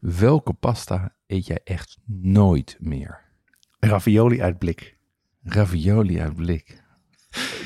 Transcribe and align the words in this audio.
Welke 0.00 0.52
pasta 0.52 1.14
eet 1.26 1.46
jij 1.46 1.60
echt 1.64 1.98
nooit 2.06 2.76
meer? 2.78 3.20
Ravioli 3.78 4.42
uit 4.42 4.58
blik. 4.58 4.96
Ravioli 5.42 6.20
uit 6.20 6.34
blik. 6.34 6.82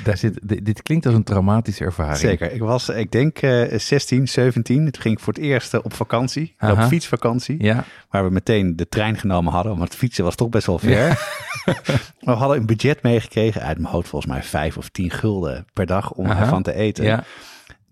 Daar 0.04 0.16
zit, 0.16 0.48
dit, 0.48 0.64
dit 0.64 0.82
klinkt 0.82 1.06
als 1.06 1.14
een 1.14 1.22
traumatische 1.24 1.84
ervaring. 1.84 2.16
Zeker. 2.18 2.52
Ik 2.52 2.60
was, 2.60 2.88
ik 2.88 3.12
denk, 3.12 3.38
eh 3.38 3.78
16, 3.78 4.28
17. 4.28 4.90
Toen 4.90 5.02
ging 5.02 5.14
ik 5.16 5.20
voor 5.20 5.32
het 5.32 5.42
eerst 5.42 5.74
eh, 5.74 5.80
op 5.82 5.92
vakantie. 5.94 6.54
Aha. 6.58 6.82
Op 6.82 6.88
fietsvakantie. 6.88 7.62
Ja, 7.62 7.84
Waar 8.08 8.24
we 8.24 8.30
meteen 8.30 8.76
de 8.76 8.88
trein 8.88 9.16
genomen 9.16 9.52
hadden. 9.52 9.78
Want 9.78 9.94
fietsen 9.94 10.24
was 10.24 10.34
toch 10.34 10.48
best 10.48 10.66
wel 10.66 10.78
ver. 10.78 11.08
we 12.20 12.30
hadden 12.30 12.58
een 12.58 12.66
budget 12.66 13.02
meegekregen. 13.02 13.62
Uit 13.62 13.78
mijn 13.78 13.92
hoofd 13.92 14.08
volgens 14.08 14.32
mij 14.32 14.42
5 14.42 14.76
of 14.76 14.88
10 14.88 15.10
gulden 15.10 15.66
per 15.72 15.86
dag 15.86 16.12
om 16.12 16.26
Aha. 16.26 16.40
ervan 16.40 16.62
te 16.62 16.74
eten. 16.74 17.04
ja. 17.04 17.24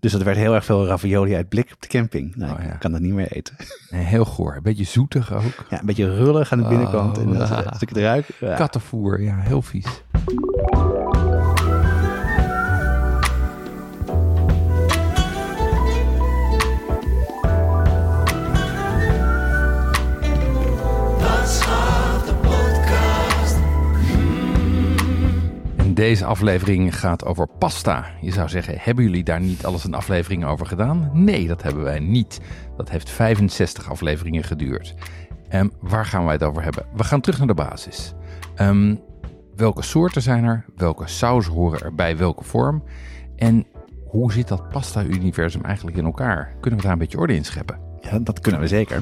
Dus 0.03 0.11
dat 0.11 0.21
werd 0.23 0.37
heel 0.37 0.53
erg 0.55 0.65
veel 0.65 0.85
ravioli 0.87 1.35
uit 1.35 1.49
blik 1.49 1.69
op 1.73 1.81
de 1.81 1.87
camping. 1.87 2.35
Nou, 2.35 2.51
Oh, 2.51 2.63
ja. 2.65 2.71
ik 2.73 2.79
kan 2.79 2.91
dat 2.91 3.01
niet 3.01 3.13
meer 3.13 3.31
eten. 3.31 3.55
Nee, 3.89 4.03
heel 4.03 4.25
goor. 4.25 4.55
Een 4.55 4.63
beetje 4.63 4.83
zoetig 4.83 5.33
ook. 5.33 5.65
Ja, 5.69 5.79
een 5.79 5.85
beetje 5.85 6.15
rullig 6.15 6.51
aan 6.51 6.61
de 6.61 6.67
binnenkant. 6.67 7.17
Oh. 7.17 7.23
en 7.23 7.41
als, 7.41 7.65
als 7.65 7.81
ik 7.81 7.89
het 7.89 7.97
ruik. 7.97 8.27
ja. 8.39 8.55
Kattenvoer, 8.55 9.21
ja, 9.21 9.35
heel 9.39 9.61
vies. 9.61 9.85
Deze 25.93 26.25
aflevering 26.25 26.99
gaat 26.99 27.25
over 27.25 27.47
pasta. 27.47 28.05
Je 28.21 28.31
zou 28.31 28.49
zeggen, 28.49 28.75
hebben 28.79 29.03
jullie 29.03 29.23
daar 29.23 29.39
niet 29.39 29.65
alles 29.65 29.83
een 29.83 29.93
aflevering 29.93 30.45
over 30.45 30.65
gedaan? 30.65 31.09
Nee, 31.13 31.47
dat 31.47 31.63
hebben 31.63 31.83
wij 31.83 31.99
niet. 31.99 32.39
Dat 32.77 32.89
heeft 32.89 33.09
65 33.09 33.89
afleveringen 33.89 34.43
geduurd. 34.43 34.93
En 35.49 35.71
waar 35.79 36.05
gaan 36.05 36.23
wij 36.23 36.33
het 36.33 36.43
over 36.43 36.63
hebben? 36.63 36.85
We 36.95 37.03
gaan 37.03 37.21
terug 37.21 37.37
naar 37.37 37.47
de 37.47 37.53
basis. 37.53 38.13
Ehm, 38.55 38.95
welke 39.55 39.81
soorten 39.81 40.21
zijn 40.21 40.43
er? 40.43 40.65
Welke 40.75 41.07
saus 41.07 41.45
horen 41.45 41.81
er 41.81 41.95
bij 41.95 42.17
welke 42.17 42.43
vorm? 42.43 42.83
En 43.35 43.65
hoe 44.05 44.31
zit 44.31 44.47
dat 44.47 44.69
pasta-universum 44.69 45.63
eigenlijk 45.63 45.97
in 45.97 46.05
elkaar? 46.05 46.55
Kunnen 46.59 46.79
we 46.79 46.85
daar 46.85 46.93
een 46.93 46.99
beetje 46.99 47.17
orde 47.17 47.35
in 47.35 47.45
scheppen? 47.45 47.79
Ja, 48.01 48.19
dat 48.19 48.39
kunnen 48.39 48.61
we 48.61 48.67
zeker. 48.67 49.01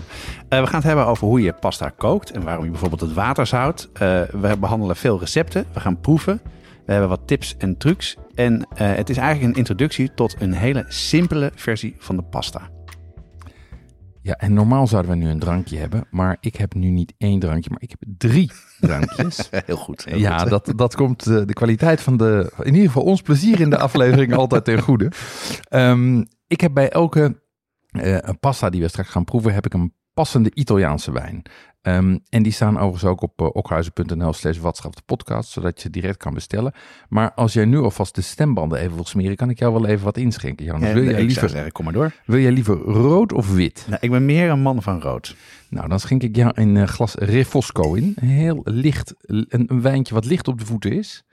Eh, 0.49 0.59
we 0.59 0.67
gaan 0.67 0.79
het 0.79 0.87
hebben 0.87 1.05
over 1.05 1.27
hoe 1.27 1.41
je 1.41 1.53
pasta 1.53 1.91
kookt 1.97 2.31
en 2.31 2.43
waarom 2.43 2.63
je 2.63 2.71
bijvoorbeeld 2.71 3.01
het 3.01 3.13
water 3.13 3.47
zout. 3.47 3.89
Eh, 3.93 4.21
we 4.21 4.57
behandelen 4.59 4.95
veel 4.95 5.19
recepten. 5.19 5.65
We 5.73 5.79
gaan 5.79 5.99
proeven. 5.99 6.41
We 6.85 6.91
hebben 6.91 7.09
wat 7.09 7.27
tips 7.27 7.55
en 7.57 7.77
trucs. 7.77 8.15
En 8.35 8.67
eh, 8.75 8.95
het 8.95 9.09
is 9.09 9.17
eigenlijk 9.17 9.51
een 9.51 9.57
introductie 9.57 10.13
tot 10.13 10.35
een 10.39 10.53
hele 10.53 10.85
simpele 10.87 11.51
versie 11.55 11.95
van 11.97 12.15
de 12.15 12.23
pasta. 12.23 12.69
Ja, 14.23 14.33
en 14.33 14.53
normaal 14.53 14.87
zouden 14.87 15.11
we 15.11 15.17
nu 15.17 15.29
een 15.29 15.39
drankje 15.39 15.77
hebben, 15.77 16.07
maar 16.11 16.37
ik 16.39 16.55
heb 16.55 16.73
nu 16.73 16.89
niet 16.89 17.13
één 17.17 17.39
drankje, 17.39 17.69
maar 17.69 17.81
ik 17.81 17.89
heb 17.89 18.03
drie 18.17 18.51
drankjes. 18.79 19.49
Heel 19.65 19.75
goed. 19.75 20.05
heel 20.05 20.17
ja, 20.17 20.37
goed. 20.37 20.49
dat, 20.49 20.73
dat 20.75 20.95
komt 20.95 21.27
eh, 21.27 21.41
de 21.45 21.53
kwaliteit 21.53 22.01
van 22.01 22.17
de, 22.17 22.51
in 22.59 22.73
ieder 22.73 22.87
geval 22.87 23.03
ons 23.03 23.21
plezier 23.21 23.59
in 23.59 23.69
de 23.69 23.77
aflevering 23.77 24.33
altijd 24.35 24.65
ten 24.65 24.81
goede. 24.81 25.11
Ehm, 25.69 26.23
ik 26.47 26.61
heb 26.61 26.73
bij 26.73 26.89
elke 26.89 27.41
eh, 27.87 28.17
pasta 28.39 28.69
die 28.69 28.81
we 28.81 28.87
straks 28.87 29.09
gaan 29.09 29.23
proeven, 29.23 29.53
heb 29.53 29.65
ik 29.65 29.73
een 29.73 29.93
passende 30.13 30.51
Italiaanse 30.53 31.11
wijn. 31.11 31.41
Ehm, 31.81 32.17
en 32.29 32.43
die 32.43 32.51
staan 32.51 32.77
overigens 32.77 33.11
ook 33.11 33.21
op 33.21 33.41
uh, 33.41 33.47
okhuizen.nl 33.47 34.33
slash 34.33 34.57
podcast, 35.05 35.49
zodat 35.49 35.75
je 35.75 35.81
ze 35.81 35.89
direct 35.89 36.17
kan 36.17 36.33
bestellen. 36.33 36.73
Maar 37.09 37.33
als 37.33 37.53
jij 37.53 37.65
nu 37.65 37.77
alvast 37.77 38.15
de 38.15 38.21
stembanden 38.21 38.79
even 38.79 38.95
wil 38.95 39.05
smeren, 39.05 39.35
kan 39.35 39.49
ik 39.49 39.59
jou 39.59 39.73
wel 39.73 39.85
even 39.85 40.05
wat 40.05 40.17
inschenken. 40.17 40.65
Jonas. 40.65 40.87
Ja, 40.87 40.93
wil, 40.93 41.03
jij 41.03 41.23
liever, 41.23 41.49
zeggen, 41.49 41.71
kom 41.71 41.83
maar 41.83 41.93
door. 41.93 42.13
wil 42.25 42.39
jij 42.39 42.51
liever 42.51 42.77
rood 42.77 43.33
of 43.33 43.53
wit? 43.53 43.85
Nou, 43.87 43.99
ik 44.01 44.09
ben 44.09 44.25
meer 44.25 44.49
een 44.49 44.61
man 44.61 44.81
van 44.81 45.01
rood. 45.01 45.35
Nou, 45.69 45.87
dan 45.87 45.99
schenk 45.99 46.23
ik 46.23 46.35
jou 46.35 46.51
een 46.55 46.77
eh, 46.77 46.87
glas 46.87 47.13
Refosco 47.15 47.93
in. 47.93 48.15
Heel 48.19 48.61
licht, 48.63 49.13
een, 49.19 49.45
een 49.47 49.81
wijntje 49.81 50.13
wat 50.13 50.25
licht 50.25 50.47
op 50.47 50.59
de 50.59 50.65
voeten 50.65 50.91
is. 50.91 51.23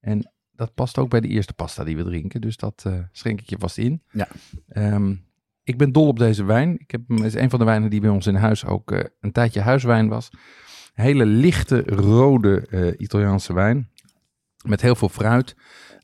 En 0.00 0.32
dat 0.52 0.74
past 0.74 0.98
ook 0.98 1.10
bij 1.10 1.20
de 1.20 1.28
eerste 1.28 1.52
pasta 1.52 1.84
die 1.84 1.96
we 1.96 2.04
drinken. 2.04 2.40
Dus 2.40 2.56
dat 2.56 2.82
eh, 2.86 2.98
schenk 3.12 3.40
ik 3.40 3.50
je 3.50 3.58
vast 3.58 3.78
in. 3.78 4.02
Ja. 4.10 4.28
Ehm, 4.68 5.14
ik 5.68 5.78
ben 5.78 5.92
dol 5.92 6.06
op 6.06 6.18
deze 6.18 6.44
wijn. 6.44 6.78
Ik 6.78 6.90
heb, 6.90 7.08
het 7.08 7.24
is 7.24 7.34
een 7.34 7.50
van 7.50 7.58
de 7.58 7.64
wijnen 7.64 7.90
die 7.90 8.00
bij 8.00 8.10
ons 8.10 8.26
in 8.26 8.34
huis 8.34 8.66
ook 8.66 8.92
eh, 8.92 9.04
een 9.20 9.32
tijdje 9.32 9.60
huiswijn 9.60 10.08
was. 10.08 10.30
Hele 10.94 11.26
lichte, 11.26 11.82
rode 11.86 12.66
eh, 12.70 13.00
Italiaanse 13.00 13.52
wijn. 13.52 13.90
Met 14.64 14.80
heel 14.80 14.94
veel 14.94 15.08
fruit. 15.08 15.56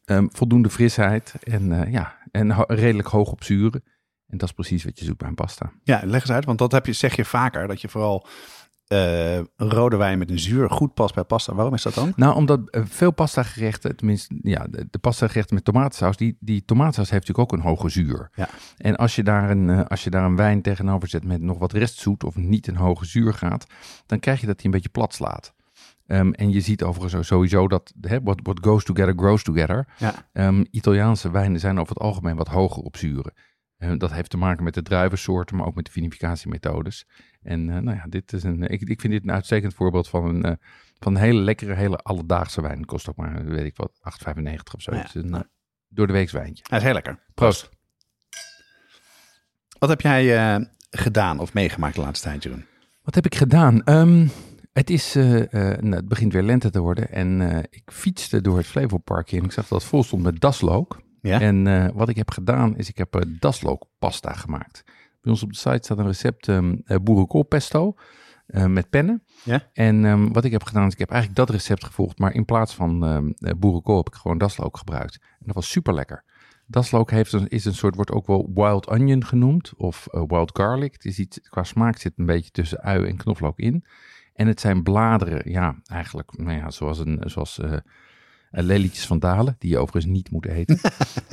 ehm, 0.04 0.26
voldoende 0.28 0.70
frisheid. 0.70 1.34
En, 1.42 1.82
eh, 1.82 1.92
ja, 1.92 2.18
en 2.30 2.64
redelijk 2.66 3.08
hoog 3.08 3.30
op 3.30 3.44
zuren. 3.44 3.84
En 4.26 4.38
dat 4.38 4.48
is 4.48 4.54
precies 4.54 4.84
wat 4.84 4.98
je 4.98 5.04
zoekt 5.04 5.18
bij 5.18 5.28
een 5.28 5.34
pasta. 5.34 5.72
Ja, 5.82 6.00
leg 6.04 6.20
eens 6.20 6.30
uit, 6.30 6.44
want 6.44 6.58
dat 6.58 6.72
heb 6.72 6.86
je, 6.86 6.92
zeg 6.92 7.16
je 7.16 7.24
vaker, 7.24 7.66
dat 7.66 7.80
je 7.80 7.88
vooral 7.88 8.26
eh, 8.94 9.68
rode 9.68 9.96
wijn 9.96 10.18
met 10.18 10.30
een 10.30 10.38
zuur 10.38 10.70
goed 10.70 10.94
past 10.94 11.14
bij 11.14 11.24
pasta. 11.24 11.54
Waarom 11.54 11.74
is 11.74 11.82
dat 11.82 11.94
dan? 11.94 12.12
Nou, 12.16 12.34
omdat 12.34 12.70
eh, 12.70 12.82
veel 12.84 13.10
pasta 13.10 13.42
gerechten, 13.42 13.96
tenminste, 13.96 14.38
ja, 14.42 14.66
de, 14.70 14.98
pasta 14.98 15.26
gerechten 15.26 15.54
met 15.54 15.64
tomatensaus, 15.64 16.16
die, 16.16 16.36
die 16.40 16.64
tomatensaus 16.64 17.10
heeft 17.10 17.26
natuurlijk 17.26 17.52
ook 17.52 17.58
een 17.58 17.66
hoge 17.68 17.88
zuur. 17.88 18.30
Ja. 18.34 18.48
En 18.76 18.96
als 18.96 19.16
je, 19.16 19.22
daar 19.22 19.50
een, 19.50 19.70
eh, 19.70 19.84
als 19.84 20.04
je 20.04 20.10
daar 20.10 20.24
een 20.24 20.36
wijn 20.36 20.62
tegenover 20.62 21.08
zet 21.08 21.24
met 21.24 21.40
nog 21.40 21.58
wat 21.58 21.72
restzoet 21.72 22.24
of 22.24 22.36
niet 22.36 22.66
een 22.66 22.76
hoge 22.76 23.06
zuur 23.06 23.34
gaat, 23.34 23.66
dan 24.06 24.18
krijg 24.18 24.40
je 24.40 24.46
dat 24.46 24.56
die 24.56 24.66
een 24.66 24.70
beetje 24.70 24.88
plat 24.88 25.14
slaat. 25.14 25.54
Ehm, 26.06 26.30
en 26.30 26.50
je 26.50 26.60
ziet 26.60 26.82
overigens 26.82 27.26
sowieso 27.26 27.68
dat 27.68 27.92
hè, 28.00 28.22
what, 28.22 28.40
what 28.42 28.58
goes 28.60 28.84
together 28.84 29.14
grows 29.16 29.42
together. 29.42 29.86
Ja. 29.98 30.14
Ehm, 30.32 30.64
Italiaanse 30.70 31.30
wijnen 31.30 31.60
zijn 31.60 31.78
over 31.78 31.94
het 31.94 32.02
algemeen 32.02 32.36
wat 32.36 32.48
hoger 32.48 32.82
op 32.82 32.96
zuren. 32.96 33.32
Eh, 33.84 33.98
dat 33.98 34.12
heeft 34.12 34.30
te 34.30 34.36
maken 34.36 34.64
met 34.64 34.74
de 34.74 34.82
druivensoorten, 34.82 35.56
maar 35.56 35.66
ook 35.66 35.74
met 35.74 35.84
de 35.84 35.90
vinificatiemethodes. 35.90 37.06
En 37.42 37.70
eh, 37.70 37.78
nou 37.78 37.96
ja, 37.96 38.06
dit 38.08 38.32
is 38.32 38.42
een, 38.42 38.62
ik, 38.62 38.80
ik 38.80 39.00
vind 39.00 39.12
dit 39.12 39.22
een 39.22 39.32
uitstekend 39.32 39.74
voorbeeld 39.74 40.08
van 40.08 40.24
een, 40.24 40.44
eh, 40.44 40.52
van 40.98 41.14
een 41.14 41.20
hele 41.20 41.40
lekkere, 41.40 41.74
hele 41.74 41.96
alledaagse 41.96 42.62
wijn. 42.62 42.84
Kost 42.84 43.08
ook 43.08 43.16
maar, 43.16 43.44
weet 43.44 43.64
ik 43.64 43.76
wat, 43.76 43.92
8,95 44.00 44.74
of 44.74 44.82
zo. 44.82 44.94
Ja. 44.94 44.98
Het 44.98 45.14
is 45.14 45.22
een 45.22 45.46
door 45.88 46.06
de 46.06 46.12
weeks 46.12 46.32
wijntje. 46.32 46.64
Hij 46.68 46.78
is 46.78 46.84
heel 46.84 46.92
lekker. 46.92 47.18
Proost. 47.34 47.68
Wat 49.78 49.88
heb 49.88 50.00
jij 50.00 50.68
gedaan 50.90 51.38
of 51.38 51.54
meegemaakt 51.54 51.94
de 51.94 52.00
laatste 52.00 52.28
tijd, 52.28 52.42
Jeroen? 52.42 52.64
Wat 53.02 53.14
heb 53.14 53.26
ik 53.26 53.34
gedaan? 53.34 53.84
Ehm, 53.84 54.26
het, 54.72 54.90
is, 54.90 55.14
nou, 55.14 55.94
het 55.94 56.08
begint 56.08 56.32
weer 56.32 56.42
lente 56.42 56.70
te 56.70 56.80
worden 56.80 57.10
en 57.10 57.40
ik 57.70 57.82
fietste 57.92 58.40
door 58.40 58.56
het 58.56 58.66
Flevoparkje 58.66 59.38
en 59.38 59.44
ik 59.44 59.52
zag 59.52 59.68
dat 59.68 59.80
het 59.80 59.88
vol 59.88 60.04
stond 60.04 60.22
met 60.22 60.40
daslook. 60.40 61.03
Ja? 61.28 61.40
En 61.40 61.66
eh, 61.66 61.88
wat 61.94 62.08
ik 62.08 62.16
heb 62.16 62.30
gedaan 62.30 62.76
is 62.76 62.88
ik 62.88 62.98
heb 62.98 63.16
uh, 63.16 63.22
daslookpasta 63.38 64.32
gemaakt. 64.32 64.82
Bij 65.20 65.32
ons 65.32 65.42
op 65.42 65.52
de 65.52 65.58
site 65.58 65.78
staat 65.80 65.98
een 65.98 66.06
recept 66.06 66.46
um, 66.46 66.82
uh, 66.86 66.96
boerenkoolpesto 67.02 67.94
met 68.46 68.90
pennen. 68.90 69.22
Ja? 69.44 69.70
En 69.72 70.04
um, 70.04 70.32
wat 70.32 70.44
ik 70.44 70.52
heb 70.52 70.62
gedaan 70.62 70.86
is 70.86 70.92
ik 70.92 70.98
heb 70.98 71.10
eigenlijk 71.10 71.40
dat 71.40 71.50
recept 71.50 71.84
gevolgd, 71.84 72.18
maar 72.18 72.32
in 72.32 72.44
plaats 72.44 72.74
van 72.74 73.02
um, 73.02 73.34
boerenkool 73.58 73.96
heb 73.96 74.06
ik 74.06 74.14
gewoon 74.14 74.38
daslook 74.38 74.76
gebruikt. 74.76 75.18
En 75.20 75.46
dat 75.46 75.54
was 75.54 75.70
super 75.70 75.94
lekker. 75.94 76.24
Daslook 76.66 77.10
heeft 77.10 77.32
een, 77.32 77.48
is 77.48 77.64
een 77.64 77.74
soort, 77.74 77.94
wordt 77.94 78.10
ook 78.10 78.26
wel 78.26 78.50
wild 78.54 78.88
onion 78.88 79.24
genoemd 79.24 79.72
of 79.76 80.06
wild 80.10 80.50
garlic. 80.58 80.92
Het 80.92 81.04
is 81.04 81.18
iets, 81.18 81.40
qua 81.40 81.62
smaak 81.62 81.96
zit 81.96 82.12
een 82.16 82.26
beetje 82.26 82.50
tussen 82.50 82.80
ui 82.80 83.06
en 83.06 83.16
knoflook 83.16 83.58
in. 83.58 83.84
En 84.34 84.46
het 84.46 84.60
zijn 84.60 84.82
bladeren, 84.82 85.50
ja, 85.50 85.80
eigenlijk, 85.84 86.36
nou 86.36 86.58
ja, 86.58 86.70
zoals 86.70 86.98
een, 86.98 87.22
zoals 87.24 87.58
uh, 87.58 87.76
lelietjes 88.62 89.06
van 89.06 89.18
Dalen, 89.18 89.56
die 89.58 89.70
je 89.70 89.78
overigens 89.78 90.12
niet 90.12 90.30
moet 90.30 90.46
eten. 90.46 90.78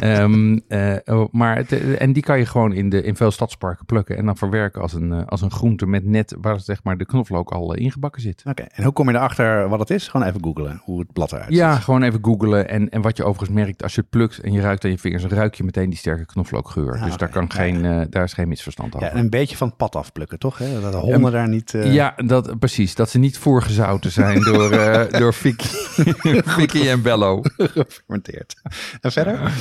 um, 0.03 0.61
uh, 0.67 1.25
maar 1.31 1.55
het, 1.55 1.97
en 1.97 2.13
die 2.13 2.23
kan 2.23 2.37
je 2.37 2.45
gewoon 2.45 2.73
in, 2.73 2.89
de, 2.89 3.03
in 3.03 3.15
veel 3.15 3.31
stadsparken 3.31 3.85
plukken 3.85 4.17
en 4.17 4.25
dan 4.25 4.37
verwerken 4.37 4.81
als 4.81 4.93
een, 4.93 5.11
uh, 5.11 5.21
als 5.25 5.41
een 5.41 5.51
groente 5.51 5.85
met 5.85 6.05
net 6.05 6.35
waar 6.41 6.59
zeg 6.59 6.83
maar, 6.83 6.97
de 6.97 7.05
knoflook 7.05 7.51
al 7.51 7.75
uh, 7.75 7.83
ingebakken 7.83 8.21
zit. 8.21 8.39
Oké, 8.39 8.49
okay. 8.49 8.71
en 8.73 8.83
hoe 8.83 8.93
kom 8.93 9.09
je 9.09 9.15
erachter 9.15 9.69
wat 9.69 9.79
het 9.79 9.89
is? 9.89 10.07
Gewoon 10.07 10.27
even 10.27 10.43
googlen 10.43 10.81
hoe 10.83 10.99
het 10.99 11.13
blad 11.13 11.31
eruit 11.31 11.47
ziet. 11.47 11.57
Ja, 11.57 11.75
gewoon 11.75 12.03
even 12.03 12.19
googlen. 12.21 12.69
En, 12.69 12.89
en 12.89 13.01
wat 13.01 13.17
je 13.17 13.23
overigens 13.23 13.59
merkt, 13.59 13.83
als 13.83 13.95
je 13.95 14.01
het 14.01 14.09
plukt 14.09 14.39
en 14.39 14.51
je 14.51 14.61
ruikt 14.61 14.83
aan 14.83 14.91
je 14.91 14.97
vingers, 14.97 15.23
ruik 15.23 15.55
je 15.55 15.63
meteen 15.63 15.89
die 15.89 15.99
sterke 15.99 16.25
knoflookgeur. 16.25 16.93
Ah, 16.93 17.03
dus 17.03 17.13
okay. 17.13 17.17
daar, 17.17 17.29
kan 17.29 17.51
geen, 17.51 18.07
daar 18.09 18.23
is 18.23 18.33
geen 18.33 18.47
misverstand 18.47 18.95
over. 18.95 19.07
Ja, 19.07 19.13
en 19.13 19.19
een 19.19 19.29
beetje 19.29 19.57
van 19.57 19.67
het 19.67 19.77
pad 19.77 19.95
afplukken, 19.95 20.39
toch? 20.39 20.57
Hè? 20.57 20.81
Dat 20.81 20.91
de 20.91 20.97
honden 20.97 21.25
um, 21.25 21.31
daar 21.31 21.49
niet... 21.49 21.71
Ja, 21.71 22.13
dat, 22.25 22.59
precies. 22.59 22.95
Dat 22.95 23.09
ze 23.09 23.19
niet 23.19 23.37
voorgezouten 23.37 24.11
zijn 24.11 24.41
door, 24.41 24.69
door 25.19 25.33
Vicky, 25.33 25.67
Vicky 26.45 26.87
en 26.87 27.01
Bello. 27.11 27.41
Gefermenteerd. 27.57 28.55
En 29.01 29.11
verder? 29.11 29.53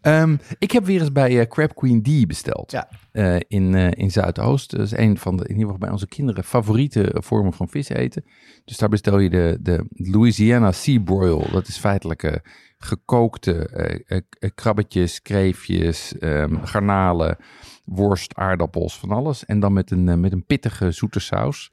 Ehm, 0.00 0.36
ik 0.58 0.70
heb 0.70 0.84
weer 0.84 1.00
eens 1.00 1.12
bij 1.12 1.40
eh, 1.40 1.46
Crab 1.46 1.74
Queen 1.74 2.02
D 2.02 2.26
besteld. 2.26 2.70
Ja. 2.70 2.88
Eh, 3.12 3.36
in, 3.48 3.74
eh, 3.74 3.90
in 3.90 4.10
Zuidoost. 4.10 4.70
Dat 4.70 4.80
is 4.80 4.96
een 4.96 5.18
van 5.18 5.36
de, 5.36 5.42
in 5.42 5.48
ieder 5.48 5.64
geval 5.64 5.78
bij 5.78 5.90
onze 5.90 6.06
kinderen, 6.06 6.44
favoriete 6.44 7.14
vormen 7.14 7.52
van 7.52 7.68
vis 7.68 7.88
eten. 7.88 8.24
Dus 8.64 8.76
daar 8.76 8.88
bestel 8.88 9.18
je 9.18 9.30
de, 9.30 9.58
de 9.60 9.86
Louisiana 9.90 10.72
Sea 10.72 11.00
Broil. 11.00 11.50
Dat 11.52 11.68
is 11.68 11.76
feitelijk 11.76 12.42
gekookte 12.84 13.68
eh, 13.68 14.16
eh, 14.16 14.22
eh, 14.38 14.50
krabbetjes, 14.54 15.22
kreefjes, 15.22 16.18
ehm, 16.18 16.56
garnalen, 16.62 17.36
worst, 17.84 18.34
aardappels, 18.34 18.98
van 18.98 19.10
alles. 19.10 19.44
En 19.44 19.60
dan 19.60 19.72
met 19.72 19.90
een, 19.90 20.20
met 20.20 20.32
een 20.32 20.46
pittige 20.46 20.90
zoete 20.90 21.20
saus. 21.20 21.72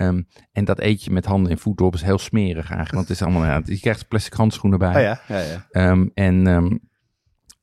Ehm, 0.00 0.22
en 0.52 0.64
dat 0.64 0.80
eet 0.80 1.04
je 1.04 1.10
met 1.10 1.24
handen 1.24 1.52
en 1.52 1.58
voeten 1.58 1.86
op. 1.86 1.94
is 1.94 2.02
heel 2.02 2.18
smerig 2.18 2.68
eigenlijk. 2.68 2.90
Want 2.92 3.08
het 3.08 3.16
is 3.16 3.22
allemaal, 3.22 3.44
ja, 3.44 3.60
je 3.64 3.80
krijgt 3.80 4.08
plastic 4.08 4.32
handschoenen 4.32 4.78
bij. 4.78 4.94
Oh 4.96 5.00
ja, 5.00 5.20
ja, 5.28 5.38
ja. 5.38 5.66
Ehm, 5.70 6.08
en 6.14 6.46
ehm, 6.46 6.76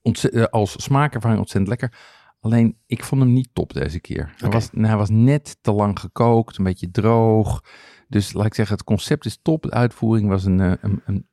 eh, 0.01 0.43
als 0.43 0.83
smaakervaring 0.83 1.39
ontzettend 1.39 1.67
lekker. 1.79 1.99
Alleen, 2.39 2.77
ik 2.85 3.03
vond 3.03 3.21
hem 3.21 3.33
niet 3.33 3.49
top 3.53 3.73
deze 3.73 3.99
keer. 3.99 4.33
Hij, 4.37 4.49
was, 4.49 4.71
nou, 4.71 4.87
hij 4.87 4.97
was 4.97 5.09
net 5.09 5.57
te 5.61 5.71
lang 5.71 5.99
gekookt, 5.99 6.57
een 6.57 6.63
beetje 6.63 6.91
droog. 6.91 7.63
Dus 8.07 8.33
laat 8.33 8.45
ik 8.45 8.53
zeggen, 8.53 8.75
het 8.75 8.85
concept 8.85 9.25
is 9.25 9.39
top. 9.41 9.63
De 9.63 9.71
uitvoering 9.71 10.29
was 10.29 10.45
een, 10.45 10.59
eh, 10.59 10.71
een, 10.81 11.01
een. 11.05 11.27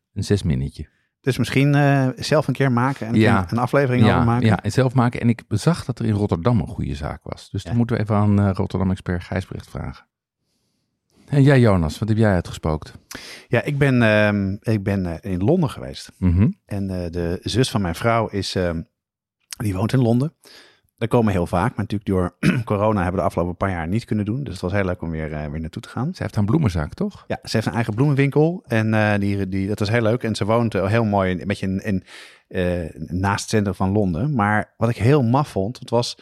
Dus 1.21 1.39
misschien 1.39 1.75
eh, 1.75 2.09
zelf 2.17 2.49
een 2.49 2.55
keer 2.55 2.73
maken 2.73 3.07
en 3.07 3.15
een, 3.15 3.21
Ja. 3.21 3.47
een 3.51 3.59
aflevering 3.59 4.05
over 4.05 4.25
maken. 4.25 4.47
ja, 4.47 4.63
en 4.63 4.73
zelf 4.73 4.95
maken. 4.95 5.21
En 5.21 5.29
ik 5.29 5.43
zag 5.49 5.85
dat 5.85 5.99
er 5.99 6.05
in 6.05 6.15
Rotterdam 6.15 6.61
een 6.61 6.67
goede 6.67 6.95
zaak 6.95 7.21
was. 7.23 7.51
Dus 7.51 7.63
dan 7.63 7.77
moeten 7.77 7.97
we 7.97 8.03
even 8.03 8.17
aan 8.17 8.51
Rotterdam-expert 8.51 9.23
Gijsbrecht 9.25 9.71
vragen. 9.71 10.07
En 11.27 11.43
jij, 11.43 11.61
Jonas, 11.61 11.99
wat 11.99 12.09
heb 12.09 12.19
jij 12.19 12.33
uitgespookt? 12.33 12.93
Ja, 13.49 13.63
ik 13.63 13.79
ben, 13.79 14.03
ehm, 14.03 14.57
ik 14.75 14.83
ben 14.83 15.07
eh, 15.07 15.33
in 15.33 15.45
Londen 15.45 15.71
geweest. 15.71 16.13
Mhm. 16.19 16.51
En 16.67 16.91
eh, 16.91 17.11
de 17.11 17.39
zus 17.43 17.71
van 17.71 17.83
mijn 17.83 17.95
vrouw 17.95 18.29
is, 18.29 18.55
ehm, 18.55 18.83
die 19.57 19.75
woont 19.75 19.93
in 19.93 20.03
Londen. 20.03 20.35
Daar 20.97 21.09
komen 21.09 21.27
we 21.27 21.33
heel 21.33 21.47
vaak, 21.47 21.69
maar 21.77 21.87
natuurlijk 21.89 22.11
door 22.11 22.37
corona 22.65 22.97
hebben 22.97 23.13
we 23.13 23.21
de 23.21 23.27
afgelopen 23.27 23.57
paar 23.57 23.71
jaar 23.71 23.89
niet 23.89 24.05
kunnen 24.05 24.25
doen. 24.25 24.45
Dus 24.45 24.53
het 24.53 24.63
was 24.63 24.73
heel 24.73 24.85
leuk 24.85 25.03
om 25.03 25.11
weer, 25.11 25.33
eh, 25.33 25.51
weer 25.51 25.61
naartoe 25.61 25.83
te 25.83 25.89
gaan. 25.89 26.15
Ze 26.15 26.23
heeft 26.23 26.37
een 26.37 26.47
bloemenzaak, 26.47 26.95
toch? 26.95 27.25
Ja, 27.27 27.39
ze 27.43 27.51
heeft 27.57 27.67
een 27.67 27.73
eigen 27.73 27.95
bloemenwinkel 27.95 28.65
en 28.67 29.21
die, 29.21 29.49
die, 29.49 29.69
dat 29.69 29.79
was 29.79 29.91
heel 29.91 30.03
leuk. 30.03 30.23
En 30.23 30.35
ze 30.35 30.45
woont 30.45 30.73
heel 30.73 31.05
mooi, 31.05 31.41
een 31.41 31.47
beetje 31.47 31.67
in, 31.67 31.85
in, 31.85 32.05
naast 32.95 33.41
het 33.41 33.51
centrum 33.51 33.75
van 33.75 33.93
Londen. 33.93 34.35
Maar 34.35 34.75
wat 34.77 34.89
ik 34.89 34.97
heel 34.97 35.23
maf 35.23 35.49
vond, 35.49 35.79
het 35.79 35.91
was, 35.91 36.17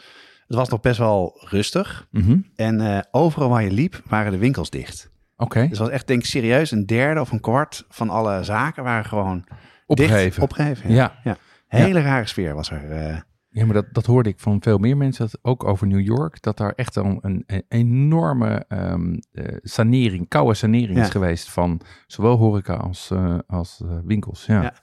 het 0.53 0.61
was 0.61 0.69
nog 0.71 0.81
best 0.81 0.97
wel 0.97 1.45
rustig. 1.49 2.07
Mhm. 2.11 2.37
En 2.55 2.81
eh, 2.81 2.99
overal 3.11 3.49
waar 3.49 3.63
je 3.63 3.71
liep, 3.71 4.01
waren 4.07 4.31
de 4.31 4.37
winkels 4.37 4.69
dicht. 4.69 5.11
Oké, 5.37 5.59
Dus 5.59 5.69
het 5.69 5.77
was 5.77 5.89
echt, 5.89 6.07
denk 6.07 6.19
ik, 6.19 6.25
serieus 6.25 6.71
een 6.71 6.85
derde 6.85 7.21
of 7.21 7.31
een 7.31 7.39
kwart 7.39 7.85
van 7.89 8.09
alle 8.09 8.43
zaken 8.43 8.83
waren 8.83 9.05
gewoon 9.05 9.45
opgeven. 9.85 10.17
dicht. 10.23 10.39
Opgegeven, 10.39 10.91
ja. 10.91 11.19
ja. 11.23 11.37
Hele 11.67 12.01
rare 12.01 12.27
sfeer 12.27 12.55
was 12.55 12.69
er. 12.71 13.25
Ja, 13.53 13.65
maar 13.65 13.73
dat, 13.73 13.85
dat 13.91 14.05
hoorde 14.05 14.29
ik 14.29 14.39
van 14.39 14.61
veel 14.61 14.77
meer 14.77 14.97
mensen, 14.97 15.29
dat, 15.31 15.39
ook 15.41 15.63
over 15.63 15.87
New 15.87 15.99
York, 15.99 16.41
dat 16.41 16.57
daar 16.57 16.73
echt 16.75 16.95
een, 16.95 17.19
een, 17.21 17.43
een 17.45 17.63
enorme 17.67 18.65
ehm, 18.67 19.15
eh, 19.31 19.55
sanering, 19.61 20.27
koude 20.27 20.53
sanering 20.53 20.97
Ja. 20.97 21.03
is 21.03 21.09
geweest 21.09 21.49
van 21.49 21.81
zowel 22.07 22.37
horeca 22.37 22.73
als, 22.73 23.11
eh, 23.11 23.37
als 23.47 23.81
eh, 23.83 23.97
winkels. 24.03 24.45
Ja. 24.45 24.61
Ja. 24.61 24.73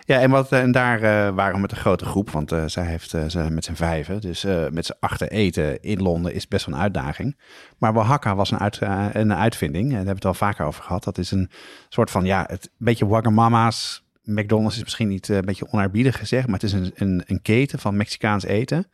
Ja, 0.00 0.20
en, 0.20 0.30
wat, 0.30 0.52
en 0.52 0.72
daar 0.72 1.00
waren 1.34 1.54
we 1.54 1.60
met 1.60 1.70
een 1.70 1.76
grote 1.76 2.04
groep, 2.04 2.30
want 2.30 2.54
zij 2.66 2.86
heeft 2.86 3.10
ze 3.10 3.46
met 3.50 3.64
z'n 3.64 3.72
vijven. 3.72 4.20
Dus 4.20 4.46
met 4.70 4.86
z'n 4.86 4.96
achter 5.00 5.28
eten 5.28 5.82
in 5.82 6.02
Londen 6.02 6.34
is 6.34 6.48
best 6.48 6.66
wel 6.66 6.74
een 6.74 6.80
uitdaging. 6.80 7.38
Maar 7.78 7.96
Oaxaca 7.96 8.34
was 8.34 8.50
een, 8.50 8.58
uit, 8.58 8.78
een 9.12 9.34
uitvinding. 9.34 9.84
En 9.84 9.88
daar 9.90 9.96
hebben 9.96 10.22
we 10.22 10.28
het 10.28 10.40
al 10.40 10.48
vaker 10.48 10.66
over 10.66 10.82
gehad. 10.82 11.04
Dat 11.04 11.18
is 11.18 11.30
een 11.30 11.50
soort 11.88 12.10
van, 12.10 12.24
ja, 12.24 12.44
het 12.48 12.64
een 12.64 12.84
beetje 12.84 13.06
Wagamama's. 13.06 14.08
McDonald's 14.30 14.76
is 14.76 14.82
misschien 14.82 15.08
niet 15.08 15.30
eh, 15.30 15.36
een 15.36 15.44
beetje 15.44 15.72
onaarbiedig 15.72 16.18
gezegd, 16.18 16.46
maar 16.46 16.60
het 16.60 16.62
is 16.62 16.72
een, 16.72 16.92
een, 16.94 17.22
een 17.26 17.42
keten 17.42 17.78
van 17.78 17.96
Mexicaans 17.96 18.44
eten. 18.44 18.86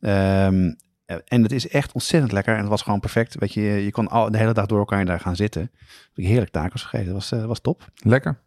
Ehm, 0.00 0.72
eh, 1.04 1.16
en 1.24 1.42
het 1.42 1.52
is 1.52 1.68
echt 1.68 1.92
ontzettend 1.92 2.32
lekker. 2.32 2.54
En 2.54 2.60
het 2.60 2.68
was 2.68 2.82
gewoon 2.82 3.00
perfect. 3.00 3.38
Weet 3.38 3.54
je, 3.54 3.62
je 3.62 3.90
kon 3.90 4.08
al, 4.08 4.30
de 4.30 4.38
hele 4.38 4.52
dag 4.52 4.66
door 4.66 4.78
elkaar 4.78 5.04
daar 5.04 5.20
gaan 5.20 5.36
zitten. 5.36 5.70
Ik 6.14 6.26
heerlijk 6.26 6.50
tacos 6.50 6.82
gegeten. 6.82 7.06
Dat 7.06 7.14
was, 7.14 7.32
eh, 7.32 7.44
was 7.44 7.60
top. 7.60 7.88
Lekker. 8.02 8.38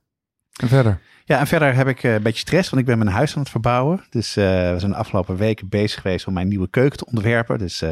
En 0.61 0.67
verder? 0.67 0.99
Ja, 1.25 1.39
en 1.39 1.47
verder 1.47 1.75
heb 1.75 1.87
ik 1.87 2.03
een 2.03 2.21
beetje 2.21 2.39
stress, 2.39 2.69
want 2.69 2.81
ik 2.81 2.87
ben 2.87 2.97
mijn 2.97 3.09
huis 3.09 3.35
aan 3.35 3.41
het 3.41 3.51
verbouwen. 3.51 4.03
Dus 4.09 4.33
we 4.33 4.75
zijn 4.77 4.91
de 4.91 4.97
afgelopen 4.97 5.35
weken 5.35 5.69
bezig 5.69 6.01
geweest 6.01 6.27
om 6.27 6.33
mijn 6.33 6.47
nieuwe 6.47 6.69
keuken 6.69 6.97
te 6.97 7.05
ontwerpen. 7.05 7.57
Dus 7.57 7.83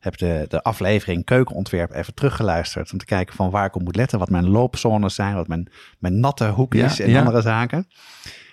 heb 0.00 0.16
de, 0.16 0.44
de 0.48 0.62
aflevering 0.62 1.24
keukenontwerp 1.24 1.92
even 1.92 2.14
teruggeluisterd 2.14 2.92
om 2.92 2.98
te 2.98 3.04
kijken 3.04 3.34
van 3.34 3.50
waar 3.50 3.66
ik 3.66 3.74
op 3.74 3.82
moet 3.82 3.96
letten. 3.96 4.18
Wat 4.18 4.30
mijn 4.30 4.48
loopzones 4.48 5.14
zijn, 5.14 5.34
wat 5.34 5.48
mijn, 5.48 5.68
mijn 5.98 6.20
natte 6.20 6.48
hoek 6.48 6.74
Ja, 6.74 6.84
is 6.84 7.00
en 7.00 7.10
ja. 7.10 7.18
andere 7.18 7.40
zaken. 7.40 7.86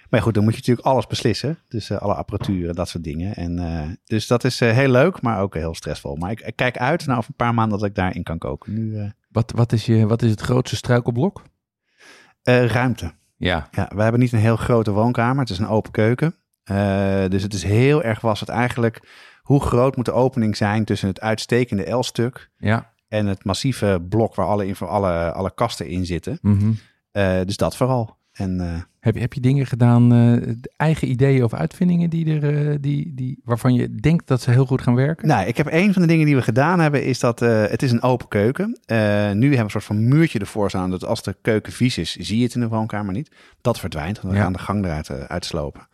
Maar 0.09 0.21
goed, 0.21 0.33
dan 0.33 0.43
moet 0.43 0.53
je 0.53 0.59
natuurlijk 0.59 0.87
alles 0.87 1.07
beslissen. 1.07 1.57
Dus 1.67 1.89
eh, 1.89 1.97
alle 1.97 2.13
apparatuur 2.13 2.69
en 2.69 2.75
dat 2.75 2.89
soort 2.89 3.03
dingen. 3.03 3.35
En, 3.35 3.59
eh, 3.59 3.89
dus 4.05 4.27
dat 4.27 4.43
is 4.43 4.61
eh, 4.61 4.71
heel 4.71 4.89
leuk, 4.89 5.21
maar 5.21 5.41
ook 5.41 5.53
heel 5.53 5.75
stressvol. 5.75 6.15
Maar 6.15 6.31
ik, 6.31 6.39
ik 6.39 6.55
kijk 6.55 6.77
uit 6.77 7.05
naar 7.05 7.17
over 7.17 7.29
een 7.29 7.35
paar 7.35 7.53
maanden 7.53 7.79
dat 7.79 7.87
ik 7.87 7.95
daarin 7.95 8.23
kan 8.23 8.37
koken. 8.37 8.73
Nu 8.73 9.11
Wat, 9.29 9.51
wat, 9.55 9.71
is 9.71 9.85
je, 9.85 10.07
wat 10.07 10.21
is 10.21 10.29
het 10.29 10.41
grootste 10.41 10.75
struikelblok? 10.75 11.43
ruimte. 12.43 13.13
Ja. 13.37 13.67
Ja, 13.71 13.91
we 13.95 14.01
hebben 14.01 14.19
niet 14.19 14.31
een 14.31 14.39
heel 14.39 14.55
grote 14.55 14.91
woonkamer. 14.91 15.39
Het 15.39 15.49
is 15.49 15.57
een 15.57 15.67
open 15.67 15.91
keuken. 15.91 16.35
Dus 17.29 17.43
het 17.43 17.53
is 17.53 17.63
heel 17.63 18.03
erg 18.03 18.21
was 18.21 18.39
het 18.39 18.49
eigenlijk... 18.49 19.01
hoe 19.47 19.61
groot 19.61 19.95
moet 19.95 20.05
de 20.05 20.11
opening 20.11 20.57
zijn 20.57 20.85
tussen 20.85 21.07
het 21.07 21.21
uitstekende 21.21 21.91
L-stuk... 21.91 22.49
Ja. 22.57 22.93
en 23.07 23.25
het 23.25 23.43
massieve 23.43 24.05
blok 24.09 24.35
waar 24.35 24.45
alle, 24.45 24.75
alle, 24.79 25.31
alle 25.31 25.53
kasten 25.53 25.87
in 25.87 26.05
zitten. 26.05 26.37
Mhm. 26.41 26.71
Eh, 27.11 27.41
dus 27.45 27.57
dat 27.57 27.77
vooral. 27.77 28.16
En 28.37 28.59
eh, 28.61 28.81
Heb, 28.99 29.15
je- 29.15 29.21
heb 29.21 29.33
je 29.33 29.39
dingen 29.41 29.65
gedaan, 29.65 30.13
eh, 30.13 30.53
eigen 30.77 31.09
ideeën 31.09 31.43
of 31.43 31.53
uitvindingen 31.53 32.09
die 32.09 32.39
er, 32.39 32.69
eh, 32.71 32.75
die, 32.81 33.11
die, 33.15 33.39
waarvan 33.43 33.73
je 33.73 33.95
denkt 33.95 34.27
dat 34.27 34.41
ze 34.41 34.51
heel 34.51 34.65
goed 34.65 34.81
gaan 34.81 34.95
werken? 34.95 35.27
nou, 35.27 35.47
ik 35.47 35.57
heb 35.57 35.67
een 35.71 35.93
van 35.93 36.01
de 36.01 36.07
dingen 36.07 36.25
die 36.25 36.35
we 36.35 36.41
gedaan 36.41 36.79
hebben... 36.79 37.03
is 37.03 37.19
dat 37.19 37.39
het 37.39 37.83
is 37.83 37.91
een 37.91 38.01
open 38.01 38.27
keuken. 38.27 38.79
Nu 38.87 38.95
hebben 38.95 39.39
we 39.49 39.57
een 39.57 39.69
soort 39.69 39.83
van 39.83 40.07
muurtje 40.07 40.39
ervoor 40.39 40.69
staan... 40.69 40.89
dat 40.89 41.05
als 41.05 41.23
de 41.23 41.35
keuken 41.41 41.73
vies 41.73 41.97
is, 41.97 42.15
zie 42.15 42.37
je 42.37 42.43
het 42.43 42.53
in 42.55 42.61
de 42.61 42.67
woonkamer 42.67 43.13
niet. 43.13 43.31
Dat 43.61 43.79
verdwijnt, 43.79 44.21
want 44.21 44.33
we 44.33 44.39
Ja. 44.39 44.43
gaan 44.45 44.53
de 44.53 44.59
gang 44.59 44.85
eruit 44.85 45.09
uitslopen. 45.27 45.87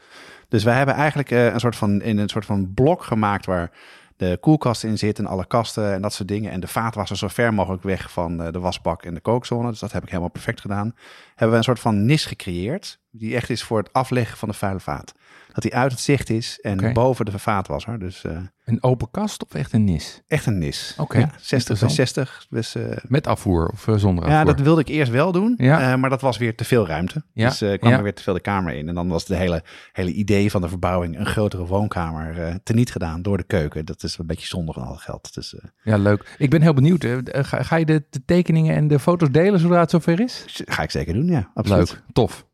Dus 0.47 0.63
wij 0.63 0.77
hebben 0.77 0.95
eigenlijk 0.95 1.29
een 1.31 1.59
soort 1.59 1.75
van, 1.75 2.01
in 2.01 2.17
een 2.17 2.29
soort 2.29 2.45
van 2.45 2.73
blok 2.73 3.03
gemaakt 3.03 3.45
waar 3.45 3.71
de 4.17 4.37
koelkast 4.41 4.83
in 4.83 4.97
zit 4.97 5.19
en 5.19 5.25
alle 5.25 5.45
kasten 5.47 5.93
en 5.93 6.01
dat 6.01 6.13
soort 6.13 6.27
dingen. 6.27 6.51
En 6.51 6.59
de 6.59 6.67
vaatwasser 6.67 7.17
zo 7.17 7.27
ver 7.27 7.53
mogelijk 7.53 7.83
weg 7.83 8.11
van 8.11 8.41
eh, 8.41 8.51
de 8.51 8.59
wasbak 8.59 9.03
en 9.03 9.13
de 9.13 9.19
kookzone. 9.19 9.69
Dus 9.69 9.79
dat 9.79 9.91
heb 9.91 10.03
ik 10.03 10.09
helemaal 10.09 10.29
perfect 10.29 10.61
gedaan. 10.61 10.95
Hebben 11.29 11.49
we 11.49 11.55
een 11.55 11.63
soort 11.63 11.79
van 11.79 12.05
nis 12.05 12.25
gecreëerd, 12.25 12.99
die 13.15 13.35
echt 13.35 13.49
is 13.49 13.63
voor 13.63 13.77
het 13.77 13.93
afleggen 13.93 14.37
van 14.37 14.49
de 14.49 14.55
vuile 14.55 14.79
vaat. 14.79 15.13
Dat 15.53 15.63
die 15.63 15.75
uit 15.75 15.91
het 15.91 15.99
zicht 16.01 16.29
is 16.29 16.59
en 16.61 16.93
boven 16.93 17.25
de 17.25 17.39
vaatwasser. 17.39 17.99
Dus 17.99 18.23
eh, 18.23 18.37
Een 18.65 18.83
open 18.83 19.11
kast 19.11 19.43
of 19.45 19.53
echt 19.53 19.73
een 19.73 19.83
nis? 19.83 20.21
echt 20.27 20.45
een 20.45 20.57
nis. 20.57 20.95
Oké, 20.97 21.17
Ja, 21.17 21.23
60 21.25 21.47
bij 21.47 21.57
interessant. 21.57 21.91
60. 21.91 22.45
Dus 22.49 22.75
eh, 22.75 22.97
Met 23.07 23.27
afvoer 23.27 23.67
of 23.67 23.87
eh, 23.87 23.95
zonder 23.95 24.23
afvoer? 24.23 24.39
ja, 24.39 24.43
dat 24.45 24.59
wilde 24.59 24.81
ik 24.81 24.87
eerst 24.87 25.11
wel 25.11 25.31
doen, 25.31 25.53
Ja. 25.57 25.97
maar 25.97 26.09
dat 26.09 26.21
was 26.21 26.37
weer 26.37 26.55
te 26.55 26.63
veel 26.65 26.87
ruimte. 26.87 27.23
Ja, 27.33 27.47
Dus 27.47 27.57
kwam 27.57 27.91
ja. 27.91 27.97
er 27.97 28.03
weer 28.03 28.13
te 28.13 28.23
veel 28.23 28.33
de 28.33 28.39
kamer 28.41 28.73
in. 28.73 28.87
En 28.87 28.95
dan 28.95 29.07
was 29.07 29.25
de 29.25 29.35
hele, 29.35 29.63
hele 29.91 30.11
idee 30.11 30.51
van 30.51 30.61
de 30.61 30.69
verbouwing 30.69 31.19
een 31.19 31.25
grotere 31.25 31.65
woonkamer 31.65 32.59
teniet 32.63 32.91
gedaan 32.91 33.21
door 33.21 33.37
de 33.37 33.43
keuken. 33.43 33.85
Dat 33.85 34.03
is 34.03 34.17
een 34.17 34.25
beetje 34.27 34.47
zonde 34.47 34.73
van 34.73 34.83
al 34.83 34.91
het 34.91 35.01
geld. 35.01 35.33
Dus 35.33 35.55
Ja, 35.83 35.97
leuk. 35.97 36.35
Ik 36.37 36.49
ben 36.49 36.61
heel 36.61 36.73
benieuwd. 36.73 37.05
Ga, 37.25 37.63
ga 37.63 37.75
je 37.75 37.85
de, 37.85 38.03
de 38.09 38.25
tekeningen 38.25 38.75
en 38.75 38.87
de 38.87 38.99
foto's 38.99 39.29
delen 39.31 39.59
zodra 39.59 39.79
het 39.79 39.89
zover 39.89 40.19
is? 40.19 40.45
ga 40.65 40.83
ik 40.83 40.91
zeker 40.91 41.13
doen, 41.13 41.27
ja. 41.27 41.51
Absoluut. 41.53 41.89
Leuk, 41.91 42.01
tof. 42.13 42.45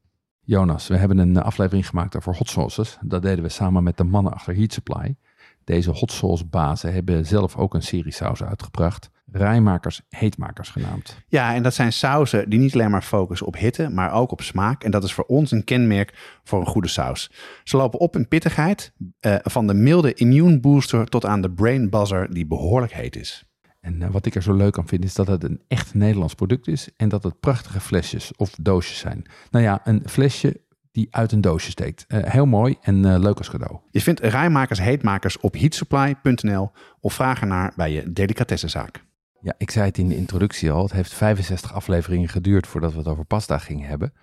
Jonas, 0.50 0.88
we 0.88 0.98
hebben 0.98 1.18
een 1.18 1.38
eh, 1.38 1.44
aflevering 1.44 1.88
gemaakt 1.88 2.15
over 2.15 2.36
hot 2.36 2.50
sauces. 2.50 2.98
Dat 3.01 3.22
deden 3.22 3.44
we 3.44 3.50
samen 3.50 3.84
met 3.84 3.98
de 3.98 4.03
mannen 4.03 4.34
achter 4.34 4.56
Heat 4.56 4.74
Supply. 4.74 5.15
Deze 5.63 5.91
hot 5.91 6.12
sauce 6.12 6.46
bazen 6.46 6.94
hebben 6.94 7.25
zelf 7.25 7.58
ook 7.58 7.74
een 7.74 7.82
serie 7.82 8.13
saus 8.13 8.44
uitgebracht. 8.44 9.10
Rijmakers, 9.32 10.01
heetmakers 10.10 10.70
genaamd. 10.70 11.18
Ja, 11.27 11.56
en 11.56 11.63
dat 11.63 11.74
zijn 11.74 11.94
sauzen 11.94 12.50
die 12.50 12.60
niet 12.60 12.74
alleen 12.74 12.91
maar 12.91 13.01
focussen 13.01 13.48
op 13.48 13.58
hitte, 13.58 13.89
maar 13.89 14.13
ook 14.13 14.32
op 14.32 14.41
smaak. 14.41 14.84
En 14.84 14.91
dat 14.91 15.03
is 15.03 15.13
voor 15.13 15.24
ons 15.24 15.51
een 15.51 15.63
kenmerk 15.63 16.39
voor 16.44 16.60
een 16.60 16.68
goede 16.68 16.88
saus. 16.88 17.32
Ze 17.63 17.77
lopen 17.77 18.00
op 18.00 18.15
in 18.15 18.27
pittigheid, 18.27 18.94
eh, 19.20 19.36
van 19.41 19.68
de 19.68 19.74
milde 19.74 20.13
immune 20.13 20.60
booster 20.60 21.06
tot 21.06 21.25
aan 21.25 21.41
de 21.41 21.51
brain 21.51 21.89
buzzer 21.89 22.34
die 22.34 22.46
behoorlijk 22.46 22.94
heet 22.94 23.15
is. 23.15 23.49
En 23.79 24.01
eh, 24.01 24.09
wat 24.09 24.25
ik 24.25 24.36
er 24.36 24.43
zo 24.43 24.53
leuk 24.53 24.77
aan 24.77 24.88
vind 24.88 25.03
is 25.03 25.13
dat 25.13 25.27
het 25.27 25.43
een 25.43 25.62
echt 25.67 25.93
Nederlands 25.93 26.33
product 26.33 26.67
is. 26.67 26.89
En 26.98 27.09
dat 27.09 27.24
het 27.24 27.39
prachtige 27.39 27.79
flesjes 27.79 28.36
of 28.36 28.55
doosjes 28.62 28.98
zijn. 28.98 29.25
Nou 29.51 29.63
ja, 29.65 29.81
een 29.83 30.03
flesje 30.05 30.62
die 30.91 31.07
uit 31.12 31.31
een 31.31 31.41
doosje 31.41 31.71
steekt. 31.71 32.05
Eh, 32.07 32.24
heel 32.24 32.45
mooi 32.45 32.77
en 32.81 33.05
eh, 33.05 33.19
leuk 33.19 33.38
als 33.38 33.50
cadeau. 33.50 33.79
Je 33.91 34.01
vindt 34.01 34.19
rijmakers 34.19 34.79
heetmakers 34.79 35.39
op 35.39 35.53
heatsupply.nl 35.53 36.71
of 37.00 37.13
vraag 37.13 37.41
ernaar 37.41 37.74
bij 37.75 37.91
je 37.91 38.13
delicatessenzaak. 38.13 39.07
Ja, 39.41 39.53
ik 39.57 39.71
zei 39.71 39.86
het 39.86 39.98
in 39.98 40.07
de 40.07 40.15
introductie 40.15 40.71
al. 40.71 40.83
Het 40.83 40.91
heeft 40.91 41.13
65 41.13 41.74
afleveringen 41.74 42.29
geduurd 42.29 42.67
voordat 42.67 42.91
we 42.91 42.98
het 42.98 43.07
over 43.07 43.25
pasta 43.25 43.57
gingen 43.57 43.88
hebben. 43.88 44.13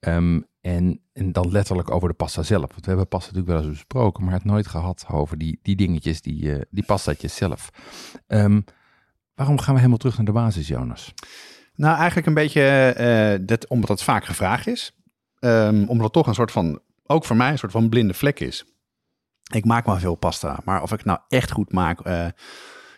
Ehm, 0.00 0.40
en, 0.60 1.00
en 1.12 1.32
dan 1.32 1.50
letterlijk 1.50 1.90
over 1.90 2.08
de 2.08 2.14
pasta 2.14 2.42
zelf. 2.42 2.70
Want 2.70 2.80
we 2.80 2.88
hebben 2.88 3.08
pasta 3.08 3.32
natuurlijk 3.32 3.58
wel 3.58 3.68
eens 3.68 3.78
besproken, 3.78 4.24
maar 4.24 4.32
het 4.32 4.44
nooit 4.44 4.66
gehad 4.66 5.04
over 5.10 5.38
die, 5.38 5.58
die 5.62 5.76
dingetjes, 5.76 6.22
die, 6.22 6.54
eh 6.54 6.60
die 6.70 6.84
pastaatjes 6.84 7.36
zelf. 7.36 7.70
Ehm, 8.26 8.60
waarom 9.40 9.58
gaan 9.58 9.72
we 9.72 9.78
helemaal 9.78 9.98
terug 9.98 10.16
naar 10.16 10.26
de 10.26 10.32
basis, 10.32 10.68
Jonas? 10.68 11.14
Nou, 11.74 11.96
eigenlijk 11.96 12.26
een 12.26 12.34
beetje, 12.34 12.62
eh, 12.90 13.46
dat, 13.46 13.68
omdat 13.68 13.88
het 13.88 14.02
vaak 14.02 14.24
gevraagd 14.24 14.66
is. 14.66 14.92
Ehm, 15.38 15.84
omdat 15.86 16.04
het 16.04 16.12
toch 16.12 16.26
een 16.26 16.34
soort 16.34 16.52
van, 16.52 16.80
ook 17.06 17.24
voor 17.24 17.36
mij, 17.36 17.50
een 17.50 17.58
soort 17.58 17.72
van 17.72 17.88
blinde 17.88 18.14
vlek 18.14 18.40
is. 18.40 18.64
Ik 19.52 19.64
maak 19.64 19.86
maar 19.86 20.00
veel 20.00 20.14
pasta, 20.14 20.58
maar 20.64 20.82
of 20.82 20.92
ik 20.92 20.98
het 20.98 21.06
nou 21.06 21.18
echt 21.28 21.50
goed 21.50 21.72
maak, 21.72 22.00
eh, 22.00 22.26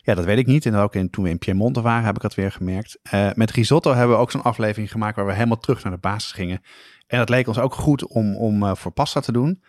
ja, 0.02 0.14
dat 0.14 0.24
weet 0.24 0.38
ik 0.38 0.46
niet. 0.46 0.66
En 0.66 0.74
ook 0.74 0.92
toen 0.92 1.24
we 1.24 1.30
in 1.30 1.38
Piemonte 1.38 1.80
waren, 1.80 2.04
heb 2.04 2.16
ik 2.16 2.22
dat 2.22 2.34
weer 2.34 2.52
gemerkt. 2.52 2.98
Eh, 3.02 3.30
met 3.34 3.50
risotto 3.50 3.94
hebben 3.94 4.16
we 4.16 4.22
ook 4.22 4.30
zo'n 4.30 4.42
aflevering 4.42 4.90
gemaakt 4.90 5.16
waar 5.16 5.26
we 5.26 5.32
helemaal 5.32 5.58
terug 5.58 5.82
naar 5.82 5.92
de 5.92 5.98
basis 5.98 6.32
gingen. 6.32 6.60
En 7.06 7.18
dat 7.18 7.28
leek 7.28 7.46
ons 7.46 7.58
ook 7.58 7.74
goed 7.74 8.06
om, 8.06 8.36
om 8.36 8.62
uh, 8.62 8.74
voor 8.74 8.92
pasta 8.92 9.20
te 9.20 9.32
doen. 9.32 9.62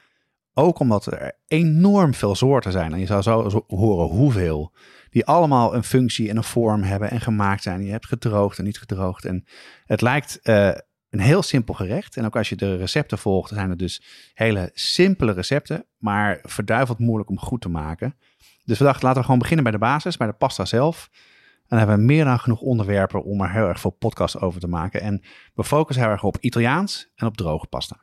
Ook 0.54 0.80
omdat 0.80 1.06
er 1.06 1.38
enorm 1.48 2.14
veel 2.14 2.36
soorten 2.36 2.72
zijn. 2.72 2.94
En 2.94 3.00
je 3.00 3.06
zou 3.06 3.22
zo 3.22 3.64
horen 3.68 4.08
hoeveel. 4.08 4.74
Die 5.14 5.26
allemaal 5.26 5.76
een 5.76 5.84
functie 5.84 6.30
en 6.30 6.38
een 6.38 6.44
vorm 6.44 6.82
hebben 6.82 7.12
en 7.12 7.22
gemaakt 7.22 7.64
zijn. 7.64 7.84
Je 7.84 7.92
hebt 7.92 8.06
gedroogd 8.06 8.58
en 8.58 8.64
niet 8.64 8.78
gedroogd. 8.78 9.26
En 9.26 9.46
het 9.86 10.02
lijkt 10.02 10.40
uh, 10.44 10.72
een 11.10 11.20
heel 11.20 11.42
simpel 11.42 11.74
gerecht. 11.74 12.18
En 12.18 12.26
ook 12.26 12.36
als 12.36 12.50
je 12.50 12.56
de 12.56 12.76
recepten 12.76 13.18
volgt, 13.18 13.50
zijn 13.50 13.70
het 13.70 13.80
dus 13.80 14.04
hele 14.34 14.72
simpele 14.74 15.32
recepten. 15.32 15.86
Maar 15.98 16.40
verduiveld 16.44 17.00
moeilijk 17.00 17.30
om 17.30 17.40
goed 17.40 17.62
te 17.62 17.70
maken. 17.70 18.16
Dus 18.64 18.78
we 18.78 18.84
dachten, 18.84 19.04
laten 19.04 19.20
we 19.20 19.26
gewoon 19.26 19.40
beginnen 19.40 19.64
bij 19.64 19.74
de 19.74 19.80
basis, 19.80 20.18
bij 20.18 20.28
de 20.28 20.34
pasta 20.34 20.66
zelf. 20.66 21.10
En 21.12 21.66
dan 21.68 21.78
hebben 21.78 21.98
we 21.98 22.14
meer 22.14 22.26
dan 22.26 22.40
genoeg 22.40 22.62
onderwerpen 22.62 23.24
om 23.24 23.42
er 23.42 23.52
heel 23.52 23.68
erg 23.68 23.80
veel 23.80 23.92
podcast 23.92 24.40
over 24.40 24.60
te 24.60 24.68
maken. 24.68 25.02
En 25.02 25.22
we 25.54 25.64
focussen 25.64 26.04
heel 26.04 26.14
erg 26.14 26.24
op 26.24 26.38
Italiaans 26.40 27.12
en 27.16 27.28
op 27.28 27.38
droge 27.38 27.68
pasta. 27.68 28.00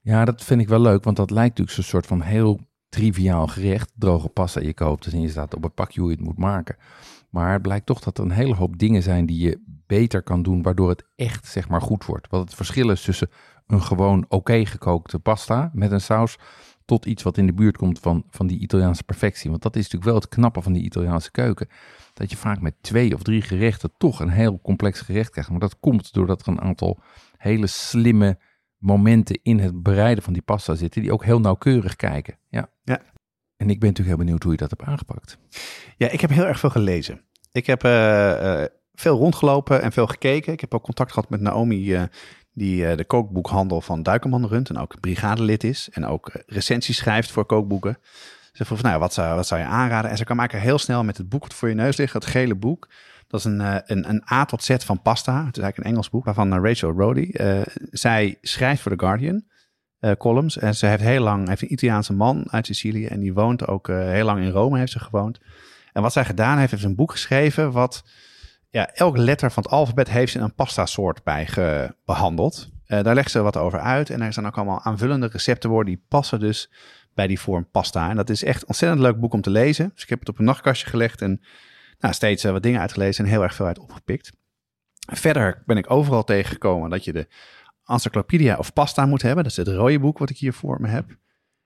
Ja, 0.00 0.24
dat 0.24 0.44
vind 0.44 0.60
ik 0.60 0.68
wel 0.68 0.80
leuk, 0.80 1.04
want 1.04 1.16
dat 1.16 1.30
lijkt 1.30 1.48
natuurlijk 1.48 1.76
zo'n 1.76 1.84
soort 1.84 2.06
van 2.06 2.20
heel 2.20 2.60
triviaal 2.88 3.46
gerecht. 3.46 3.92
Droge 3.94 4.28
pasta, 4.28 4.60
je 4.60 4.74
koopt 4.74 5.06
en 5.06 5.20
je 5.20 5.28
staat 5.28 5.54
op 5.54 5.62
het 5.62 5.74
pakje 5.74 6.00
hoe 6.00 6.10
je 6.10 6.16
het 6.16 6.24
moet 6.24 6.38
maken. 6.38 6.76
Maar 7.30 7.52
het 7.52 7.62
blijkt 7.62 7.86
toch 7.86 8.00
dat 8.00 8.18
er 8.18 8.24
een 8.24 8.30
hele 8.30 8.54
hoop 8.54 8.78
dingen 8.78 9.02
zijn 9.02 9.26
die 9.26 9.38
je 9.38 9.60
beter 9.86 10.22
kan 10.22 10.42
doen, 10.42 10.62
waardoor 10.62 10.88
het 10.88 11.04
echt 11.16 11.46
zeg 11.46 11.68
maar 11.68 11.82
goed 11.82 12.04
wordt. 12.04 12.28
Wat 12.30 12.40
het 12.40 12.54
verschil 12.54 12.90
is 12.90 13.02
tussen 13.02 13.30
een 13.66 13.82
gewoon 13.82 14.24
oké 14.28 14.66
gekookte 14.66 15.18
pasta 15.18 15.70
met 15.72 15.92
een 15.92 16.00
saus 16.00 16.38
tot 16.84 17.06
iets 17.06 17.22
wat 17.22 17.38
in 17.38 17.46
de 17.46 17.52
buurt 17.52 17.76
komt 17.76 17.98
van, 17.98 18.24
van 18.30 18.46
die 18.46 18.58
Italiaanse 18.58 19.04
perfectie. 19.04 19.50
Want 19.50 19.62
dat 19.62 19.76
is 19.76 19.82
natuurlijk 19.82 20.10
wel 20.10 20.20
het 20.20 20.28
knappe 20.28 20.62
van 20.62 20.72
die 20.72 20.82
Italiaanse 20.82 21.30
keuken. 21.30 21.68
Dat 22.14 22.30
je 22.30 22.36
vaak 22.36 22.60
met 22.60 22.74
twee 22.80 23.14
of 23.14 23.22
drie 23.22 23.42
gerechten 23.42 23.92
toch 23.98 24.20
een 24.20 24.30
heel 24.30 24.60
complex 24.62 25.00
gerecht 25.00 25.30
krijgt. 25.30 25.50
Maar 25.50 25.60
dat 25.60 25.80
komt 25.80 26.12
doordat 26.12 26.40
er 26.40 26.48
een 26.48 26.60
aantal 26.60 26.98
hele 27.36 27.66
slimme 27.66 28.38
momenten 28.78 29.38
in 29.42 29.58
het 29.58 29.82
bereiden 29.82 30.24
van 30.24 30.32
die 30.32 30.42
pasta 30.42 30.74
zitten, 30.74 31.02
die 31.02 31.12
ook 31.12 31.24
heel 31.24 31.40
nauwkeurig 31.40 31.96
kijken. 31.96 32.38
Ja. 32.48 32.68
ja. 32.84 33.00
En 33.56 33.70
ik 33.70 33.80
ben 33.80 33.88
natuurlijk 33.88 34.16
heel 34.16 34.24
benieuwd 34.24 34.42
hoe 34.42 34.52
je 34.52 34.58
dat 34.58 34.70
hebt 34.70 34.82
aangepakt. 34.82 35.38
Ja, 35.96 36.08
ik 36.08 36.20
heb 36.20 36.30
heel 36.30 36.46
erg 36.46 36.58
veel 36.58 36.70
gelezen. 36.70 37.20
Ik 37.52 37.66
heb 37.66 37.84
uh, 37.84 37.90
uh, 37.92 38.64
veel 38.94 39.16
rondgelopen 39.16 39.82
en 39.82 39.92
veel 39.92 40.06
gekeken. 40.06 40.52
Ik 40.52 40.60
heb 40.60 40.74
ook 40.74 40.82
contact 40.82 41.12
gehad 41.12 41.30
met 41.30 41.40
Naomi, 41.40 41.94
uh, 41.94 42.02
die 42.52 42.96
de 42.96 43.04
kookboekhandel 43.04 43.80
van 43.80 44.02
Duikerman 44.02 44.46
runt 44.46 44.68
en 44.68 44.78
ook 44.78 45.00
brigadelid 45.00 45.64
is. 45.64 45.88
En 45.92 46.06
ook 46.06 46.30
recensies 46.46 46.96
schrijft 46.96 47.30
voor 47.30 47.46
kookboeken. 47.46 47.98
Ze 48.52 48.64
vroeg, 48.64 48.82
nou, 48.82 48.98
wat 48.98 49.12
zou, 49.12 49.34
wat 49.34 49.46
zou 49.46 49.60
je 49.60 49.66
aanraden? 49.66 50.10
En 50.10 50.16
ze 50.16 50.24
kwam 50.24 50.38
eigenlijk 50.38 50.68
heel 50.68 50.78
snel 50.78 51.04
met 51.04 51.16
het 51.16 51.28
boek 51.28 51.52
voor 51.52 51.68
je 51.68 51.74
neus 51.74 51.96
ligt, 51.96 52.12
het 52.12 52.26
gele 52.26 52.54
boek. 52.54 52.88
Dat 53.28 53.40
is 53.40 53.46
een, 53.46 53.60
een, 53.60 54.08
een 54.08 54.22
A 54.32 54.44
tot 54.44 54.62
Z 54.62 54.76
van 54.78 55.02
pasta. 55.02 55.44
Het 55.46 55.56
is 55.56 55.62
eigenlijk 55.62 55.76
een 55.76 55.92
Engels 55.92 56.10
boek 56.10 56.24
waarvan 56.24 56.64
Rachel 56.64 56.90
Rody. 56.90 57.30
Uh, 57.32 57.60
zij 57.90 58.38
schrijft 58.40 58.82
voor 58.82 58.96
The 58.96 59.04
Guardian 59.04 59.44
columns. 60.18 60.58
En 60.58 60.74
ze 60.74 60.86
heeft 60.86 61.02
heel 61.02 61.22
lang, 61.22 61.48
heeft 61.48 61.62
een 61.62 61.72
Italiaanse 61.72 62.12
man 62.12 62.44
uit 62.50 62.66
Sicilië. 62.66 63.06
En 63.06 63.20
die 63.20 63.34
woont 63.34 63.66
ook 63.66 63.86
heel 63.86 64.24
lang 64.24 64.40
in 64.40 64.50
Rome, 64.50 64.78
heeft 64.78 64.92
ze 64.92 64.98
gewoond. 64.98 65.40
En 65.92 66.02
wat 66.02 66.12
zij 66.12 66.24
gedaan 66.24 66.58
heeft, 66.58 66.70
heeft 66.70 66.84
een 66.84 66.94
boek 66.94 67.10
geschreven. 67.10 67.72
Wat 67.72 68.04
ja, 68.70 68.90
elke 68.92 69.18
letter 69.18 69.50
van 69.50 69.62
het 69.62 69.72
alfabet 69.72 70.10
heeft 70.10 70.32
ze 70.32 70.38
een 70.38 70.54
pasta 70.54 70.86
soort 70.86 71.22
bij 71.22 71.48
behandeld. 72.04 72.68
daar 72.86 73.14
legt 73.14 73.30
ze 73.30 73.42
wat 73.42 73.56
over 73.56 73.80
uit. 73.80 74.10
En 74.10 74.20
er 74.20 74.32
zijn 74.32 74.46
ook 74.46 74.56
allemaal 74.56 74.82
aanvullende 74.82 75.26
receptenwoorden 75.26 75.94
die 75.94 76.04
passen 76.08 76.40
dus 76.40 76.70
bij 77.16 77.26
die 77.26 77.40
vorm 77.40 77.68
pasta. 77.70 78.10
En 78.10 78.16
dat 78.16 78.30
is 78.30 78.44
echt 78.44 78.62
een 78.62 78.68
ontzettend 78.68 79.00
leuk 79.00 79.20
boek 79.20 79.32
om 79.32 79.40
te 79.40 79.50
lezen. 79.50 79.90
Dus 79.94 80.02
ik 80.02 80.08
heb 80.08 80.18
het 80.18 80.28
op 80.28 80.38
een 80.38 80.44
nachtkastje 80.44 80.86
gelegd 80.86 81.22
en 81.22 81.40
nou, 81.98 82.14
steeds 82.14 82.44
uh, 82.44 82.52
wat 82.52 82.62
dingen 82.62 82.80
uitgelezen 82.80 83.24
en 83.24 83.30
heel 83.30 83.42
erg 83.42 83.54
veel 83.54 83.66
uit 83.66 83.78
opgepikt. 83.78 84.32
Verder 85.12 85.62
ben 85.66 85.76
ik 85.76 85.90
overal 85.90 86.24
tegengekomen 86.24 86.90
dat 86.90 87.04
je 87.04 87.12
de 87.12 87.28
encyclopedia 87.84 88.56
of 88.56 88.72
pasta 88.72 89.06
moet 89.06 89.22
hebben. 89.22 89.42
Dat 89.42 89.52
is 89.52 89.58
het 89.58 89.68
rode 89.68 89.98
boek 89.98 90.18
wat 90.18 90.30
ik 90.30 90.38
hier 90.38 90.52
voor 90.52 90.80
me 90.80 90.88
heb. 90.88 91.16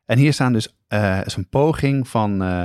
En 0.05 0.19
hier 0.19 0.33
staan 0.33 0.53
dus 0.53 0.79
uh, 0.89 1.21
is 1.25 1.37
een 1.37 1.49
poging 1.49 2.09
van 2.09 2.43
uh, 2.43 2.65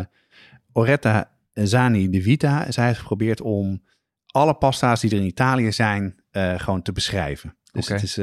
Oretta 0.73 1.31
Zani 1.53 2.09
de 2.09 2.21
Vita. 2.21 2.71
Zij 2.71 2.85
heeft 2.85 2.99
geprobeerd 2.99 3.41
om 3.41 3.83
alle 4.25 4.53
pasta's 4.53 5.01
die 5.01 5.11
er 5.11 5.17
in 5.17 5.25
Italië 5.25 5.71
zijn 5.71 6.23
gewoon 6.57 6.81
te 6.81 6.91
beschrijven. 6.91 7.57
Dus 7.71 7.85
okay. 7.85 7.97
het, 7.97 8.05
is, 8.05 8.15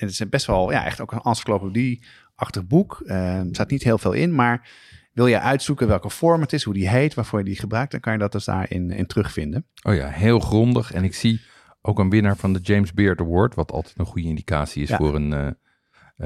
het 0.00 0.10
is 0.10 0.28
best 0.28 0.46
wel, 0.46 0.70
ja, 0.70 0.84
echt 0.84 1.00
ook 1.00 1.12
een 1.12 1.20
encyclopedie-achtig 1.20 2.66
boek. 2.66 3.02
er 3.06 3.46
staat 3.50 3.70
niet 3.70 3.82
heel 3.82 3.98
veel 3.98 4.12
in, 4.12 4.34
maar 4.34 4.68
wil 5.12 5.26
je 5.26 5.40
uitzoeken 5.40 5.88
welke 5.88 6.10
vorm 6.10 6.40
het 6.40 6.52
is, 6.52 6.62
hoe 6.62 6.74
die 6.74 6.88
heet, 6.88 7.14
waarvoor 7.14 7.38
je 7.38 7.44
die 7.44 7.58
gebruikt, 7.58 7.90
dan 7.90 8.00
kan 8.00 8.12
je 8.12 8.18
dat 8.18 8.32
dus 8.32 8.44
daarin 8.44 8.90
in 8.90 9.06
terugvinden. 9.06 9.66
Oh 9.82 9.94
ja, 9.94 10.08
heel 10.08 10.40
grondig. 10.40 10.92
En 10.92 11.04
ik 11.04 11.14
zie 11.14 11.40
ook 11.82 11.98
een 11.98 12.10
winnaar 12.10 12.36
van 12.36 12.52
de 12.52 12.58
James 12.58 12.92
Beard 12.92 13.20
Award, 13.20 13.54
wat 13.54 13.72
altijd 13.72 13.98
een 13.98 14.06
goede 14.06 14.28
indicatie 14.28 14.82
is 14.82 14.88
ja. 14.88 14.96
voor, 14.96 15.14
een, 15.14 15.32
uh, 15.32 15.46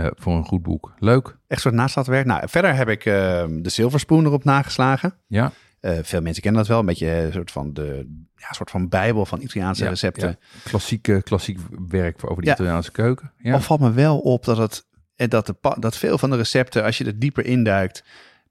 uh, 0.05 0.11
voor 0.15 0.37
een 0.37 0.45
goed 0.45 0.63
boek. 0.63 0.95
Leuk. 0.99 1.37
Echt 1.47 1.61
soort 1.61 1.75
naastadwerk. 1.75 2.27
Nou, 2.27 2.49
verder 2.49 2.75
heb 2.75 2.89
ik 2.89 3.05
uh, 3.05 3.15
de 3.49 3.69
Silver 3.69 4.01
Spoon 4.01 4.25
erop 4.25 4.45
nageslagen. 4.45 5.15
Ja. 5.27 5.53
veel 5.81 6.21
mensen 6.21 6.43
kennen 6.43 6.61
dat 6.61 6.71
wel, 6.71 6.79
een 6.79 6.87
beetje 6.87 7.11
een 7.11 7.33
soort 7.33 7.51
van 7.51 7.73
de 7.73 8.25
ja, 8.37 8.53
soort 8.53 8.71
van 8.71 8.89
bijbel 8.89 9.27
van 9.27 9.41
Italiaanse 9.41 9.85
ja, 9.85 9.91
recepten. 9.91 10.29
Ja. 10.29 10.37
Klassieke, 10.65 11.23
klassiek 11.23 11.59
werk 11.89 12.31
over 12.31 12.43
de 12.43 12.51
Italiaanse 12.51 12.93
keuken. 12.93 13.33
Ja. 13.39 13.53
Al 13.53 13.61
valt 13.61 13.81
me 13.81 13.93
wel 13.93 14.19
op 14.19 14.45
dat, 14.45 14.57
het, 14.57 14.87
dat, 15.31 15.47
de, 15.47 15.77
dat 15.79 15.97
veel 15.97 16.19
van 16.19 16.31
de 16.31 16.37
recepten, 16.37 16.85
als 16.85 16.99
je 16.99 17.05
er 17.05 17.19
dieper 17.19 17.45
induikt, 17.45 18.05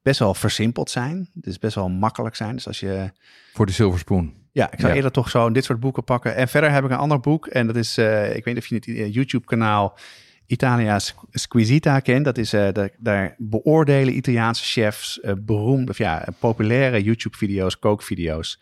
best 0.06 0.20
wel 0.20 0.34
versimpeld 0.34 0.90
zijn. 0.90 1.30
Dus 1.34 1.60
best 1.60 1.76
wel 1.76 1.90
makkelijk 1.90 2.36
zijn. 2.36 2.56
Dus 2.56 2.68
als 2.68 2.80
je... 2.80 3.12
Voor 3.54 3.66
de 3.66 3.72
Silver 3.72 4.00
Spoon. 4.00 4.34
Ja, 4.52 4.72
ik 4.72 4.80
zou 4.80 4.94
eerder 4.94 5.12
toch 5.12 5.30
zo 5.30 5.52
dit 5.52 5.64
soort 5.64 5.80
boeken 5.80 6.04
pakken. 6.04 6.36
En 6.36 6.48
verder 6.48 6.72
heb 6.72 6.84
ik 6.84 6.90
een 6.90 6.98
ander 6.98 7.20
boek. 7.20 7.48
En 7.48 7.68
dat 7.68 7.76
is, 7.76 7.98
uh, 7.98 8.36
ik 8.36 8.44
weet 8.44 8.54
niet 8.54 8.64
of 8.64 8.66
je 8.68 8.76
het 8.76 9.14
YouTube-kanaal 9.14 9.98
Italia 10.46 11.00
Squisita 11.32 12.00
kent. 12.00 12.26
Dat 12.26 12.38
is, 12.38 12.54
uh, 12.54 12.72
de, 12.72 12.92
daar 12.98 13.36
beoordelen 13.38 14.18
Italiaanse 14.18 14.64
chefs 14.64 15.20
uh, 15.22 15.32
beroemde, 15.40 15.92
of 15.92 15.98
ja, 15.98 16.28
populaire 16.40 17.04
YouTube-video's, 17.04 17.80
kookvideo's. 17.80 18.62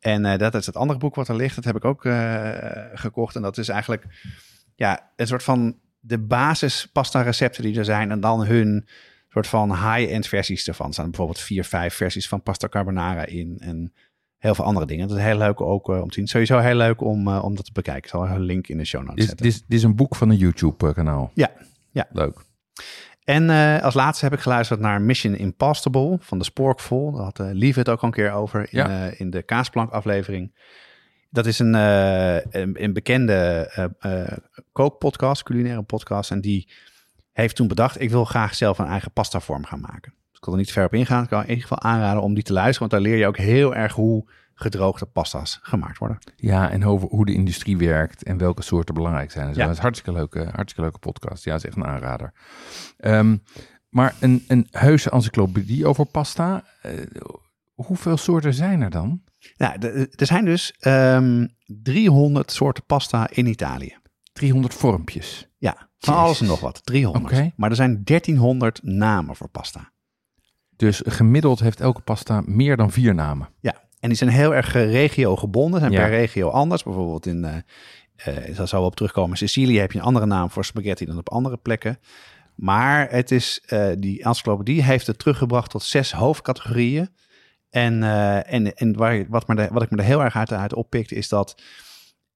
En 0.00 0.38
dat 0.38 0.54
is 0.54 0.66
het 0.66 0.76
andere 0.76 0.98
boek 0.98 1.14
wat 1.14 1.28
er 1.28 1.36
ligt. 1.36 1.54
Dat 1.54 1.64
heb 1.64 1.76
ik 1.76 1.84
ook 1.84 2.06
gekocht. 2.94 3.36
En 3.36 3.42
dat 3.42 3.58
is 3.58 3.68
eigenlijk 3.68 4.04
ja, 4.74 5.10
een 5.16 5.26
soort 5.26 5.42
van 5.42 5.78
de 6.00 6.18
basis 6.18 6.88
pasta 6.92 7.22
recepten 7.22 7.62
die 7.62 7.78
er 7.78 7.84
zijn. 7.84 8.10
En 8.10 8.20
dan 8.20 8.44
hun 8.44 8.86
soort 9.42 9.68
van 9.68 9.92
high-end 9.92 10.26
versies 10.26 10.68
ervan. 10.68 10.86
Er 10.86 10.92
staan 10.92 11.04
bijvoorbeeld 11.04 11.40
vier, 11.40 11.64
vijf 11.64 11.94
versies 11.94 12.28
van 12.28 12.42
pasta 12.42 12.68
carbonara 12.68 13.26
in. 13.26 13.56
En 13.60 13.92
heel 14.38 14.54
veel 14.54 14.64
andere 14.64 14.86
dingen. 14.86 15.08
Dat 15.08 15.16
is 15.16 15.22
heel 15.22 15.38
leuk 15.38 15.60
ook 15.60 15.88
uh, 15.88 16.00
om 16.00 16.08
te 16.08 16.14
zien. 16.14 16.26
Sowieso 16.26 16.58
heel 16.58 16.74
leuk 16.74 17.00
om, 17.00 17.28
uh, 17.28 17.44
om 17.44 17.54
dat 17.54 17.64
te 17.64 17.72
bekijken. 17.72 18.02
Ik 18.02 18.08
zal 18.08 18.26
een 18.26 18.40
link 18.40 18.68
in 18.68 18.78
de 18.78 18.84
show 18.84 19.00
notes 19.00 19.16
dit, 19.16 19.28
zetten. 19.28 19.46
Dit, 19.46 19.64
dit 19.66 19.78
is 19.78 19.84
een 19.84 19.96
boek 19.96 20.16
van 20.16 20.30
een 20.30 20.36
YouTube-kanaal. 20.36 21.30
Ja, 21.34 21.50
ja. 21.90 22.06
Leuk. 22.12 22.44
En 23.24 23.48
uh, 23.48 23.82
als 23.82 23.94
laatste 23.94 24.24
heb 24.24 24.34
ik 24.34 24.40
geluisterd 24.40 24.80
naar 24.80 25.00
Mission 25.00 25.34
Impossible 25.34 26.16
van 26.20 26.38
de 26.38 26.44
Sporkful. 26.44 27.12
Daar 27.12 27.22
had 27.22 27.38
Lieve 27.38 27.78
het 27.78 27.88
ook 27.88 28.00
al 28.00 28.08
een 28.08 28.14
keer 28.14 28.32
over 28.32 28.60
in, 28.60 28.66
ja. 28.70 29.10
in 29.16 29.30
de 29.30 29.42
Kaasplank 29.42 29.90
aflevering. 29.90 30.54
Dat 31.30 31.46
is 31.46 31.58
een, 31.58 31.74
een, 31.74 32.82
een, 32.82 32.92
bekende 32.92 33.70
kookpodcast, 34.72 35.42
culinaire 35.42 35.82
podcast. 35.82 36.30
En 36.30 36.40
die 36.40 36.68
heeft 37.36 37.56
toen 37.56 37.68
bedacht, 37.68 38.00
ik 38.00 38.10
wil 38.10 38.24
graag 38.24 38.54
zelf 38.54 38.78
een 38.78 38.86
eigen 38.86 39.12
pasta 39.12 39.40
vorm 39.40 39.64
gaan 39.64 39.80
maken. 39.80 40.12
Dus 40.28 40.38
ik 40.38 40.44
wil 40.44 40.54
er 40.54 40.60
niet 40.60 40.72
ver 40.72 40.84
op 40.84 40.94
ingaan. 40.94 41.22
Ik 41.22 41.28
kan 41.28 41.42
in 41.42 41.48
ieder 41.48 41.62
geval 41.62 41.80
aanraden 41.80 42.22
om 42.22 42.34
die 42.34 42.42
te 42.42 42.52
luisteren, 42.52 42.88
want 42.88 42.90
daar 42.90 43.10
leer 43.10 43.20
je 43.20 43.26
ook 43.26 43.36
heel 43.36 43.74
erg 43.74 43.92
hoe 43.92 44.28
gedroogde 44.54 45.06
pasta's 45.06 45.58
gemaakt 45.62 45.98
worden. 45.98 46.18
Ja, 46.36 46.70
en 46.70 46.84
over 46.84 47.08
hoe 47.08 47.26
de 47.26 47.32
industrie 47.32 47.76
werkt 47.76 48.22
en 48.22 48.38
welke 48.38 48.62
soorten 48.62 48.94
belangrijk 48.94 49.30
zijn. 49.30 49.46
Dus 49.46 49.56
ja. 49.56 49.62
Dat 49.62 49.70
is 49.70 49.76
een 49.76 49.82
hartstikke 49.82 50.18
leuke, 50.18 50.38
hartstikke 50.38 50.80
leuke 50.80 50.98
podcast. 50.98 51.44
Ja, 51.44 51.54
is 51.54 51.64
echt 51.64 51.76
een 51.76 51.86
aanrader. 51.86 52.32
Um, 52.98 53.42
maar 53.88 54.14
een, 54.20 54.44
een 54.48 54.66
heuse 54.70 55.10
encyclopedie 55.10 55.86
over 55.86 56.04
pasta, 56.04 56.64
uh, 56.86 56.92
hoeveel 57.74 58.16
soorten 58.16 58.54
zijn 58.54 58.80
er 58.80 58.90
dan? 58.90 59.22
Nou, 59.56 59.78
er 60.16 60.26
zijn 60.26 60.44
dus 60.44 60.74
um, 60.80 61.48
300 61.66 62.52
soorten 62.52 62.84
pasta 62.86 63.28
in 63.30 63.46
Italië. 63.46 63.96
300 64.32 64.74
vormpjes. 64.74 65.48
Ja, 65.58 65.85
van 65.98 66.14
alles 66.14 66.40
en 66.40 66.46
nog 66.46 66.60
wat. 66.60 66.80
300. 66.84 67.24
Okay. 67.24 67.52
Maar 67.56 67.70
er 67.70 67.76
zijn 67.76 68.00
1300 68.04 68.80
namen 68.82 69.36
voor 69.36 69.48
pasta. 69.48 69.92
Dus 70.76 71.02
gemiddeld 71.04 71.60
heeft 71.60 71.80
elke 71.80 72.00
pasta 72.00 72.42
meer 72.46 72.76
dan 72.76 72.90
vier 72.90 73.14
namen. 73.14 73.48
Ja, 73.60 73.74
en 74.00 74.08
die 74.08 74.18
zijn 74.18 74.30
heel 74.30 74.54
erg 74.54 74.72
regio 74.72 75.36
gebonden. 75.36 75.80
Zijn 75.80 75.92
ja. 75.92 76.00
per 76.00 76.08
regio 76.08 76.48
anders. 76.48 76.82
Bijvoorbeeld 76.82 77.26
in, 77.26 77.44
uh, 77.44 77.54
uh, 78.34 78.56
daar 78.56 78.66
we 78.66 78.76
op 78.76 78.96
terugkomen. 78.96 79.36
Sicilië 79.36 79.78
heb 79.78 79.92
je 79.92 79.98
een 79.98 80.04
andere 80.04 80.26
naam 80.26 80.50
voor 80.50 80.64
spaghetti 80.64 81.04
dan 81.04 81.18
op 81.18 81.30
andere 81.30 81.56
plekken. 81.56 81.98
Maar 82.54 83.10
het 83.10 83.30
is, 83.30 83.62
uh, 83.68 83.88
die 83.98 84.22
encyclopedie 84.22 84.82
heeft 84.82 85.06
het 85.06 85.18
teruggebracht 85.18 85.70
tot 85.70 85.82
zes 85.82 86.12
hoofdcategorieën. 86.12 87.08
En, 87.70 88.02
en, 88.44 88.74
en 88.74 88.96
waar, 88.96 89.26
wat, 89.28 89.48
me 89.48 89.54
de, 89.54 89.68
wat 89.72 89.82
ik 89.82 89.90
me 89.90 89.96
er 89.96 90.04
heel 90.04 90.22
erg 90.22 90.36
uit, 90.36 90.52
uit 90.52 90.74
oppikte 90.74 91.14
is 91.14 91.28
dat 91.28 91.62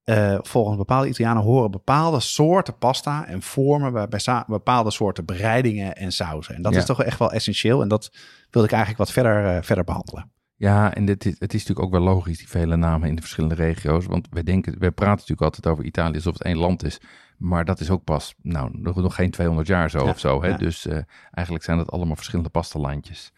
eh, 0.04 0.38
volgens 0.42 0.76
bepaalde 0.76 1.08
Italianen 1.08 1.42
horen 1.42 1.70
bepaalde 1.70 2.20
soorten 2.20 2.78
pasta 2.78 3.26
en 3.26 3.42
vormen 3.42 3.92
bij, 3.92 4.44
bepaalde 4.46 4.90
soorten 4.90 5.24
bereidingen 5.24 5.96
en 5.96 6.12
sauzen. 6.12 6.54
En 6.54 6.62
dat 6.62 6.72
Ja. 6.72 6.78
is 6.78 6.84
toch 6.84 7.02
echt 7.02 7.18
wel 7.18 7.32
essentieel. 7.32 7.82
En 7.82 7.88
dat 7.88 8.12
wilde 8.50 8.66
ik 8.68 8.74
eigenlijk 8.74 9.02
wat 9.04 9.12
verder, 9.12 9.56
eh, 9.56 9.62
verder 9.62 9.84
behandelen. 9.84 10.30
Ja, 10.56 10.94
en 10.94 11.04
dit 11.04 11.24
is, 11.24 11.32
het 11.38 11.54
is 11.54 11.60
natuurlijk 11.66 11.86
ook 11.86 11.92
wel 12.04 12.14
logisch, 12.14 12.38
die 12.38 12.48
vele 12.48 12.76
namen 12.76 13.08
in 13.08 13.14
de 13.14 13.20
verschillende 13.20 13.54
regio's. 13.54 14.06
Want 14.06 14.26
we 14.30 14.42
denken, 14.42 14.72
we 14.78 14.90
praten 14.90 15.14
natuurlijk 15.14 15.42
altijd 15.42 15.66
over 15.66 15.84
Italië 15.84 16.14
alsof 16.14 16.32
het 16.32 16.42
één 16.42 16.56
land 16.56 16.84
is. 16.84 17.00
Maar 17.38 17.64
dat 17.64 17.80
is 17.80 17.90
ook 17.90 18.04
pas, 18.04 18.34
nou, 18.42 18.70
nog, 18.72 18.96
nog 18.96 19.14
geen 19.14 19.30
200 19.30 19.68
jaar 19.68 19.90
zo 19.90 20.04
Ja, 20.04 20.10
of 20.10 20.18
zo. 20.18 20.42
Hè? 20.42 20.48
ja. 20.48 20.56
Dus 20.56 20.86
eh, 20.86 20.98
eigenlijk 21.30 21.64
zijn 21.64 21.76
dat 21.78 21.90
allemaal 21.90 22.16
verschillende 22.16 22.50
pastalandjes. 22.50 23.32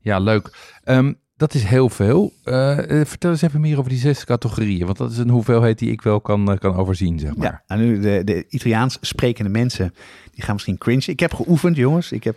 Ja, 0.00 0.18
leuk. 0.18 0.78
Ehm, 0.84 1.12
dat 1.38 1.54
is 1.54 1.64
heel 1.64 1.88
veel. 1.88 2.32
Eh, 2.44 3.00
eh, 3.00 3.06
vertel 3.06 3.30
eens 3.30 3.42
even 3.42 3.60
meer 3.60 3.78
over 3.78 3.90
die 3.90 4.00
zes 4.00 4.24
categorieën. 4.24 4.86
Want 4.86 4.98
dat 4.98 5.10
is 5.10 5.18
een 5.18 5.28
hoeveelheid 5.28 5.78
die 5.78 5.90
ik 5.90 6.02
wel 6.02 6.20
kan, 6.20 6.50
eh, 6.50 6.58
kan 6.58 6.74
overzien, 6.74 7.18
zeg 7.18 7.36
maar. 7.36 7.46
Ja, 7.46 7.62
en 7.66 7.78
nu 7.78 8.00
de, 8.00 8.24
de 8.24 8.46
Italiaans 8.48 8.98
sprekende 9.00 9.50
mensen, 9.50 9.94
die 10.32 10.44
gaan 10.44 10.54
misschien 10.54 10.78
cringe. 10.78 11.04
Ik 11.06 11.20
heb 11.20 11.34
geoefend, 11.34 11.76
jongens. 11.76 12.12
Ik 12.12 12.24
heb, 12.24 12.36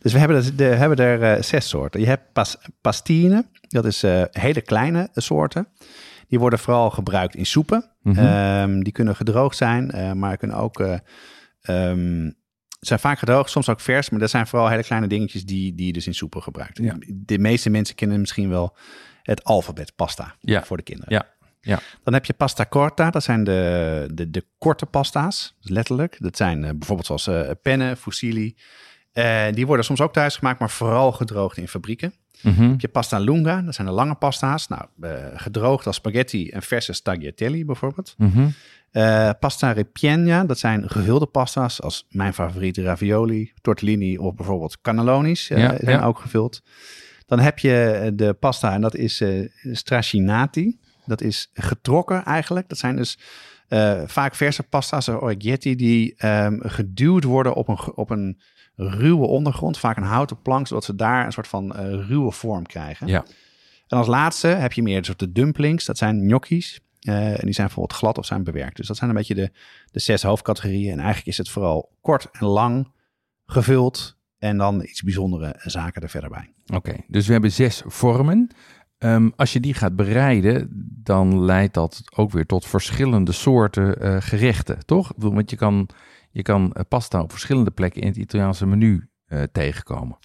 dus 0.00 0.12
we 0.12 0.18
hebben, 0.18 0.56
de, 0.56 0.64
hebben 0.64 0.98
er 0.98 1.44
zes 1.44 1.68
soorten. 1.68 2.00
Je 2.00 2.06
hebt 2.06 2.32
pas, 2.32 2.56
pastine, 2.80 3.46
dat 3.68 3.84
is 3.84 4.02
hele 4.30 4.60
kleine 4.60 5.08
soorten. 5.14 5.68
Die 6.28 6.38
worden 6.38 6.58
vooral 6.58 6.90
gebruikt 6.90 7.34
in 7.34 7.46
soepen. 7.46 7.90
Mhm. 8.02 8.18
Ehm, 8.18 8.80
die 8.80 8.92
kunnen 8.92 9.16
gedroogd 9.16 9.56
zijn, 9.56 10.18
maar 10.18 10.36
kunnen 10.36 10.56
ook... 10.56 10.80
eh, 10.80 10.98
ehm, 11.90 12.30
zijn 12.80 12.98
vaak 12.98 13.18
gedroogd, 13.18 13.50
soms 13.50 13.68
ook 13.68 13.80
vers, 13.80 14.10
maar 14.10 14.20
dat 14.20 14.30
zijn 14.30 14.46
vooral 14.46 14.68
hele 14.68 14.82
kleine 14.82 15.06
dingetjes 15.06 15.44
die, 15.44 15.74
die 15.74 15.86
je 15.86 15.92
dus 15.92 16.06
in 16.06 16.14
soepen 16.14 16.42
gebruikt. 16.42 16.78
Ja. 16.78 16.96
De 17.08 17.38
meeste 17.38 17.70
mensen 17.70 17.94
kennen 17.94 18.20
misschien 18.20 18.48
wel 18.48 18.76
het 19.22 19.44
alfabet 19.44 19.92
pasta 19.96 20.34
Ja. 20.40 20.64
voor 20.64 20.76
de 20.76 20.82
kinderen. 20.82 21.12
Ja, 21.14 21.26
ja. 21.60 21.80
Dan 22.04 22.14
heb 22.14 22.24
je 22.24 22.32
pasta 22.32 22.66
corta, 22.66 23.10
dat 23.10 23.22
zijn 23.22 23.44
de, 23.44 24.08
de, 24.12 24.30
de 24.30 24.44
korte 24.58 24.86
pasta's, 24.86 25.56
letterlijk. 25.60 26.16
Dat 26.18 26.36
zijn 26.36 26.64
eh, 26.64 26.70
bijvoorbeeld 26.70 27.06
zoals 27.06 27.26
eh 27.26 27.50
pennen, 27.62 27.96
fusilli. 27.96 28.56
Eh, 29.12 29.44
die 29.52 29.66
worden 29.66 29.84
soms 29.84 30.00
ook 30.00 30.12
thuis 30.12 30.36
gemaakt, 30.36 30.58
maar 30.60 30.70
vooral 30.70 31.12
gedroogd 31.12 31.56
in 31.56 31.68
fabrieken. 31.68 32.14
Mhm. 32.42 32.70
heb 32.70 32.80
je 32.80 32.88
pasta 32.88 33.18
lunga, 33.18 33.62
dat 33.62 33.74
zijn 33.74 33.86
de 33.86 33.92
lange 33.92 34.14
pasta's. 34.14 34.68
Nou, 34.68 34.82
gedroogd 35.34 35.86
als 35.86 35.96
spaghetti 35.96 36.48
en 36.50 36.62
verse 36.62 37.02
tagliatelle 37.02 37.64
bijvoorbeeld. 37.64 38.14
Mhm. 38.18 38.48
Eh, 38.96 39.30
pasta 39.40 39.72
ripiena, 39.72 40.44
dat 40.44 40.58
zijn 40.58 40.90
gevulde 40.90 41.26
pasta's 41.26 41.82
als 41.82 42.06
mijn 42.10 42.34
favoriete 42.34 42.82
ravioli, 42.82 43.52
tortellini 43.60 44.18
of 44.18 44.34
bijvoorbeeld 44.34 44.80
cannellonis 44.80 45.50
eh, 45.50 45.58
Ja, 45.58 45.76
zijn 45.80 45.98
ja. 45.98 46.04
ook 46.04 46.18
gevuld. 46.18 46.62
Dan 47.26 47.38
heb 47.38 47.58
je 47.58 48.12
de 48.14 48.32
pasta 48.34 48.72
en 48.72 48.80
dat 48.80 48.94
is 48.94 49.20
eh 49.20 49.48
straccinati. 49.72 50.78
Dat 51.06 51.20
is 51.20 51.50
getrokken 51.52 52.24
eigenlijk. 52.24 52.68
Dat 52.68 52.78
zijn 52.78 52.96
dus 52.96 53.18
eh, 53.68 54.02
vaak 54.06 54.34
verse 54.34 54.62
pasta's, 54.62 55.08
orgetti, 55.08 55.74
die 55.74 56.14
ehm, 56.16 56.58
geduwd 56.60 57.24
worden 57.24 57.54
op 57.54 57.68
een, 57.68 57.78
op 57.94 58.10
een 58.10 58.40
ruwe 58.76 59.26
ondergrond, 59.26 59.78
vaak 59.78 59.96
een 59.96 60.02
houten 60.02 60.42
plank, 60.42 60.66
zodat 60.66 60.84
ze 60.84 60.94
daar 60.94 61.26
een 61.26 61.32
soort 61.32 61.48
van 61.48 61.74
eh, 61.74 62.06
ruwe 62.08 62.32
vorm 62.32 62.66
krijgen. 62.66 63.06
Ja. 63.06 63.24
En 63.88 63.98
als 63.98 64.06
laatste 64.06 64.46
heb 64.46 64.72
je 64.72 64.82
meer 64.82 65.04
soort 65.04 65.18
de 65.18 65.32
dumplings. 65.32 65.84
Dat 65.84 65.98
zijn 65.98 66.20
gnocchis. 66.20 66.80
Eh, 67.06 67.30
en 67.30 67.44
die 67.44 67.54
zijn 67.54 67.66
bijvoorbeeld 67.66 67.98
glad 67.98 68.18
of 68.18 68.26
zijn 68.26 68.44
bewerkt. 68.44 68.76
Dus 68.76 68.86
dat 68.86 68.96
zijn 68.96 69.10
een 69.10 69.16
beetje 69.16 69.34
de, 69.34 69.50
de 69.90 70.00
zes 70.00 70.22
hoofdcategorieën. 70.22 70.92
En 70.92 70.98
eigenlijk 70.98 71.26
is 71.26 71.38
het 71.38 71.48
vooral 71.48 71.92
kort 72.00 72.28
en 72.32 72.46
lang 72.46 72.92
gevuld. 73.46 74.16
En 74.38 74.56
dan 74.56 74.82
iets 74.82 75.02
bijzondere 75.02 75.54
zaken 75.58 76.02
er 76.02 76.08
verder 76.08 76.30
bij. 76.30 76.52
Oké, 76.74 76.96
dus 77.08 77.26
we 77.26 77.32
hebben 77.32 77.52
zes 77.52 77.82
vormen. 77.86 78.50
Ehm, 78.98 79.28
als 79.36 79.52
je 79.52 79.60
die 79.60 79.74
gaat 79.74 79.96
bereiden, 79.96 80.68
dan 81.02 81.44
leidt 81.44 81.74
dat 81.74 82.02
ook 82.14 82.30
weer 82.30 82.46
tot 82.46 82.66
verschillende 82.66 83.32
soorten 83.32 84.00
eh, 84.00 84.16
gerechten, 84.20 84.86
toch? 84.86 85.12
Want 85.16 85.50
je 85.50 85.56
kan, 85.56 85.88
je 86.30 86.42
kan 86.42 86.72
eh, 86.72 86.82
pasta 86.88 87.22
op 87.22 87.30
verschillende 87.30 87.70
plekken 87.70 88.02
in 88.02 88.08
het 88.08 88.16
Italiaanse 88.16 88.66
menu 88.66 89.08
eh, 89.26 89.42
tegenkomen. 89.52 90.18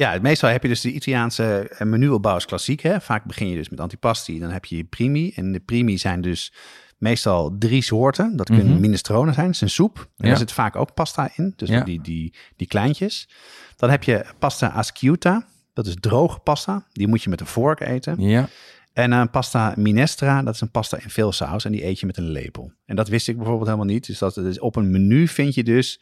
Ja, 0.00 0.18
meestal 0.22 0.50
heb 0.50 0.62
je 0.62 0.68
dus 0.68 0.80
de 0.80 0.92
Italiaanse 0.92 1.68
eh, 1.68 1.86
menuopbouw 1.86 2.36
is 2.36 2.44
klassiek. 2.44 2.80
Hè? 2.80 3.00
Vaak 3.00 3.24
begin 3.24 3.48
je 3.48 3.56
dus 3.56 3.68
met 3.68 3.80
antipasti. 3.80 4.38
Dan 4.38 4.50
heb 4.50 4.64
je 4.64 4.76
je 4.76 4.84
primi. 4.84 5.32
En 5.34 5.52
de 5.52 5.60
primi 5.60 5.98
zijn 5.98 6.20
dus 6.20 6.52
meestal 6.98 7.56
drie 7.58 7.82
soorten. 7.82 8.36
Dat 8.36 8.46
kunnen 8.46 8.66
Mhm. 8.72 8.80
minestrone 8.80 9.32
zijn. 9.32 9.46
Dat 9.46 9.54
is 9.54 9.60
een 9.60 9.70
soep. 9.70 9.96
En 9.98 10.04
Ja. 10.16 10.26
daar 10.28 10.36
zit 10.38 10.52
vaak 10.52 10.76
ook 10.76 10.94
pasta 10.94 11.30
in. 11.36 11.52
Dus 11.56 11.68
Ja. 11.68 11.80
die, 11.84 12.00
die, 12.00 12.34
die 12.56 12.66
kleintjes. 12.66 13.28
Dan 13.76 13.90
heb 13.90 14.02
je 14.02 14.24
pasta 14.38 14.66
asciutta. 14.68 15.46
Dat 15.72 15.86
is 15.86 15.94
droge 16.00 16.38
pasta. 16.38 16.86
Die 16.92 17.08
moet 17.08 17.22
je 17.22 17.30
met 17.30 17.40
een 17.40 17.46
vork 17.46 17.80
eten. 17.80 18.20
Ja, 18.20 18.48
En 18.92 19.12
een 19.12 19.30
pasta 19.30 19.74
minestra, 19.76 20.42
dat 20.42 20.54
is 20.54 20.60
een 20.60 20.70
pasta 20.70 20.98
in 21.02 21.10
veel 21.10 21.32
saus 21.32 21.64
en 21.64 21.72
die 21.72 21.86
eet 21.86 22.00
je 22.00 22.06
met 22.06 22.16
een 22.16 22.30
lepel. 22.30 22.72
En 22.86 22.96
dat 22.96 23.08
wist 23.08 23.28
ik 23.28 23.36
bijvoorbeeld 23.36 23.66
helemaal 23.66 23.88
niet. 23.88 24.06
Dus 24.06 24.18
dat 24.18 24.34
dus 24.34 24.58
op 24.58 24.76
een 24.76 24.90
menu 24.90 25.28
vind 25.28 25.54
je 25.54 25.64
dus 25.64 26.00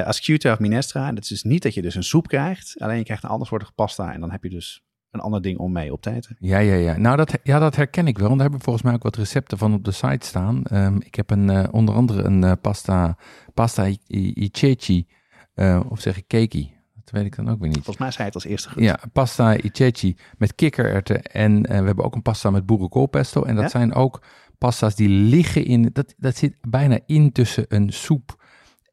eh 0.00 0.06
asciutta 0.06 0.52
of 0.52 0.58
minestra. 0.58 1.08
En 1.08 1.14
dat 1.14 1.22
is 1.24 1.28
dus 1.28 1.42
niet 1.42 1.62
dat 1.62 1.74
je 1.74 1.82
dus 1.82 1.94
een 1.94 2.04
soep 2.04 2.28
krijgt, 2.28 2.74
alleen 2.78 2.98
je 2.98 3.04
krijgt 3.04 3.22
een 3.22 3.28
ander 3.30 3.46
soort 3.46 3.74
pasta 3.74 4.12
en 4.12 4.20
dan 4.20 4.30
heb 4.30 4.42
je 4.42 4.50
dus 4.50 4.84
een 5.10 5.20
ander 5.20 5.42
ding 5.42 5.58
om 5.58 5.72
mee 5.72 5.92
op 5.92 6.02
te 6.02 6.10
eten. 6.10 6.36
ja, 6.38 6.58
ja. 6.58 6.74
ja. 6.74 6.96
Nou, 6.96 7.16
dat, 7.16 7.38
ja, 7.42 7.58
dat 7.58 7.76
herken 7.76 8.06
ik 8.06 8.18
wel. 8.18 8.28
Want 8.28 8.40
daar 8.40 8.48
hebben 8.50 8.58
we 8.58 8.64
volgens 8.64 8.84
mij 8.84 8.94
ook 8.94 9.02
wat 9.02 9.16
recepten 9.16 9.58
van 9.58 9.74
op 9.74 9.84
de 9.84 9.90
site 9.90 10.26
staan. 10.26 10.64
Ehm, 10.64 10.96
ik 10.96 11.14
heb 11.14 11.30
een, 11.30 11.50
eh, 11.50 11.64
onder 11.70 11.94
andere 11.94 12.22
een 12.22 12.44
eh, 12.44 12.52
pasta, 12.60 13.16
pasta 13.54 13.86
i, 13.86 13.98
i, 14.08 14.32
i 14.42 14.48
ceci, 14.52 15.06
eh, 15.54 15.80
of 15.88 16.00
zeg 16.00 16.16
ik 16.16 16.24
keki. 16.26 16.74
Dat 16.94 17.10
weet 17.10 17.24
ik 17.24 17.36
dan 17.36 17.48
ook 17.48 17.58
weer 17.58 17.68
niet. 17.68 17.76
Volgens 17.76 17.98
mij 17.98 18.10
zei 18.10 18.24
het 18.24 18.34
als 18.34 18.44
eerste 18.44 18.70
goed. 18.70 18.82
Ja, 18.82 18.98
pasta 19.12 19.56
i 19.56 19.70
ceci 19.72 20.16
met 20.38 20.54
kikkererwten. 20.54 21.22
En 21.22 21.62
we 21.62 21.72
hebben 21.74 22.04
ook 22.04 22.14
een 22.14 22.22
pasta 22.22 22.50
met 22.50 22.66
boerenkoolpesto. 22.66 23.42
En 23.42 23.54
dat 23.54 23.64
Ja? 23.64 23.70
zijn 23.70 23.94
ook 23.94 24.22
pasta's 24.58 24.94
die 24.94 25.08
liggen 25.08 25.64
in... 25.64 25.90
Dat, 25.92 26.14
dat 26.16 26.36
zit 26.36 26.56
bijna 26.68 26.98
in 27.06 27.32
tussen 27.32 27.64
een 27.68 27.92
soep 27.92 28.44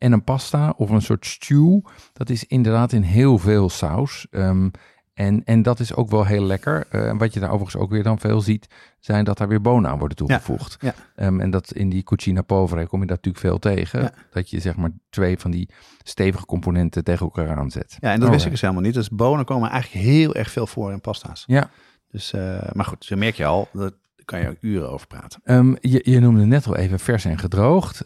en 0.03 0.11
een 0.11 0.23
pasta 0.23 0.73
of 0.77 0.89
een 0.89 1.01
soort 1.01 1.25
stew. 1.25 1.79
Dat 2.13 2.29
is 2.29 2.45
inderdaad 2.45 2.91
in 2.91 3.01
heel 3.01 3.37
veel 3.37 3.69
saus. 3.69 4.27
Ehm, 4.31 4.69
en, 5.13 5.43
en 5.43 5.61
dat 5.61 5.79
is 5.79 5.95
ook 5.95 6.09
wel 6.09 6.25
heel 6.25 6.43
lekker. 6.43 6.85
Eh, 6.89 7.07
En 7.09 7.17
wat 7.17 7.33
je 7.33 7.39
daar 7.39 7.49
overigens 7.51 7.83
ook 7.83 7.89
weer 7.89 8.03
dan 8.03 8.19
veel 8.19 8.41
ziet, 8.41 8.67
zijn 8.99 9.25
dat 9.25 9.37
daar 9.37 9.47
weer 9.47 9.61
bonen 9.61 9.91
aan 9.91 9.97
worden 9.97 10.17
toegevoegd. 10.17 10.77
ja. 10.81 10.93
Ehm, 11.15 11.39
en 11.39 11.49
dat 11.51 11.71
in 11.73 11.89
die 11.89 12.03
cucina 12.03 12.41
povera 12.41 12.85
kom 12.85 12.99
je 13.01 13.07
dat 13.07 13.15
natuurlijk 13.15 13.45
veel 13.45 13.59
tegen. 13.73 14.01
Ja. 14.01 14.11
Dat 14.31 14.49
je 14.49 14.59
zeg 14.59 14.75
maar 14.75 14.91
twee 15.09 15.37
van 15.39 15.51
die 15.51 15.69
stevige 16.03 16.45
componenten 16.45 17.03
tegen 17.03 17.25
elkaar 17.25 17.57
aanzet. 17.57 17.97
Ja, 17.99 18.11
en 18.11 18.19
dat 18.19 18.29
wist 18.29 18.39
Oh, 18.41 18.45
ik 18.45 18.51
dus 18.51 18.61
helemaal 18.61 18.83
niet. 18.83 18.93
Dus 18.93 19.09
bonen 19.09 19.45
komen 19.45 19.69
eigenlijk 19.69 20.05
heel 20.05 20.35
erg 20.35 20.51
veel 20.51 20.67
voor 20.67 20.91
in 20.91 21.01
pasta's. 21.01 21.43
Ja, 21.47 21.69
Dus, 22.07 22.33
eh, 22.33 22.71
maar 22.73 22.85
goed, 22.85 23.05
zo 23.05 23.15
merk 23.15 23.35
je 23.35 23.45
al, 23.45 23.67
daar 23.73 23.91
kan 24.25 24.39
je 24.39 24.49
ook 24.49 24.57
uren 24.61 24.91
over 24.91 25.07
praten. 25.07 25.41
Ehm, 25.43 25.75
je, 25.81 26.01
je 26.03 26.19
noemde 26.19 26.45
net 26.45 26.67
al 26.67 26.75
even 26.75 26.99
vers 26.99 27.25
en 27.25 27.37
gedroogd. 27.39 28.05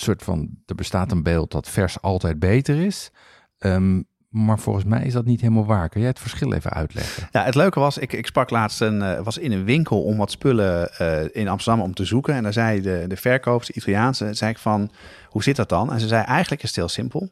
Soort 0.00 0.22
van, 0.22 0.48
er 0.66 0.74
bestaat 0.74 1.12
een 1.12 1.22
beeld 1.22 1.50
dat 1.50 1.68
vers 1.68 2.00
altijd 2.02 2.38
beter 2.38 2.84
is. 2.84 3.10
Ehm, 3.58 4.02
maar 4.28 4.58
volgens 4.58 4.84
mij 4.84 5.04
is 5.04 5.12
dat 5.12 5.24
niet 5.24 5.40
helemaal 5.40 5.66
waar. 5.66 5.88
Kun 5.88 6.00
jij 6.00 6.08
het 6.08 6.18
verschil 6.18 6.52
even 6.52 6.70
uitleggen? 6.70 7.28
Ja, 7.32 7.44
het 7.44 7.54
leuke 7.54 7.80
was, 7.80 7.98
ik, 7.98 8.12
ik 8.12 8.26
sprak 8.26 8.50
laatst 8.50 8.80
een, 8.80 9.02
eh, 9.02 9.20
was 9.22 9.38
in 9.38 9.52
een 9.52 9.64
winkel 9.64 10.02
om 10.02 10.16
wat 10.16 10.30
spullen 10.30 10.92
eh, 10.98 11.24
in 11.42 11.48
Amsterdam 11.48 11.82
om 11.82 11.94
te 11.94 12.04
zoeken. 12.04 12.34
En 12.34 12.42
daar 12.42 12.52
zei 12.52 12.80
de, 12.80 13.04
de 13.08 13.16
verkoper, 13.16 13.66
de 13.66 13.72
Italiaanse, 13.72 14.34
zei 14.34 14.50
ik 14.50 14.58
van, 14.58 14.90
hoe 15.28 15.42
zit 15.42 15.56
dat 15.56 15.68
dan? 15.68 15.92
En 15.92 16.00
ze 16.00 16.08
zei, 16.08 16.24
eigenlijk 16.24 16.62
is 16.62 16.68
het 16.68 16.78
heel 16.78 16.88
simpel. 16.88 17.30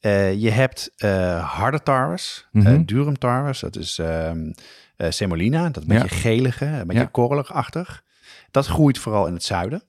Eh, 0.00 0.34
je 0.34 0.50
hebt 0.50 0.90
harde 1.40 1.82
tarwes, 1.82 2.46
eh 2.52 2.62
Mhm. 2.62 2.84
durum 2.84 3.18
tarwes, 3.18 3.60
dat 3.60 3.76
is 3.76 3.98
ehm, 3.98 4.52
eh, 4.96 5.10
semolina, 5.10 5.68
dat 5.70 5.82
Ja. 5.86 5.88
beetje 6.02 6.16
gelige, 6.16 6.64
een 6.64 6.86
beetje 6.86 7.02
Ja. 7.02 7.08
korrelig-achtig. 7.12 8.02
Dat 8.50 8.66
groeit 8.66 8.98
vooral 8.98 9.26
in 9.26 9.32
het 9.34 9.42
zuiden. 9.44 9.82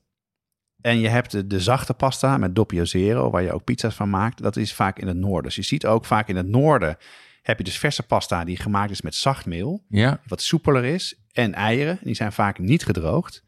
En 0.88 1.00
je 1.00 1.08
hebt 1.08 1.32
de, 1.32 1.47
de 1.47 1.60
zachte 1.60 1.93
pasta 1.93 2.38
met 2.38 2.56
doppio 2.56 2.86
zero, 2.86 3.30
waar 3.30 3.41
je 3.41 3.52
ook 3.52 3.63
pizza's 3.63 3.95
van 3.95 4.10
maakt. 4.10 4.41
Dat 4.41 4.56
is 4.56 4.73
vaak 4.73 5.00
in 5.00 5.08
het 5.08 5.17
noorden. 5.17 5.43
Dus 5.43 5.56
je 5.56 5.62
ziet 5.62 5.86
ook 5.86 6.06
vaak 6.06 6.28
in 6.28 6.36
het 6.36 6.47
noorden 6.47 6.97
heb 7.41 7.58
je 7.58 7.63
dus 7.63 7.78
verse 7.78 8.04
pasta 8.04 8.43
die 8.43 8.58
gemaakt 8.58 8.91
is 8.91 9.02
met 9.02 9.15
zacht 9.15 9.45
meel, 9.45 9.84
Ja, 9.89 10.19
wat 10.28 10.41
soepeler 10.41 10.84
is, 10.84 11.19
en 11.32 11.54
eieren. 11.54 12.00
Die 12.02 12.15
zijn 12.15 12.32
vaak 12.32 12.60
niet 12.60 12.86
gedroogd. 12.86 13.43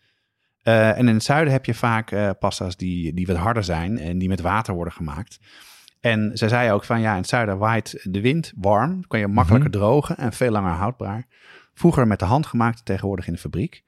Eh, 0.61 0.97
en 0.97 1.07
in 1.07 1.13
het 1.13 1.23
zuiden 1.23 1.53
heb 1.53 1.65
je 1.65 1.73
vaak 1.73 2.11
eh, 2.11 2.29
pasta's 2.39 2.77
die, 2.77 3.13
die 3.13 3.27
wat 3.27 3.35
harder 3.35 3.63
zijn 3.63 3.99
en 3.99 4.17
die 4.17 4.27
met 4.27 4.41
water 4.41 4.73
worden 4.73 4.93
gemaakt. 4.93 5.39
En 5.99 6.31
zij 6.33 6.47
zei 6.47 6.71
ook 6.71 6.83
van 6.83 7.01
ja, 7.01 7.11
in 7.11 7.17
het 7.17 7.29
zuiden 7.29 7.57
waait 7.57 7.99
de 8.03 8.21
wind 8.21 8.53
warm, 8.55 9.07
kan 9.07 9.19
je 9.19 9.27
makkelijker 9.27 9.71
drogen 9.71 10.17
en 10.17 10.33
veel 10.33 10.51
langer 10.51 10.71
houdbaar. 10.73 11.27
Vroeger 11.73 12.07
met 12.07 12.19
de 12.19 12.25
hand 12.25 12.45
gemaakt, 12.45 12.85
tegenwoordig 12.85 13.27
in 13.27 13.33
de 13.33 13.39
fabriek. 13.39 13.83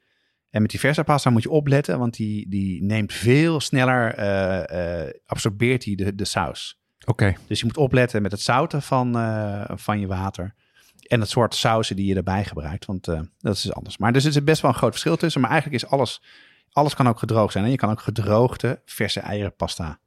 En 0.51 0.61
met 0.61 0.71
die 0.71 0.79
verse 0.79 1.03
pasta 1.03 1.29
moet 1.29 1.43
je 1.43 1.49
opletten, 1.49 1.99
want 1.99 2.15
die, 2.15 2.49
die 2.49 2.83
neemt 2.83 3.13
veel 3.13 3.59
sneller, 3.59 4.13
eh, 4.13 5.13
absorbeert 5.25 5.83
die 5.83 5.95
de, 5.95 6.15
de 6.15 6.25
saus. 6.25 6.79
oké. 7.05 7.35
Dus 7.47 7.59
je 7.59 7.65
moet 7.65 7.77
opletten 7.77 8.21
met 8.21 8.31
het 8.31 8.41
zouten 8.41 8.81
van, 8.81 9.17
eh, 9.17 9.63
van 9.73 9.99
je 9.99 10.07
water. 10.07 10.55
En 11.07 11.19
het 11.19 11.29
soort 11.29 11.55
sauzen 11.55 11.95
die 11.95 12.05
je 12.05 12.15
erbij 12.15 12.45
gebruikt. 12.45 12.85
Want 12.85 13.05
dat 13.39 13.55
is 13.55 13.73
anders. 13.73 13.97
Maar 13.97 14.13
dus 14.13 14.25
er 14.25 14.31
zit 14.31 14.45
best 14.45 14.61
wel 14.61 14.71
een 14.71 14.77
groot 14.77 14.91
verschil 14.91 15.17
tussen. 15.17 15.41
Maar 15.41 15.49
eigenlijk 15.49 15.83
is 15.83 15.89
alles, 15.89 16.21
alles 16.71 16.95
kan 16.95 17.07
ook 17.07 17.19
gedroogd 17.19 17.51
zijn. 17.51 17.65
En 17.65 17.71
je 17.71 17.77
kan 17.77 17.89
ook 17.89 18.01
gedroogde 18.01 18.81
verse 18.85 19.19
eierenpasta 19.19 19.99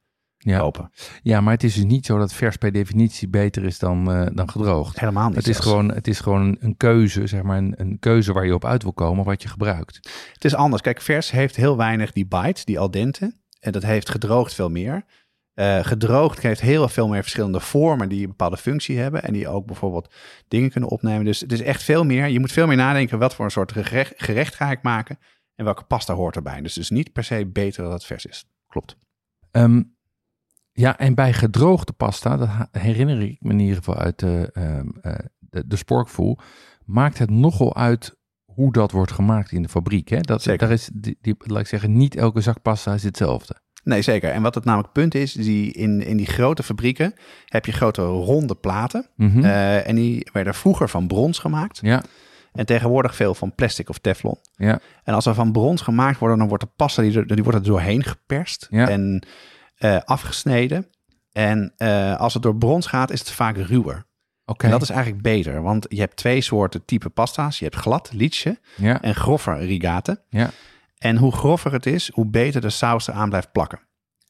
Ja. 0.44 0.58
kopen. 0.58 0.90
Ja, 1.22 1.40
maar 1.40 1.52
het 1.52 1.62
is 1.62 1.74
dus 1.74 1.84
niet 1.84 2.06
zo 2.06 2.18
dat 2.18 2.32
vers 2.32 2.56
per 2.56 2.72
definitie 2.72 3.28
beter 3.28 3.64
is 3.64 3.78
dan, 3.78 4.12
eh, 4.12 4.26
dan 4.32 4.50
gedroogd. 4.50 5.00
Helemaal 5.00 5.26
niet. 5.26 5.36
Het 5.36 5.48
is, 5.48 5.56
zelfs. 5.56 5.70
gewoon, 5.70 5.92
het 5.92 6.06
is 6.06 6.20
gewoon 6.20 6.56
een 6.60 6.76
keuze, 6.76 7.26
zeg 7.26 7.42
maar, 7.42 7.58
een, 7.58 7.74
een 7.76 7.98
keuze 7.98 8.32
waar 8.32 8.46
je 8.46 8.54
op 8.54 8.64
uit 8.64 8.82
wil 8.82 8.92
komen, 8.92 9.24
wat 9.24 9.42
je 9.42 9.48
gebruikt. 9.48 9.96
Het 10.32 10.44
is 10.44 10.54
anders. 10.54 10.82
Kijk, 10.82 11.00
vers 11.00 11.30
heeft 11.30 11.56
heel 11.56 11.76
weinig 11.76 12.12
die 12.12 12.26
bite, 12.26 12.64
die 12.64 12.78
al 12.78 12.90
dente. 12.90 13.34
En 13.60 13.72
dat 13.72 13.82
heeft 13.82 14.10
gedroogd 14.10 14.54
veel 14.54 14.70
meer. 14.70 15.04
Eh, 15.54 15.84
gedroogd 15.84 16.40
geeft 16.40 16.60
heel 16.60 16.88
veel 16.88 17.08
meer 17.08 17.22
verschillende 17.22 17.60
vormen 17.60 18.08
die 18.08 18.22
een 18.22 18.28
bepaalde 18.28 18.56
functie 18.56 18.98
hebben. 18.98 19.22
En 19.22 19.32
die 19.32 19.48
ook 19.48 19.66
bijvoorbeeld 19.66 20.14
dingen 20.48 20.70
kunnen 20.70 20.90
opnemen. 20.90 21.24
Dus 21.24 21.40
het 21.40 21.52
is 21.52 21.60
echt 21.60 21.82
veel 21.82 22.04
meer. 22.04 22.26
Je 22.26 22.40
moet 22.40 22.52
veel 22.52 22.66
meer 22.66 22.76
nadenken 22.76 23.18
wat 23.18 23.34
voor 23.34 23.44
een 23.44 23.50
soort 23.50 23.72
gerecht, 23.72 24.12
gerecht 24.16 24.54
ga 24.54 24.70
ik 24.70 24.82
maken. 24.82 25.18
En 25.54 25.64
welke 25.64 25.84
pasta 25.84 26.14
hoort 26.14 26.36
erbij. 26.36 26.60
Dus 26.60 26.74
het 26.74 26.82
is 26.82 26.90
niet 26.90 27.12
per 27.12 27.24
se 27.24 27.46
beter 27.46 27.82
dat 27.82 27.92
het 27.92 28.04
vers 28.04 28.26
is. 28.26 28.44
Klopt. 28.66 28.96
Ehm, 29.50 29.82
ja, 30.76 30.98
en 30.98 31.14
bij 31.14 31.32
gedroogde 31.32 31.92
pasta, 31.92 32.36
dat 32.36 32.48
herinner 32.70 33.20
ik 33.22 33.36
me 33.40 33.50
in 33.50 33.58
ieder 33.60 33.76
geval 33.76 33.96
uit 33.96 34.18
de, 34.18 34.50
ehm, 34.52 34.88
eh, 35.00 35.14
de, 35.38 35.66
de 35.66 35.76
sporkvoel, 35.76 36.38
maakt 36.84 37.18
het 37.18 37.30
nogal 37.30 37.76
uit 37.76 38.16
hoe 38.44 38.72
dat 38.72 38.90
wordt 38.90 39.12
gemaakt 39.12 39.52
in 39.52 39.62
de 39.62 39.68
fabriek. 39.68 40.08
Hè? 40.08 40.20
Dat, 40.20 40.42
Zeker. 40.42 40.58
Daar 40.66 40.76
is, 40.76 40.90
die, 40.94 41.18
die, 41.20 41.34
laat 41.38 41.60
ik 41.60 41.66
zeggen, 41.66 41.92
niet 41.96 42.16
elke 42.16 42.40
zak 42.40 42.62
pasta 42.62 42.94
is 42.94 43.02
hetzelfde. 43.02 43.54
Nee, 43.84 44.02
zeker. 44.02 44.30
En 44.30 44.42
wat 44.42 44.54
het 44.54 44.64
namelijk 44.64 44.92
punt 44.92 45.14
is, 45.14 45.32
die 45.32 45.72
in, 45.72 46.02
in 46.02 46.16
die 46.16 46.26
grote 46.26 46.62
fabrieken 46.62 47.14
heb 47.44 47.66
je 47.66 47.72
grote 47.72 48.02
ronde 48.02 48.54
platen. 48.54 49.06
Mhm. 49.16 49.44
Eh, 49.44 49.88
en 49.88 49.94
die 49.94 50.28
werden 50.32 50.54
vroeger 50.54 50.88
van 50.88 51.06
brons 51.06 51.38
gemaakt. 51.38 51.78
ja, 51.82 52.02
En 52.52 52.66
tegenwoordig 52.66 53.14
veel 53.16 53.34
van 53.34 53.54
plastic 53.54 53.88
of 53.88 53.98
teflon. 53.98 54.36
ja, 54.56 54.80
En 55.04 55.14
als 55.14 55.26
er 55.26 55.34
van 55.34 55.52
brons 55.52 55.80
gemaakt 55.82 56.18
worden, 56.18 56.38
dan 56.38 56.48
wordt 56.48 56.64
de 56.64 56.70
pasta 56.76 57.02
die 57.02 57.16
er, 57.18 57.26
die 57.26 57.42
wordt 57.44 57.58
er 57.58 57.64
doorheen 57.64 58.04
geperst 58.04 58.66
Ja. 58.70 58.88
en 58.88 59.26
eh, 59.84 59.98
afgesneden. 60.04 60.86
En 61.32 61.72
eh, 61.76 62.16
als 62.16 62.34
het 62.34 62.42
door 62.42 62.56
brons 62.56 62.86
gaat, 62.86 63.10
is 63.10 63.18
het 63.18 63.30
vaak 63.30 63.56
ruwer. 63.56 64.06
oké. 64.44 64.64
En 64.64 64.70
dat 64.70 64.82
is 64.82 64.90
eigenlijk 64.90 65.22
beter, 65.22 65.62
want 65.62 65.86
je 65.88 66.00
hebt 66.00 66.16
twee 66.16 66.40
soorten 66.40 66.84
type 66.84 67.08
pasta's. 67.08 67.58
Je 67.58 67.64
hebt 67.64 67.76
glad, 67.76 68.12
liedje, 68.12 68.58
ja, 68.76 69.02
en 69.02 69.14
groffer 69.14 69.58
rigate. 69.58 70.22
ja, 70.28 70.50
En 70.98 71.16
hoe 71.16 71.32
groffer 71.32 71.72
het 71.72 71.86
is, 71.86 72.10
hoe 72.12 72.26
beter 72.26 72.60
de 72.60 72.70
saus 72.70 73.08
eraan 73.08 73.28
blijft 73.28 73.52
plakken. 73.52 73.80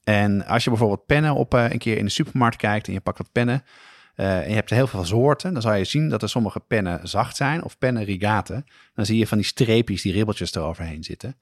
En 0.05 0.47
als 0.47 0.65
je 0.65 0.71
bijvoorbeeld 0.71 1.07
pennen 1.07 1.35
op 1.35 1.55
eh, 1.55 1.71
een 1.71 1.79
keer 1.79 1.99
in 1.99 2.05
de 2.05 2.11
supermarkt 2.11 2.57
kijkt 2.57 2.87
en 2.87 2.93
je 2.93 3.01
pakt 3.01 3.19
wat 3.19 3.33
pennen 3.33 3.63
eh, 4.15 4.39
en 4.43 4.49
je 4.49 4.55
hebt 4.55 4.71
er 4.71 4.77
heel 4.77 4.87
veel 4.87 5.05
soorten, 5.05 5.53
dan 5.53 5.63
zal 5.63 5.75
je 5.75 5.85
zien 5.85 6.09
dat 6.09 6.23
er 6.23 6.29
sommige 6.29 6.61
pennen 6.61 7.09
zacht 7.09 7.37
zijn 7.37 7.63
of 7.65 7.79
pennen 7.79 8.05
rigate. 8.05 8.65
Dan 8.95 9.07
zie 9.07 9.19
je 9.19 9.27
van 9.27 9.39
die 9.39 9.47
streepjes, 9.47 10.03
die 10.03 10.13
ribbeltjes 10.13 10.55
eroverheen 10.55 11.05
zitten. 11.05 11.37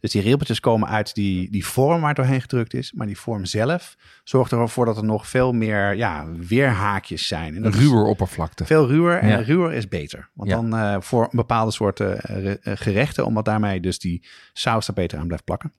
Dus 0.00 0.10
die 0.12 0.22
ribbeltjes 0.22 0.60
komen 0.60 0.88
uit 0.88 1.14
die, 1.14 1.50
die 1.50 1.66
vorm 1.66 1.98
waar 2.00 2.08
het 2.08 2.16
doorheen 2.16 2.40
gedrukt 2.40 2.74
is, 2.74 2.92
maar 2.92 3.06
die 3.06 3.18
vorm 3.18 3.44
zelf 3.44 3.96
zorgt 4.24 4.52
ervoor 4.52 4.84
dat 4.86 4.96
er 4.96 5.04
nog 5.04 5.28
veel 5.28 5.52
meer 5.52 5.94
ja, 5.94 6.26
weerhaakjes 6.32 7.26
zijn. 7.26 7.56
En 7.56 7.62
dat 7.62 7.74
ruwer 7.74 8.04
oppervlakte. 8.04 8.64
Veel 8.64 8.86
ruwer 8.88 9.18
en 9.18 9.28
Ja. 9.28 9.36
ruwer 9.36 9.72
is 9.72 9.88
beter. 9.88 10.28
Want 10.34 10.50
Ja. 10.50 10.56
dan 10.56 10.76
eh, 10.76 10.96
voor 11.00 11.28
bepaalde 11.30 11.72
soorten 11.72 12.20
eh, 12.20 12.42
re- 12.62 12.76
gerechten, 12.76 13.26
omdat 13.26 13.44
daarmee 13.44 13.80
dus 13.80 13.98
die 13.98 14.26
saus 14.52 14.88
er 14.88 14.94
beter 14.94 15.18
aan 15.18 15.26
blijft 15.26 15.44
plakken. 15.44 15.72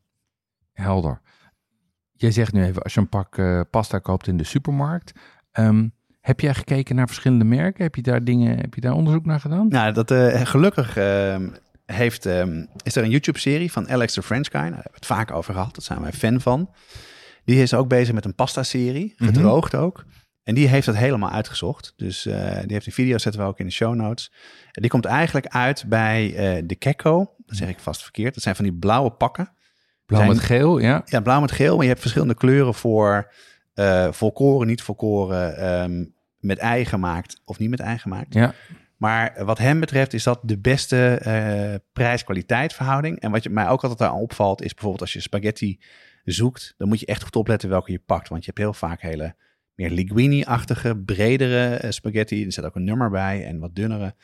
Helder. 0.74 1.22
Jij 2.14 2.32
zegt 2.32 2.54
nu 2.54 2.64
even, 2.64 2.82
als 2.82 2.94
je 2.94 3.00
een 3.00 3.10
pak 3.10 3.38
eh, 3.38 3.62
pasta 3.72 4.00
koopt 4.00 4.28
in 4.28 4.38
de 4.38 4.44
supermarkt, 4.44 5.14
ehm, 5.52 5.88
heb 6.28 6.40
jij 6.40 6.54
gekeken 6.54 6.96
naar 6.96 7.08
verschillende 7.08 7.44
merken? 7.46 7.84
Heb 7.84 7.96
je 7.96 8.02
daar 8.02 8.24
dingen, 8.24 8.58
heb 8.58 8.74
je 8.74 8.82
daar 8.82 8.94
onderzoek 8.94 9.26
naar 9.26 9.40
gedaan? 9.40 9.68
Nou, 9.68 9.94
dat, 9.94 10.12
eh, 10.12 10.42
gelukkig 10.46 10.98
ehm, 10.98 11.50
heeft, 11.86 12.26
ehm, 12.26 12.66
is 12.84 12.96
er 12.96 13.04
een 13.04 13.10
YouTube-serie 13.10 13.72
van 13.72 13.90
Alex 13.90 14.14
the 14.14 14.22
French 14.24 14.48
Guy. 14.52 14.60
Nou, 14.62 14.72
daar 14.74 14.84
hebben 14.84 14.92
we 14.92 15.06
het 15.08 15.18
vaak 15.18 15.32
over 15.32 15.54
gehad. 15.54 15.76
Daar 15.76 15.84
zijn 15.84 16.02
wij 16.02 16.12
fan 16.14 16.42
van. 16.42 16.70
Die 17.46 17.62
is 17.62 17.74
ook 17.74 17.88
bezig 17.88 18.14
met 18.14 18.26
een 18.26 18.36
pasta-serie, 18.36 19.14
Mhm. 19.18 19.26
gedroogd 19.34 19.76
ook. 19.76 20.06
En 20.44 20.56
die 20.56 20.68
heeft 20.68 20.86
het 20.86 20.98
helemaal 20.98 21.30
uitgezocht. 21.32 21.94
Dus 21.96 22.26
eh, 22.26 22.52
die 22.62 22.74
heeft 22.74 22.86
een 22.86 22.92
video, 22.92 23.18
zetten 23.18 23.42
we 23.42 23.48
ook 23.48 23.60
in 23.60 23.66
de 23.66 23.72
show 23.72 23.96
notes. 23.96 24.32
En 24.72 24.82
die 24.82 24.92
komt 24.92 25.06
eigenlijk 25.06 25.48
uit 25.48 25.86
bij 25.88 26.36
eh, 26.36 26.64
de 26.66 26.76
Kekko. 26.76 27.34
Dat 27.46 27.58
zeg 27.58 27.70
ik 27.70 27.80
vast 27.80 28.04
verkeerd. 28.04 28.34
Dat 28.34 28.44
zijn 28.44 28.56
van 28.56 28.66
die 28.66 28.74
blauwe 28.74 29.12
pakken. 29.12 29.52
Blauw 30.06 30.22
zijn- 30.22 30.34
met 30.36 30.44
geel, 30.46 30.78
ja. 30.78 31.02
Ja, 31.06 31.20
blauw 31.22 31.42
met 31.42 31.52
geel, 31.52 31.74
maar 31.74 31.82
je 31.84 31.90
hebt 31.90 32.02
verschillende 32.02 32.34
kleuren 32.36 32.74
voor 32.74 33.32
volkoren, 34.12 34.68
niet 34.68 34.82
volkoren, 34.82 35.58
ehm, 35.58 36.06
met 36.48 36.58
ei 36.58 36.86
gemaakt 36.86 37.42
of 37.46 37.60
niet 37.60 37.70
met 37.70 37.80
ei 37.80 37.98
gemaakt. 37.98 38.34
Ja, 38.34 38.54
Maar 38.98 39.46
wat 39.46 39.58
hem 39.58 39.80
betreft 39.80 40.14
is 40.14 40.24
dat 40.24 40.40
de 40.44 40.60
beste 40.60 41.16
eh, 41.16 41.76
prijs-kwaliteit 41.94 42.74
verhouding. 42.74 43.20
En 43.20 43.32
wat 43.32 43.44
je, 43.44 43.50
mij 43.50 43.68
ook 43.68 43.84
altijd 43.84 44.10
aan 44.10 44.20
opvalt 44.20 44.62
is 44.62 44.74
bijvoorbeeld 44.74 45.02
als 45.02 45.14
je 45.14 45.22
spaghetti 45.22 45.80
zoekt, 46.24 46.74
dan 46.78 46.88
moet 46.88 47.00
je 47.00 47.06
echt 47.06 47.24
goed 47.24 47.36
opletten 47.36 47.70
welke 47.70 47.92
je 47.92 48.02
pakt. 48.06 48.30
Want 48.30 48.42
je 48.46 48.48
hebt 48.48 48.62
heel 48.62 48.74
vaak 48.74 49.02
hele 49.02 49.36
meer 49.76 49.92
linguine-achtige, 49.92 50.98
bredere 50.98 51.76
eh, 51.76 51.92
spaghetti. 51.92 52.46
Er 52.46 52.52
zit 52.52 52.66
ook 52.66 52.76
een 52.76 52.84
nummer 52.84 53.10
bij 53.10 53.46
en 53.46 53.60
wat 53.60 53.76
dunnere. 53.76 54.16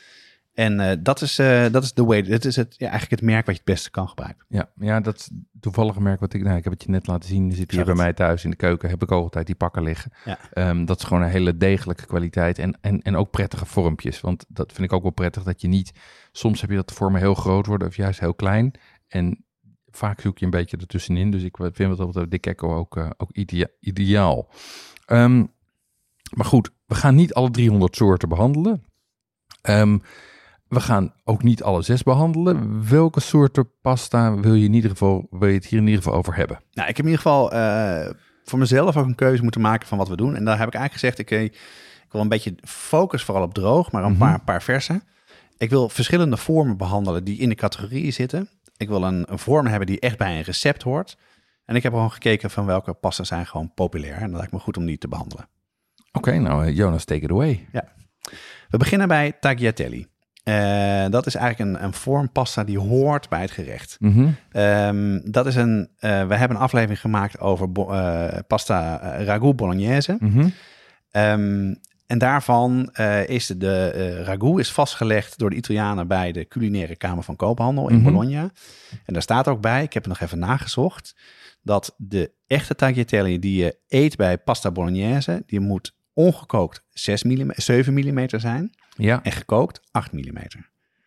En 0.53 0.79
eh, 0.79 0.97
dat 0.99 1.21
is 1.21 1.39
eh, 1.39 1.65
dat 1.71 1.83
is 1.83 1.93
de 1.93 2.03
way. 2.03 2.21
Dat 2.21 2.45
is 2.45 2.55
het, 2.55 2.75
ja, 2.77 2.89
eigenlijk 2.89 3.21
het 3.21 3.29
merk 3.29 3.45
wat 3.45 3.55
je 3.55 3.61
het 3.65 3.71
beste 3.73 3.91
kan 3.91 4.09
gebruiken. 4.09 4.45
ja, 4.49 4.69
ja, 4.75 4.99
dat 4.99 5.15
is 5.15 5.29
toevallig 5.59 5.99
merk 5.99 6.19
wat 6.19 6.33
ik, 6.33 6.43
nou, 6.43 6.57
ik 6.57 6.63
heb 6.63 6.73
het 6.73 6.83
je 6.83 6.89
net 6.89 7.07
laten 7.07 7.29
zien, 7.29 7.51
zit 7.51 7.71
hier 7.71 7.85
bij 7.85 7.95
mij 7.95 8.13
thuis 8.13 8.43
in 8.43 8.49
de 8.49 8.55
keuken, 8.55 8.89
heb 8.89 9.01
ik 9.03 9.11
ook 9.11 9.23
altijd 9.23 9.45
die 9.45 9.55
pakken 9.55 9.83
liggen. 9.83 10.11
Ja. 10.25 10.37
Ehm, 10.53 10.85
dat 10.85 10.97
is 10.97 11.03
gewoon 11.03 11.23
een 11.23 11.29
hele 11.29 11.57
degelijke 11.57 12.05
kwaliteit 12.05 12.59
en, 12.59 12.77
en, 12.81 13.01
en 13.01 13.15
ook 13.15 13.31
prettige 13.31 13.65
vormpjes, 13.65 14.21
want 14.21 14.45
dat 14.47 14.71
vind 14.71 14.87
ik 14.87 14.93
ook 14.93 15.01
wel 15.01 15.11
prettig, 15.11 15.43
dat 15.43 15.61
je 15.61 15.67
niet, 15.67 15.91
soms 16.31 16.61
heb 16.61 16.69
je 16.69 16.75
dat 16.75 16.87
de 16.87 16.93
vormen 16.93 17.21
heel 17.21 17.35
groot 17.35 17.65
worden 17.65 17.87
of 17.87 17.95
juist 17.95 18.19
heel 18.19 18.33
klein 18.33 18.71
en 19.07 19.45
vaak 19.91 20.21
zoek 20.21 20.37
je 20.37 20.45
een 20.45 20.51
beetje 20.51 20.77
ertussenin, 20.77 21.31
dus 21.31 21.43
ik 21.43 21.57
vind 21.57 21.77
wat 21.77 21.97
dat 21.97 22.07
betreft 22.07 22.31
de 22.31 22.39
Kekko 22.39 22.75
ook, 22.75 22.97
eh, 22.97 23.09
ook 23.17 23.31
idea- 23.31 23.67
ideaal. 23.79 24.49
Ehm, 25.05 25.45
maar 26.35 26.45
goed, 26.45 26.69
we 26.85 26.95
gaan 26.95 27.15
niet 27.15 27.33
alle 27.33 27.51
300 27.51 27.95
soorten 27.95 28.29
behandelen. 28.29 28.83
Ehm, 29.61 29.97
we 30.73 30.79
gaan 30.79 31.13
ook 31.23 31.43
niet 31.43 31.63
alle 31.63 31.81
zes 31.81 32.03
behandelen. 32.03 32.89
Welke 32.89 33.19
soorten 33.19 33.69
pasta 33.81 34.35
wil 34.39 34.53
je 34.53 34.65
in 34.65 34.73
ieder 34.73 34.89
geval, 34.89 35.27
wil 35.29 35.47
je 35.47 35.53
het 35.55 35.65
hier 35.65 35.79
in 35.79 35.87
ieder 35.87 36.03
geval 36.03 36.17
over 36.17 36.35
hebben? 36.35 36.59
Nou, 36.71 36.89
ik 36.89 36.97
heb 36.97 37.05
in 37.05 37.11
ieder 37.11 37.21
geval 37.21 37.51
eh, 37.51 38.09
voor 38.43 38.59
mezelf 38.59 38.97
ook 38.97 39.05
een 39.05 39.15
keuze 39.15 39.43
moeten 39.43 39.61
maken 39.61 39.87
van 39.87 39.97
wat 39.97 40.07
we 40.07 40.15
doen. 40.15 40.35
En 40.35 40.45
daar 40.45 40.57
heb 40.57 40.67
ik 40.67 40.73
eigenlijk 40.73 40.93
gezegd, 40.93 41.19
ik, 41.19 41.31
eh, 41.31 41.43
ik 42.05 42.11
wil 42.11 42.21
een 42.21 42.29
beetje 42.29 42.55
focus 42.63 43.23
vooral 43.23 43.43
op 43.43 43.53
droog, 43.53 43.91
maar 43.91 44.03
een 44.03 44.09
Mhm. 44.09 44.19
paar, 44.19 44.41
paar 44.43 44.61
verse. 44.63 45.01
Ik 45.57 45.69
wil 45.69 45.89
verschillende 45.89 46.37
vormen 46.37 46.77
behandelen 46.77 47.23
die 47.23 47.37
in 47.37 47.49
de 47.49 47.55
categorieën 47.55 48.13
zitten. 48.13 48.49
Ik 48.77 48.87
wil 48.87 49.03
een, 49.03 49.25
een 49.31 49.39
vorm 49.39 49.65
hebben 49.67 49.87
die 49.87 49.99
echt 49.99 50.17
bij 50.17 50.35
een 50.37 50.41
recept 50.43 50.83
hoort. 50.83 51.17
En 51.65 51.75
ik 51.75 51.83
heb 51.83 51.91
gewoon 51.93 52.11
gekeken 52.11 52.49
van 52.49 52.65
welke 52.65 52.93
pasta's 52.93 53.27
zijn 53.27 53.45
gewoon 53.45 53.73
populair. 53.73 54.15
En 54.15 54.27
dat 54.29 54.37
lijkt 54.37 54.51
me 54.53 54.59
goed 54.59 54.77
om 54.77 54.85
die 54.85 54.97
te 54.97 55.07
behandelen. 55.07 55.47
Oké, 56.11 56.37
nou 56.37 56.65
eh, 56.65 56.75
Jonas, 56.75 57.05
take 57.05 57.21
it 57.21 57.31
away. 57.31 57.67
We 58.69 58.77
beginnen 58.77 59.07
bij 59.07 59.31
tagliatelle. 59.39 60.07
Eh, 60.43 61.05
dat 61.09 61.25
is 61.25 61.35
eigenlijk 61.35 61.77
een, 61.77 61.83
een 61.83 61.93
vorm 61.93 62.31
pasta 62.31 62.63
die 62.63 62.79
hoort 62.79 63.29
bij 63.29 63.41
het 63.41 63.51
gerecht. 63.51 63.97
Mhm. 63.99 64.27
Ehm, 64.51 65.19
dat 65.31 65.45
is 65.45 65.55
een, 65.55 65.89
eh, 65.99 66.27
we 66.27 66.35
hebben 66.35 66.57
een 66.57 66.63
aflevering 66.63 66.99
gemaakt 66.99 67.39
over 67.39 67.69
eh, 67.73 68.39
pasta 68.47 68.97
ragu 69.23 69.53
bolognese. 69.53 70.15
Mhm. 70.19 70.47
Ehm, 71.11 71.73
en 72.07 72.17
daarvan 72.17 72.89
is 73.25 73.47
de, 73.47 73.57
de 73.57 74.23
ragu 74.23 74.59
is 74.59 74.71
vastgelegd 74.71 75.37
door 75.37 75.49
de 75.49 75.55
Italianen 75.55 76.07
bij 76.07 76.31
de 76.31 76.47
culinaire 76.47 76.95
kamer 76.95 77.23
van 77.23 77.35
koophandel 77.35 77.89
in 77.89 77.95
Mhm. 77.95 78.11
Bologna. 78.11 78.41
En 79.05 79.13
daar 79.13 79.21
staat 79.21 79.47
ook 79.47 79.61
bij, 79.61 79.83
ik 79.83 79.93
heb 79.93 80.03
het 80.03 80.11
nog 80.11 80.21
even 80.21 80.39
nagezocht, 80.39 81.15
dat 81.61 81.95
de 81.97 82.31
echte 82.47 82.75
tagliatelle 82.75 83.39
die 83.39 83.63
je 83.63 83.77
eet 83.87 84.15
bij 84.15 84.37
pasta 84.37 84.71
bolognese, 84.71 85.43
die 85.45 85.59
moet 85.59 85.95
ongekookt 86.13 86.83
6 86.89 87.23
mm, 87.23 87.51
7 87.55 87.93
mm 87.93 88.25
zijn 88.27 88.75
Ja, 88.95 89.23
en 89.23 89.31
gekookt 89.31 89.79
8 89.91 90.11
mm. 90.11 90.37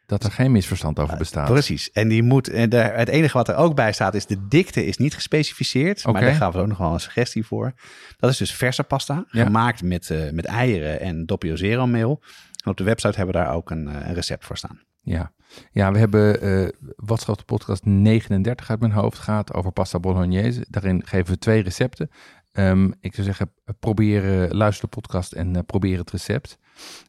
dat 0.07 0.25
er 0.25 0.33
geen 0.33 0.53
misverstand 0.53 0.99
over 0.99 1.17
bestaat. 1.17 1.49
Precies. 1.49 1.91
En 1.91 2.09
die 2.09 2.23
moet, 2.23 2.49
en 2.49 2.69
de, 2.71 2.77
het 2.77 3.09
enige 3.09 3.37
wat 3.37 3.49
er 3.49 3.55
ook 3.55 3.75
bij 3.75 3.93
staat 3.93 4.15
is 4.15 4.27
de 4.27 4.49
dikte 4.49 4.87
is 4.87 4.97
niet 4.97 5.15
gespecificeerd. 5.15 6.05
Maar 6.05 6.21
daar 6.21 6.35
gaan 6.35 6.53
we 6.53 6.59
ook 6.59 6.67
nog 6.67 6.79
wel 6.79 6.93
een 6.93 7.01
suggestie 7.01 7.47
voor. 7.47 7.73
Dat 8.17 8.31
is 8.31 8.37
dus 8.37 8.55
verse 8.55 8.83
pasta, 8.83 9.25
Ja. 9.31 9.45
gemaakt 9.45 9.83
met, 9.83 10.11
eh, 10.11 10.31
met 10.31 10.45
eieren 10.45 11.01
en 11.01 11.27
doppio 11.27 11.57
zero 11.57 11.87
meel. 11.87 12.23
En 12.65 12.71
op 12.71 12.77
de 12.77 12.85
website 12.85 13.17
hebben 13.17 13.35
we 13.35 13.41
daar 13.41 13.55
ook 13.55 13.71
een, 13.71 13.89
eh, 13.89 14.09
een 14.09 14.15
recept 14.15 14.45
voor 14.45 14.57
staan. 14.57 14.81
Ja. 15.01 15.33
ja, 15.73 15.93
we 15.93 15.99
hebben 15.99 16.41
eh 16.41 16.69
wat 16.97 17.21
schat 17.21 17.39
de 17.39 17.45
podcast 17.45 17.85
39 17.85 18.71
uit 18.71 18.81
mijn 18.81 18.93
hoofd 18.93 19.19
gaat 19.19 19.53
over 19.53 19.73
pasta 19.73 19.99
bolognese. 19.99 20.67
Daarin 20.69 21.03
geven 21.07 21.33
we 21.33 21.39
twee 21.39 21.63
recepten. 21.63 22.11
Ehm, 22.57 22.91
ik 23.01 23.15
zou 23.15 23.27
zeggen, 23.27 23.53
probeer, 23.79 24.49
luister 24.55 24.89
de 24.89 25.01
podcast 25.01 25.33
en 25.33 25.57
eh, 25.57 25.63
probeer 25.67 25.99
het 25.99 26.11
recept. 26.11 26.59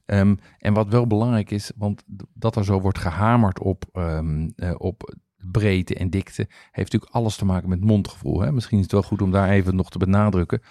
Ehm, 0.05 0.35
en 0.59 0.73
wat 0.73 0.87
wel 0.87 1.07
belangrijk 1.07 1.51
is, 1.51 1.71
want 1.75 2.03
dat 2.33 2.55
er 2.55 2.65
zo 2.65 2.81
wordt 2.81 2.97
gehamerd 2.97 3.59
op, 3.59 3.85
ehm, 3.91 4.49
eh, 4.55 4.73
op 4.77 5.15
breedte 5.51 5.95
en 5.95 6.09
dikte, 6.09 6.47
heeft 6.47 6.91
natuurlijk 6.91 7.11
alles 7.11 7.35
te 7.35 7.45
maken 7.45 7.69
met 7.69 7.85
mondgevoel. 7.85 8.41
Hè? 8.41 8.51
Misschien 8.51 8.77
is 8.77 8.83
het 8.83 8.91
wel 8.91 9.03
goed 9.03 9.21
om 9.21 9.31
daar 9.31 9.49
even 9.49 9.75
nog 9.75 9.89
te 9.89 9.97
benadrukken. 9.97 10.61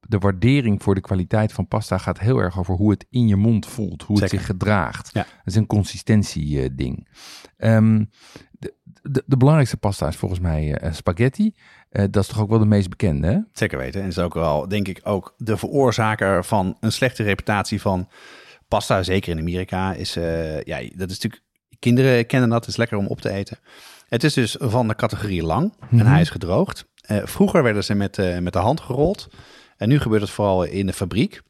De 0.00 0.18
waardering 0.18 0.82
voor 0.82 0.94
de 0.94 1.00
kwaliteit 1.00 1.52
van 1.52 1.68
pasta 1.68 1.98
gaat 1.98 2.18
heel 2.18 2.38
erg 2.38 2.58
over 2.58 2.74
hoe 2.74 2.90
het 2.90 3.06
in 3.10 3.28
je 3.28 3.36
mond 3.36 3.66
voelt, 3.66 4.02
hoe 4.02 4.20
het 4.20 4.30
zich 4.30 4.46
gedraagt. 4.46 5.10
Ja. 5.12 5.22
Dat 5.22 5.30
is 5.44 5.54
een 5.54 5.66
consistentie 5.66 6.62
eh, 6.62 6.70
ding. 6.72 7.08
De- 9.10 9.36
belangrijkste 9.36 9.76
pasta 9.76 10.08
is 10.08 10.16
volgens 10.16 10.40
mij 10.40 10.74
eh, 10.74 10.92
spaghetti. 10.92 11.54
Eh, 11.90 12.04
dat 12.10 12.22
is 12.22 12.28
toch 12.28 12.40
ook 12.40 12.48
wel 12.48 12.58
de 12.58 12.66
meest 12.66 12.88
bekende, 12.88 13.26
hè? 13.26 13.38
Zeker 13.52 13.78
weten. 13.78 14.00
En 14.02 14.06
is 14.08 14.18
ook 14.18 14.34
wel, 14.34 14.68
denk 14.68 14.88
ik, 14.88 15.00
ook 15.02 15.34
de 15.36 15.56
veroorzaker 15.56 16.44
van 16.44 16.76
een 16.80 16.92
slechte 16.92 17.22
reputatie 17.22 17.80
van 17.80 18.08
pasta. 18.68 19.02
Zeker 19.02 19.32
in 19.32 19.38
Amerika. 19.38 19.92
Is, 19.92 20.16
eh, 20.16 20.60
ja, 20.62 20.76
dat 20.94 21.10
is 21.10 21.14
natuurlijk, 21.20 21.42
kinderen 21.78 22.26
kennen 22.26 22.48
dat. 22.48 22.60
Het 22.60 22.68
is 22.68 22.76
lekker 22.76 22.98
om 22.98 23.06
op 23.06 23.20
te 23.20 23.30
eten. 23.30 23.58
Het 24.08 24.24
is 24.24 24.34
dus 24.34 24.56
van 24.58 24.88
de 24.88 24.94
categorie 24.94 25.42
lang. 25.42 25.72
En 25.80 25.86
Mhm. 25.96 26.06
hij 26.06 26.20
is 26.20 26.30
gedroogd. 26.30 26.86
Vroeger 27.24 27.62
werden 27.62 27.84
ze 27.84 27.94
met, 27.94 28.40
met 28.40 28.52
de 28.52 28.58
hand 28.58 28.80
gerold. 28.80 29.28
En 29.76 29.88
nu 29.88 29.98
gebeurt 29.98 30.22
het 30.22 30.30
vooral 30.30 30.62
in 30.64 30.86
de 30.86 30.92
fabriek. 30.92 31.42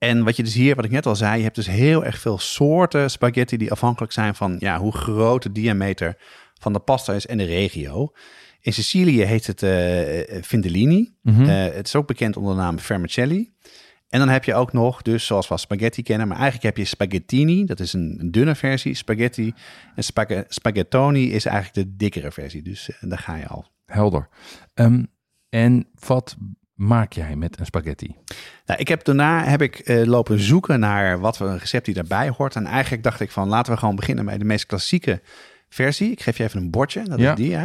En 0.00 0.24
wat 0.24 0.36
je 0.36 0.42
dus 0.42 0.54
hier, 0.54 0.74
wat 0.74 0.84
ik 0.84 0.90
net 0.90 1.06
al 1.06 1.16
zei, 1.16 1.36
je 1.36 1.42
hebt 1.42 1.54
dus 1.54 1.66
heel 1.66 2.04
erg 2.04 2.18
veel 2.18 2.38
soorten 2.38 3.10
spaghetti 3.10 3.56
die 3.56 3.70
afhankelijk 3.70 4.12
zijn 4.12 4.34
van 4.34 4.56
ja, 4.58 4.78
hoe 4.78 4.92
groot 4.92 5.42
de 5.42 5.52
diameter 5.52 6.16
van 6.54 6.72
de 6.72 6.78
pasta 6.78 7.12
is 7.12 7.26
en 7.26 7.38
de 7.38 7.44
regio. 7.44 8.12
In 8.60 8.72
Sicilië 8.72 9.22
heet 9.22 9.46
het. 9.46 9.62
Eh, 9.62 9.70
het 11.74 11.86
is 11.86 11.96
ook 11.96 12.06
bekend 12.06 12.36
onder 12.36 12.54
de 12.54 12.60
naam 12.60 12.78
vermicelli. 12.78 13.52
En 14.08 14.18
dan 14.18 14.28
heb 14.28 14.44
je 14.44 14.54
ook 14.54 14.72
nog, 14.72 15.02
dus 15.02 15.26
zoals 15.26 15.48
we 15.48 15.58
spaghetti 15.58 16.02
kennen, 16.02 16.28
maar 16.28 16.36
eigenlijk 16.36 16.66
heb 16.66 16.76
je 16.76 16.84
spaghettini, 16.84 17.64
dat 17.64 17.80
is 17.80 17.92
een, 17.92 18.16
een 18.20 18.30
dunne 18.30 18.54
versie, 18.54 18.94
spaghetti. 18.94 19.52
En 19.94 20.04
spag 20.04 20.26
spaghettoni 20.48 21.32
is 21.32 21.44
eigenlijk 21.44 21.88
de 21.88 21.96
dikkere 21.96 22.32
versie, 22.32 22.62
dus 22.62 22.90
daar 23.00 23.18
ga 23.18 23.36
je 23.36 23.46
al. 23.46 23.66
Helder. 23.86 24.28
Ehm, 24.74 25.04
en 25.48 25.88
wat 26.06 26.36
maak 26.80 27.12
jij 27.12 27.36
met 27.36 27.58
een 27.58 27.66
spaghetti? 27.66 28.16
Nou, 28.66 28.80
ik 28.80 28.88
heb 28.88 29.04
daarna 29.04 29.44
heb 29.44 29.62
ik 29.62 29.78
eh, 29.78 30.04
lopen 30.06 30.40
zoeken 30.40 30.80
naar 30.80 31.18
wat 31.20 31.36
voor 31.36 31.48
een 31.48 31.58
recept 31.58 31.84
die 31.84 31.94
daarbij 31.94 32.28
hoort. 32.36 32.56
En 32.56 32.66
eigenlijk 32.66 33.02
dacht 33.02 33.20
ik 33.20 33.30
van 33.30 33.48
laten 33.48 33.72
we 33.72 33.78
gewoon 33.78 33.96
beginnen 33.96 34.24
met 34.24 34.38
de 34.38 34.44
meest 34.44 34.66
klassieke 34.66 35.20
versie. 35.68 36.10
Ik 36.10 36.22
geef 36.22 36.36
je 36.36 36.44
even 36.44 36.60
een 36.62 36.70
bordje, 36.70 37.02
dat 37.04 37.18
Ja. 37.18 37.30
is 37.30 37.36
die 37.36 37.54
hè. 37.54 37.64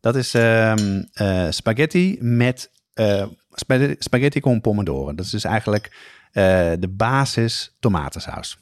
Dat 0.00 0.16
is 0.16 0.34
ehm, 0.34 1.02
eh, 1.12 1.46
spaghetti 1.50 2.16
met 2.20 2.70
eh, 2.94 3.26
spaghetti, 3.50 3.94
spaghetti 3.98 4.40
con 4.40 4.60
pomodoro. 4.60 5.14
Dat 5.14 5.24
is 5.24 5.30
dus 5.30 5.44
eigenlijk 5.44 6.16
de 6.78 6.88
basis 6.90 7.76
tomatensaus. 7.80 8.58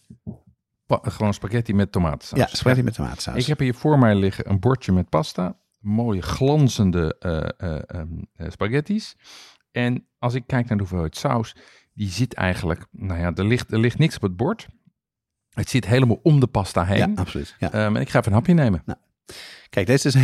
Pa- 0.86 1.00
gewoon 1.02 1.34
spaghetti 1.34 1.74
met 1.74 1.92
tomatensaus. 1.92 2.38
Ja, 2.38 2.46
spaghetti 2.46 2.82
met 2.82 2.94
tomatensaus. 2.94 3.36
Ik 3.36 3.46
heb 3.46 3.58
hier 3.58 3.74
voor 3.74 3.98
mij 3.98 4.14
liggen 4.14 4.50
een 4.50 4.60
bordje 4.60 4.92
met 4.92 5.08
pasta. 5.08 5.56
Mooie 5.78 6.22
glanzende 6.22 7.16
eh, 7.18 7.48
eh, 7.72 7.82
ehm, 7.86 8.08
eh, 8.36 8.50
spaghetti's. 8.50 9.16
En 9.76 10.06
als 10.18 10.34
ik 10.34 10.42
kijk 10.46 10.68
naar 10.68 10.76
de 10.76 10.82
hoeveelheid 10.82 11.16
saus, 11.16 11.56
die 11.94 12.08
zit 12.10 12.34
eigenlijk... 12.34 12.86
Nou 12.90 13.20
ja, 13.20 13.32
er 13.34 13.44
ligt, 13.46 13.72
er 13.72 13.78
ligt 13.78 13.98
niks 13.98 14.16
op 14.16 14.22
het 14.22 14.36
bord. 14.36 14.66
Het 15.50 15.68
zit 15.70 15.86
helemaal 15.86 16.20
om 16.22 16.40
de 16.40 16.46
pasta 16.46 16.84
heen. 16.84 16.98
ja, 16.98 17.08
absoluut. 17.14 17.54
Ja. 17.58 17.72
Ehm, 17.72 17.96
en 17.96 18.00
ik 18.02 18.08
ga 18.08 18.18
even 18.18 18.30
een 18.32 18.38
hapje 18.38 18.54
nemen. 18.54 18.84
Kijk, 19.70 19.86
deze 19.86 20.08
is, 20.08 20.14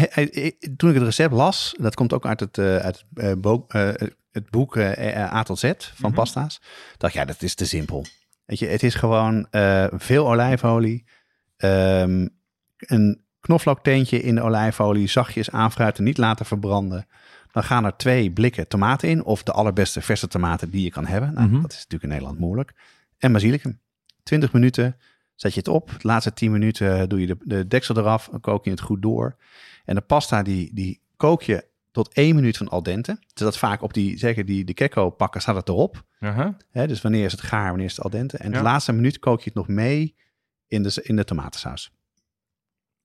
toen 0.76 0.88
ik 0.88 0.94
het 0.94 1.04
recept 1.04 1.32
las, 1.32 1.74
dat 1.80 1.94
komt 1.94 2.12
ook 2.12 2.26
uit 2.26 2.40
het, 2.40 2.58
eh, 2.58 2.76
uit 2.76 3.04
het, 3.14 3.24
eh, 3.24 3.32
bo- 3.38 3.64
eh, 3.68 4.08
het 4.30 4.50
boek 4.50 4.76
A 4.78 5.42
tot 5.42 5.58
Z 5.58 5.72
van 5.78 6.10
Mhm. 6.10 6.14
pasta's. 6.18 6.60
dacht 6.96 7.14
ja, 7.14 7.24
dat 7.24 7.42
is 7.42 7.54
te 7.54 7.66
simpel. 7.66 8.04
Weet 8.44 8.58
je, 8.58 8.66
het 8.66 8.82
is 8.82 8.94
gewoon 8.94 9.46
veel 9.90 10.28
olijfolie, 10.28 11.04
ehm, 11.56 12.28
een 12.76 13.24
knoflookteentje 13.40 14.20
in 14.22 14.34
de 14.34 14.42
olijfolie, 14.42 15.08
zachtjes 15.08 15.50
aanfruiten, 15.50 16.04
niet 16.04 16.18
laten 16.18 16.46
verbranden. 16.46 17.06
Dan 17.52 17.64
gaan 17.64 17.84
er 17.84 17.96
twee 17.96 18.30
blikken 18.30 18.68
tomaten 18.68 19.08
in, 19.08 19.24
of 19.24 19.42
de 19.42 19.52
allerbeste 19.52 20.00
verse 20.00 20.28
tomaten 20.28 20.70
die 20.70 20.82
je 20.82 20.90
kan 20.90 21.06
hebben. 21.06 21.34
Nou, 21.34 21.48
Mhm. 21.48 21.60
Dat 21.62 21.70
is 21.70 21.76
natuurlijk 21.76 22.02
in 22.02 22.08
Nederland 22.08 22.38
moeilijk. 22.38 22.72
En 23.18 23.32
basilicum. 23.32 23.80
20 24.22 24.52
minuten 24.52 24.96
zet 25.34 25.52
je 25.52 25.58
het 25.58 25.68
op. 25.68 25.88
De 25.88 26.06
laatste 26.08 26.32
10 26.32 26.52
minuten 26.52 27.08
doe 27.08 27.20
je 27.20 27.26
de, 27.26 27.36
de 27.44 27.66
deksel 27.66 27.96
eraf, 27.96 28.28
dan 28.30 28.40
kook 28.40 28.64
je 28.64 28.70
het 28.70 28.80
goed 28.80 29.02
door. 29.02 29.36
En 29.84 29.94
de 29.94 30.00
pasta 30.00 30.42
die, 30.42 30.74
die 30.74 31.00
kook 31.16 31.42
je 31.42 31.64
tot 31.90 32.12
1 32.14 32.34
minuut 32.34 32.56
van 32.56 32.68
al 32.68 32.82
dente. 32.82 33.18
Zodat 33.34 33.58
vaak 33.58 33.82
op 33.82 33.92
die, 33.94 34.18
zeker 34.18 34.44
die 34.44 34.64
de 34.64 34.74
kekko 34.74 35.10
pakken, 35.10 35.40
staat 35.40 35.56
het 35.56 35.68
erop. 35.68 36.02
Dus 36.86 37.00
wanneer 37.02 37.24
is 37.24 37.32
het 37.32 37.40
gaar, 37.40 37.68
wanneer 37.68 37.86
is 37.86 37.96
het 37.96 38.04
al 38.04 38.10
dente. 38.10 38.36
En 38.36 38.50
Ja. 38.50 38.56
de 38.56 38.62
laatste 38.62 38.92
minuut 38.92 39.18
kook 39.18 39.38
je 39.38 39.44
het 39.44 39.54
nog 39.54 39.68
mee 39.68 40.14
in 40.66 40.82
de, 40.82 41.00
in 41.02 41.16
de 41.16 41.24
tomatensaus. 41.24 41.92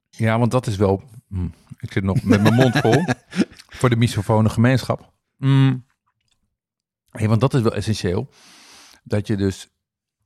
Ja, 0.10 0.39
want 0.39 0.51
dat 0.51 0.67
is 0.67 0.75
wel... 0.75 1.03
mm, 1.27 1.53
ik 1.79 1.91
zit 1.91 2.03
nog 2.03 2.23
met 2.23 2.41
mijn 2.41 2.53
mond 2.53 2.77
vol. 2.77 3.03
voor 3.77 3.89
de 3.89 3.95
misofone 3.95 4.49
gemeenschap. 4.49 5.13
Mm. 5.37 5.85
Hey, 7.09 7.27
want 7.27 7.41
dat 7.41 7.53
is 7.53 7.61
wel 7.61 7.73
essentieel. 7.73 8.29
Dat 9.03 9.27
je 9.27 9.37
dus... 9.37 9.69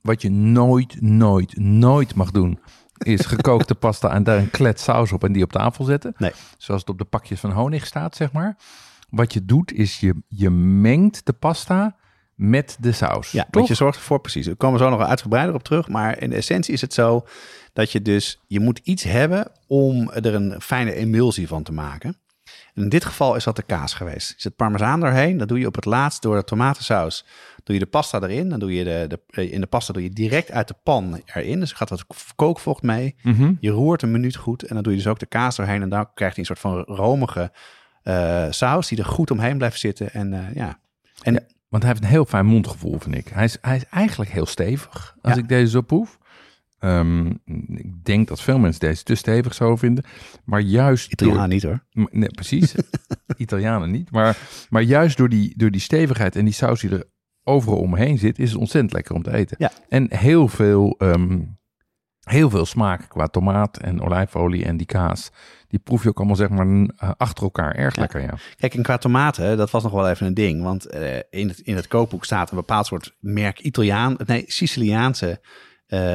Wat 0.01 0.21
je 0.21 0.31
nooit, 0.31 1.01
nooit, 1.01 1.57
nooit 1.57 2.15
mag 2.15 2.31
doen... 2.31 2.59
is 2.97 3.25
gekookte 3.25 3.75
pasta 3.85 4.11
en 4.13 4.23
daar 4.23 4.37
een 4.37 4.49
klet 4.49 4.79
saus 4.79 5.11
op 5.11 5.23
en 5.23 5.31
die 5.31 5.43
op 5.43 5.51
tafel 5.51 5.83
zetten. 5.83 6.13
Nee. 6.17 6.31
Zoals 6.57 6.81
het 6.81 6.89
op 6.89 6.97
de 6.97 7.05
pakjes 7.05 7.39
van 7.39 7.51
honig 7.51 7.85
staat, 7.85 8.15
zeg 8.15 8.31
maar. 8.31 8.57
Wat 9.09 9.33
je 9.33 9.45
doet 9.45 9.73
is 9.73 9.99
je, 9.99 10.15
je 10.27 10.49
mengt 10.49 11.25
de 11.25 11.33
pasta 11.33 11.95
met 12.35 12.77
de 12.79 12.91
saus. 12.91 13.31
Ja, 13.31 13.43
toch? 13.43 13.51
want 13.51 13.67
je 13.67 13.73
zorgt 13.73 13.97
ervoor, 13.97 14.21
precies. 14.21 14.47
We 14.47 14.55
komen 14.55 14.79
zo 14.79 14.89
nog 14.89 15.01
uitgebreider 15.01 15.55
op 15.55 15.63
terug. 15.63 15.87
Maar 15.87 16.21
in 16.21 16.29
de 16.29 16.35
essentie 16.35 16.73
is 16.73 16.81
het 16.81 16.93
zo 16.93 17.25
dat 17.73 17.91
je 17.91 18.01
dus, 18.01 18.39
je 18.47 18.59
moet 18.59 18.79
iets 18.83 19.03
hebben 19.03 19.51
om 19.67 20.11
er 20.11 20.33
een 20.33 20.61
fijne 20.61 20.93
emulsie 20.93 21.47
van 21.47 21.63
te 21.63 21.71
maken. 21.71 22.17
En 22.73 22.83
in 22.83 22.89
dit 22.89 23.05
geval 23.05 23.35
is 23.35 23.43
dat 23.43 23.55
de 23.55 23.61
kaas 23.61 23.93
geweest. 23.93 24.29
Je 24.29 24.35
zet 24.37 24.55
parmezaan 24.55 24.99
doorheen, 24.99 25.37
dat 25.37 25.47
doe 25.47 25.59
je 25.59 25.67
op 25.67 25.75
het 25.75 25.85
laatst 25.85 26.21
door 26.21 26.35
de 26.35 26.43
tomatensaus. 26.43 27.25
Doe 27.63 27.75
je 27.75 27.81
de 27.81 27.89
pasta 27.89 28.21
erin, 28.21 28.49
dan 28.49 28.59
doe 28.59 28.73
je 28.75 28.83
de, 28.83 29.05
de, 29.07 29.19
eh, 29.29 29.51
in 29.51 29.61
de 29.61 29.67
pasta 29.67 29.93
doe 29.93 30.03
je 30.03 30.09
direct 30.09 30.51
uit 30.51 30.67
de 30.67 30.75
pan 30.83 31.21
erin. 31.25 31.59
Dus 31.59 31.71
gaat 31.71 31.89
wat 31.89 32.05
kookvocht 32.35 32.81
mee. 32.81 33.15
Mhm. 33.23 33.53
Je 33.59 33.69
roert 33.69 34.01
een 34.01 34.11
minuut 34.11 34.35
goed 34.35 34.63
en 34.63 34.73
dan 34.73 34.83
doe 34.83 34.91
je 34.91 34.97
dus 34.97 35.07
ook 35.07 35.19
de 35.19 35.25
kaas 35.25 35.55
doorheen. 35.55 35.81
En 35.81 35.89
dan 35.89 36.13
krijg 36.13 36.33
je 36.33 36.39
een 36.39 36.45
soort 36.45 36.59
van 36.59 36.79
romige 36.81 37.51
eh, 38.03 38.45
saus 38.49 38.87
die 38.87 38.97
er 38.97 39.05
goed 39.05 39.31
omheen 39.31 39.57
blijft 39.57 39.79
zitten. 39.79 40.13
En 40.13 40.33
eh, 40.33 40.55
ja, 40.55 40.79
en 41.21 41.33
Ja. 41.33 41.39
Want 41.69 41.83
hij 41.83 41.91
heeft 41.91 42.03
een 42.03 42.09
heel 42.11 42.25
fijn 42.25 42.45
mondgevoel, 42.45 42.99
vind 42.99 43.15
ik. 43.15 43.27
Hij 43.27 43.43
is, 43.43 43.57
hij 43.61 43.75
is 43.75 43.85
eigenlijk 43.89 44.31
heel 44.31 44.45
stevig, 44.45 45.15
als 45.21 45.33
Ja. 45.33 45.39
ik 45.39 45.47
deze 45.47 45.69
zo 45.71 45.81
proef. 45.81 46.17
Ehm, 46.81 47.25
ik 47.75 48.03
denk 48.03 48.27
dat 48.27 48.41
veel 48.41 48.59
mensen 48.59 48.79
deze 48.79 49.03
te 49.03 49.15
stevig 49.15 49.53
zouden 49.53 49.79
vinden. 49.79 50.03
Maar 50.45 50.59
juist 50.59 51.11
Italiaan 51.11 51.49
niet 51.49 51.63
hoor. 51.63 51.85
Nee, 51.91 52.29
precies. 52.29 52.75
Italianen 53.37 53.91
niet. 53.91 54.11
Maar, 54.11 54.37
maar 54.69 54.81
juist 54.81 55.17
door 55.17 55.29
die, 55.29 55.53
door 55.57 55.71
die 55.71 55.81
stevigheid 55.81 56.35
en 56.35 56.45
die 56.45 56.53
saus 56.53 56.81
die 56.81 56.89
er 56.89 57.03
overal 57.43 57.77
omheen 57.77 58.17
zit... 58.17 58.39
is 58.39 58.51
het 58.51 58.59
ontzettend 58.59 58.93
lekker 58.93 59.15
om 59.15 59.23
te 59.23 59.33
eten. 59.33 59.55
Ja. 59.59 59.71
En 59.89 60.17
heel 60.17 60.47
veel, 60.47 60.95
ehm, 60.97 61.39
heel 62.19 62.49
veel 62.49 62.65
smaak 62.65 63.09
qua 63.09 63.27
tomaat 63.27 63.77
en 63.77 64.01
olijfolie 64.01 64.65
en 64.65 64.77
die 64.77 64.87
kaas... 64.87 65.31
die 65.67 65.79
proef 65.79 66.03
je 66.03 66.09
ook 66.09 66.17
allemaal 66.17 66.35
zeg 66.35 66.49
maar 66.49 66.67
eh, 66.67 67.11
achter 67.17 67.43
elkaar 67.43 67.75
erg 67.75 67.95
Ja. 67.95 68.01
lekker, 68.01 68.21
ja. 68.21 68.33
Kijk, 68.55 68.73
en 68.73 68.83
qua 68.83 68.97
tomaten, 68.97 69.57
dat 69.57 69.71
was 69.71 69.83
nog 69.83 69.91
wel 69.91 70.09
even 70.09 70.27
een 70.27 70.33
ding. 70.33 70.63
Want 70.63 70.85
eh, 70.85 71.17
in, 71.29 71.47
het, 71.47 71.59
in 71.59 71.75
het 71.75 71.87
kookboek 71.87 72.25
staat 72.25 72.51
een 72.51 72.57
bepaald 72.57 72.85
soort 72.85 73.15
merk 73.19 73.59
Italiaan, 73.59 74.15
nee, 74.25 74.43
Siciliaanse 74.47 75.41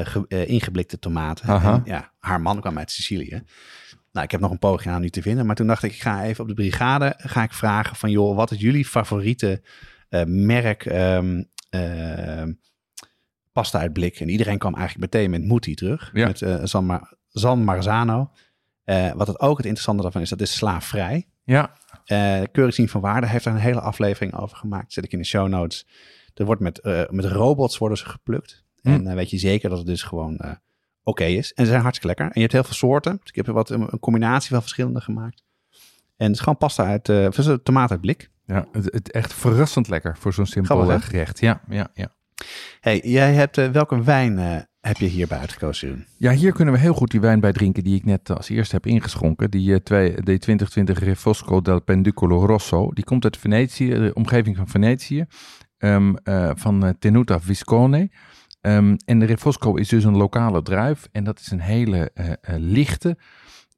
ge- 0.06 0.24
eh, 0.28 0.48
ingeblikte 0.48 0.98
tomaten. 0.98 1.48
En, 1.74 1.82
ja, 1.84 2.12
haar 2.18 2.40
man 2.40 2.60
kwam 2.60 2.78
uit 2.78 2.90
Sicilië. 2.90 3.42
Nou, 4.12 4.24
ik 4.24 4.30
heb 4.30 4.40
nog 4.40 4.50
een 4.50 4.58
poging 4.58 4.94
aan 4.94 5.00
nu 5.00 5.10
te 5.10 5.22
vinden. 5.22 5.46
Maar 5.46 5.54
toen 5.56 5.66
dacht 5.66 5.82
ik, 5.82 5.92
ik 5.92 6.00
ga 6.02 6.24
even 6.24 6.42
op 6.42 6.48
de 6.48 6.54
brigade 6.54 7.14
ga 7.16 7.42
ik 7.42 7.52
vragen 7.52 7.96
van... 7.96 8.10
joh, 8.10 8.36
wat 8.36 8.50
is 8.50 8.60
jullie 8.60 8.84
favoriete 8.84 9.62
eh, 10.08 10.22
merk 10.26 10.84
ehm, 10.86 11.42
ehm, 11.70 12.52
pasta 13.52 13.78
uit 13.78 13.92
blik? 13.92 14.20
En 14.20 14.28
iedereen 14.28 14.58
kwam 14.58 14.74
eigenlijk 14.74 15.12
meteen 15.12 15.30
met 15.30 15.44
Mutti 15.44 15.74
terug. 15.74 16.10
Ja. 16.12 16.26
Met 16.26 16.42
eh, 16.42 16.60
San, 16.64 16.84
Mar- 16.86 17.14
San 17.28 17.64
Marzano. 17.64 18.30
Eh, 18.84 19.12
wat 19.12 19.26
het 19.26 19.40
ook 19.40 19.56
het 19.56 19.66
interessante 19.66 20.02
daarvan 20.02 20.20
is, 20.22 20.28
dat 20.28 20.40
is 20.40 20.54
slaafvrij. 20.54 21.28
Ja, 21.44 21.72
Eh 22.04 22.42
Keurig 22.52 22.74
zien 22.74 22.88
van 22.88 23.00
Waarde 23.00 23.26
heeft 23.26 23.44
er 23.44 23.52
een 23.52 23.58
hele 23.58 23.80
aflevering 23.80 24.34
over 24.34 24.56
gemaakt. 24.56 24.92
Zet 24.92 25.04
ik 25.04 25.12
in 25.12 25.18
de 25.18 25.24
show 25.24 25.48
notes. 25.48 25.86
Er 26.34 26.44
wordt 26.44 26.60
met, 26.60 26.78
eh, 26.80 27.02
met 27.08 27.24
robots 27.24 27.78
worden 27.78 27.98
ze 27.98 28.04
geplukt. 28.08 28.64
Hm. 28.86 28.92
En 28.92 29.04
dan 29.04 29.14
weet 29.14 29.30
je 29.30 29.38
zeker 29.38 29.68
dat 29.68 29.78
het 29.78 29.86
dus 29.86 30.02
gewoon 30.02 30.36
eh, 30.36 30.50
oké 31.02 31.24
is. 31.24 31.52
En 31.52 31.64
ze 31.64 31.70
zijn 31.70 31.82
hartstikke 31.82 32.06
lekker. 32.06 32.24
En 32.26 32.32
je 32.34 32.40
hebt 32.40 32.52
heel 32.52 32.64
veel 32.64 32.74
soorten. 32.74 33.16
Dus 33.20 33.28
ik 33.28 33.34
heb 33.36 33.46
er 33.46 33.52
wat 33.52 33.70
een, 33.70 33.80
een 33.80 33.98
combinatie 33.98 34.50
van 34.50 34.60
verschillende 34.60 35.00
gemaakt. 35.00 35.44
En 36.16 36.26
het 36.26 36.34
is 36.34 36.40
gewoon 36.40 36.56
pasta 36.58 36.84
uit, 36.84 37.08
of 37.08 37.38
is 37.38 37.46
het 37.46 37.64
tomaat 37.64 37.90
uit 37.90 38.00
blik. 38.00 38.30
Ja, 38.46 38.66
het, 38.72 38.84
het 38.92 39.10
echt 39.10 39.32
verrassend 39.34 39.88
lekker 39.88 40.16
voor 40.18 40.32
zo'n 40.32 40.46
simpel 40.46 40.92
eh, 40.92 41.00
gerecht. 41.00 41.40
Ja, 41.40 41.60
ja, 41.68 41.88
ja. 41.94 42.14
Hey, 42.80 43.00
jij 43.04 43.32
hebt, 43.34 43.56
welke 43.56 44.02
wijn 44.02 44.66
heb 44.86 44.96
je 44.96 45.06
hierbij 45.06 45.38
uitgekozen? 45.38 46.06
Ja, 46.16 46.32
hier 46.32 46.52
kunnen 46.52 46.74
we 46.74 46.80
heel 46.80 46.94
goed 46.94 47.10
die 47.10 47.20
wijn 47.20 47.40
bij 47.40 47.52
drinken 47.52 47.84
die 47.84 47.96
ik 47.96 48.04
net 48.04 48.30
als 48.30 48.48
eerste 48.48 48.74
heb 48.74 48.86
ingeschonken. 48.86 49.50
Die, 49.50 49.74
eh, 49.74 49.80
twee, 49.80 50.10
de 50.10 50.38
2020 50.38 50.98
Refosco 50.98 51.60
del 51.60 51.82
Penducolo 51.82 52.46
Rosso. 52.46 52.90
Die 52.92 53.04
komt 53.04 53.24
uit 53.24 53.36
Venetië, 53.36 53.88
de 53.88 54.10
omgeving 54.14 54.56
van 54.56 54.68
Venetië. 54.68 55.24
ehm, 55.78 56.14
eh, 56.22 56.50
van 56.54 56.96
Tenuta 56.98 57.40
Viscone. 57.40 58.10
Ehm, 58.66 58.96
en 59.04 59.18
de 59.18 59.26
Refosco 59.26 59.74
is 59.74 59.88
dus 59.88 60.04
een 60.04 60.16
lokale 60.16 60.62
druif. 60.62 61.08
En 61.12 61.24
dat 61.24 61.40
is 61.40 61.50
een 61.50 61.60
hele 61.60 62.10
eh, 62.14 62.30
eh, 62.30 62.36
lichte, 62.58 63.16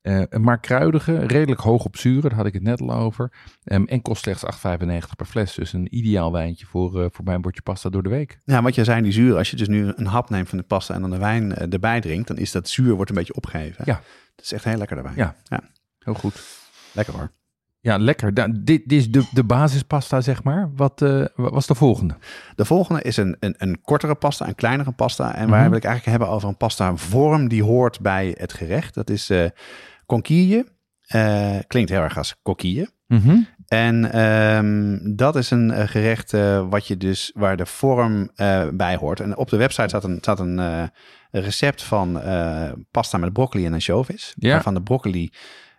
Uh, 0.03 0.23
maar 0.31 0.61
kruidige, 0.61 1.27
redelijk 1.27 1.61
hoog 1.61 1.85
op 1.85 1.97
zuren, 1.97 2.23
daar 2.23 2.39
had 2.39 2.47
ik 2.47 2.53
het 2.53 2.63
net 2.63 2.81
al 2.81 2.93
over. 2.93 3.33
Um, 3.65 3.87
en 3.87 4.03
kost 4.03 4.23
slechts 4.23 4.45
8,95 4.45 5.17
per 5.17 5.27
fles. 5.27 5.55
Dus 5.55 5.73
een 5.73 5.97
ideaal 5.97 6.33
wijntje 6.33 6.67
voor, 6.67 7.11
voor 7.13 7.25
mijn 7.25 7.41
bordje 7.41 7.63
pasta 7.63 7.89
door 7.89 8.03
de 8.03 8.09
week. 8.09 8.39
Ja, 8.45 8.63
wat 8.63 8.75
je 8.75 8.85
zei, 8.85 9.03
die 9.03 9.13
zuur, 9.13 9.37
als 9.37 9.51
je 9.51 9.57
dus 9.57 9.69
nu 9.69 9.93
een 9.97 10.07
hap 10.07 10.31
neemt 10.31 10.49
van 10.49 10.59
de 10.59 10.65
pasta 10.65 10.95
en 10.95 11.01
dan 11.01 11.11
de 11.11 11.19
wijn 11.19 11.55
erbij 11.55 12.01
drinkt, 12.01 12.29
dan 12.29 12.37
is 12.37 12.53
dat 12.53 12.69
zuur 12.69 12.95
wordt 12.95 13.11
een 13.11 13.17
beetje 13.17 13.35
opgeheven. 13.35 13.85
Ja. 13.87 14.01
Dat 14.35 14.45
is 14.45 14.53
echt 14.53 14.65
heel 14.65 14.79
lekker 14.79 14.97
daarbij. 14.97 15.17
Ja, 15.17 15.37
ja. 15.45 15.61
heel 15.99 16.15
goed. 16.15 16.43
Lekker 16.93 17.15
hoor. 17.15 17.31
Ja, 17.81 17.97
lekker. 17.97 18.35
Da 18.35 18.49
dit, 18.49 18.65
dit, 18.65 18.93
is 18.93 19.11
de, 19.11 19.29
de 19.33 19.45
basispasta, 19.45 20.21
zeg 20.21 20.43
maar. 20.43 20.71
Wat 20.77 21.01
uh, 21.01 21.25
was 21.35 21.67
de 21.67 21.75
volgende? 21.75 22.17
De 22.55 22.65
volgende 22.65 23.03
is 23.03 23.17
een, 23.17 23.37
een, 23.41 23.55
een 23.59 23.81
kortere 23.81 24.15
pasta, 24.15 24.49
een 24.49 24.55
kleinere 24.55 24.93
pasta. 24.93 25.35
En 25.35 25.39
waar 25.39 25.47
mm 25.47 25.53
-hmm. 25.53 25.69
wil 25.69 25.79
ik 25.79 25.85
eigenlijk 25.85 26.17
hebben 26.19 26.37
over 26.37 26.49
een 26.49 26.57
pasta 26.57 26.97
vorm 26.97 27.49
die 27.49 27.63
hoort 27.63 28.01
bij 28.01 28.35
het 28.39 28.53
gerecht. 28.53 28.95
Dat 28.95 29.11
is 29.11 29.31
uh, 29.31 29.45
conquille. 30.07 30.67
Uh, 31.15 31.57
klinkt 31.67 31.91
heel 31.91 32.03
erg 32.03 32.17
als 32.17 32.37
coquille. 32.43 32.91
Mm 33.07 33.19
-hmm. 33.19 33.47
En 33.67 34.21
um, 34.21 35.17
dat 35.17 35.37
is 35.37 35.51
een 35.51 35.89
gerecht 35.89 36.31
wat 36.69 36.87
je 36.87 36.97
dus, 36.97 37.33
waar 37.35 37.57
de 37.57 37.67
vorm 37.67 38.31
bij 38.73 38.97
hoort. 38.97 39.21
En 39.21 39.37
op 39.37 39.49
de 39.49 39.57
website 39.57 39.89
staat 39.89 40.05
een, 40.05 40.19
staat 40.21 40.41
een, 40.41 40.91
recept 41.31 41.83
van 41.83 42.21
pasta 42.91 43.19
met 43.19 43.33
broccoli 43.33 43.67
en 43.67 43.73
ansjovis. 43.73 44.35
Ja. 44.39 44.53
Waarvan 44.53 44.75
de 44.75 44.83
broccoli... 44.83 45.33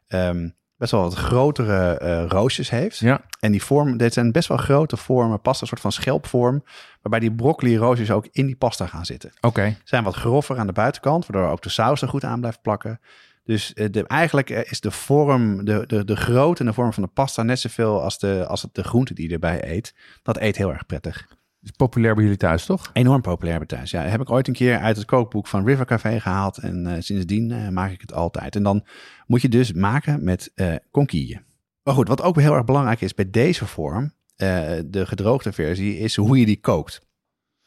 Um, 0.07 0.57
best 0.79 0.91
wel 0.91 1.01
wat 1.01 1.13
grotere 1.13 1.99
uh, 2.03 2.25
roosjes 2.27 2.69
heeft. 2.69 2.97
Ja. 2.97 3.21
En 3.39 3.51
die 3.51 3.63
vorm, 3.63 3.97
dit 3.97 4.13
zijn 4.13 4.31
best 4.31 4.47
wel 4.47 4.57
grote 4.57 4.97
vormen, 4.97 5.41
pasta, 5.41 5.61
een 5.61 5.67
soort 5.67 5.81
van 5.81 5.91
schelpvorm, 5.91 6.63
waarbij 7.01 7.19
die 7.19 7.35
broccoli 7.35 7.77
roosjes 7.77 8.11
ook 8.11 8.27
in 8.31 8.45
die 8.45 8.55
pasta 8.55 8.85
gaan 8.85 9.05
zitten. 9.05 9.29
Oké. 9.35 9.47
Okay. 9.47 9.77
Zijn 9.83 10.03
wat 10.03 10.15
grover 10.15 10.57
aan 10.57 10.67
de 10.67 10.73
buitenkant, 10.73 11.25
waardoor 11.25 11.51
ook 11.51 11.61
de 11.61 11.69
saus 11.69 12.01
er 12.01 12.09
goed 12.09 12.23
aan 12.23 12.39
blijft 12.39 12.61
plakken. 12.61 12.99
Dus 13.43 13.71
uh, 13.75 13.87
de, 13.91 14.07
eigenlijk 14.07 14.49
is 14.49 14.79
de 14.79 14.91
vorm, 14.91 15.65
de, 15.65 15.83
de, 15.87 16.05
de 16.05 16.15
grootte 16.15 16.61
en 16.61 16.67
de 16.67 16.73
vorm 16.73 16.93
van 16.93 17.03
de 17.03 17.09
pasta 17.13 17.43
net 17.43 17.59
zoveel 17.59 18.03
als, 18.03 18.19
de, 18.19 18.45
als 18.47 18.61
het 18.61 18.73
de 18.73 18.83
groente 18.83 19.13
die 19.13 19.27
je 19.27 19.33
erbij 19.33 19.71
eet. 19.71 19.95
Dat 20.23 20.37
eet 20.37 20.57
heel 20.57 20.71
erg 20.71 20.85
prettig. 20.85 21.27
Is 21.61 21.71
populair 21.71 22.13
bij 22.13 22.23
jullie 22.23 22.37
thuis, 22.37 22.65
toch? 22.65 22.89
Enorm 22.93 23.21
populair 23.21 23.57
bij 23.57 23.67
thuis. 23.67 23.91
Ja, 23.91 24.01
heb 24.01 24.21
ik 24.21 24.31
ooit 24.31 24.47
een 24.47 24.53
keer 24.53 24.79
uit 24.79 24.97
het 24.97 25.05
kookboek 25.05 25.47
van 25.47 25.65
River 25.65 25.85
Café 25.85 26.19
gehaald. 26.19 26.57
En 26.57 26.85
uh, 26.85 26.93
sindsdien 26.99 27.49
uh, 27.49 27.69
maak 27.69 27.91
ik 27.91 28.01
het 28.01 28.13
altijd. 28.13 28.55
En 28.55 28.63
dan 28.63 28.85
moet 29.27 29.41
je 29.41 29.49
dus 29.49 29.73
maken 29.73 30.23
met 30.23 30.51
uh, 30.55 30.75
conquille. 30.91 31.41
Maar 31.83 31.93
goed, 31.93 32.07
wat 32.07 32.21
ook 32.21 32.39
heel 32.39 32.53
erg 32.53 32.65
belangrijk 32.65 33.01
is 33.01 33.13
bij 33.13 33.29
deze 33.29 33.65
vorm, 33.65 34.13
de 34.35 35.03
gedroogde 35.05 35.51
versie, 35.51 35.97
is 35.97 36.15
hoe 36.15 36.39
je 36.39 36.45
die 36.45 36.59
kookt. 36.59 37.07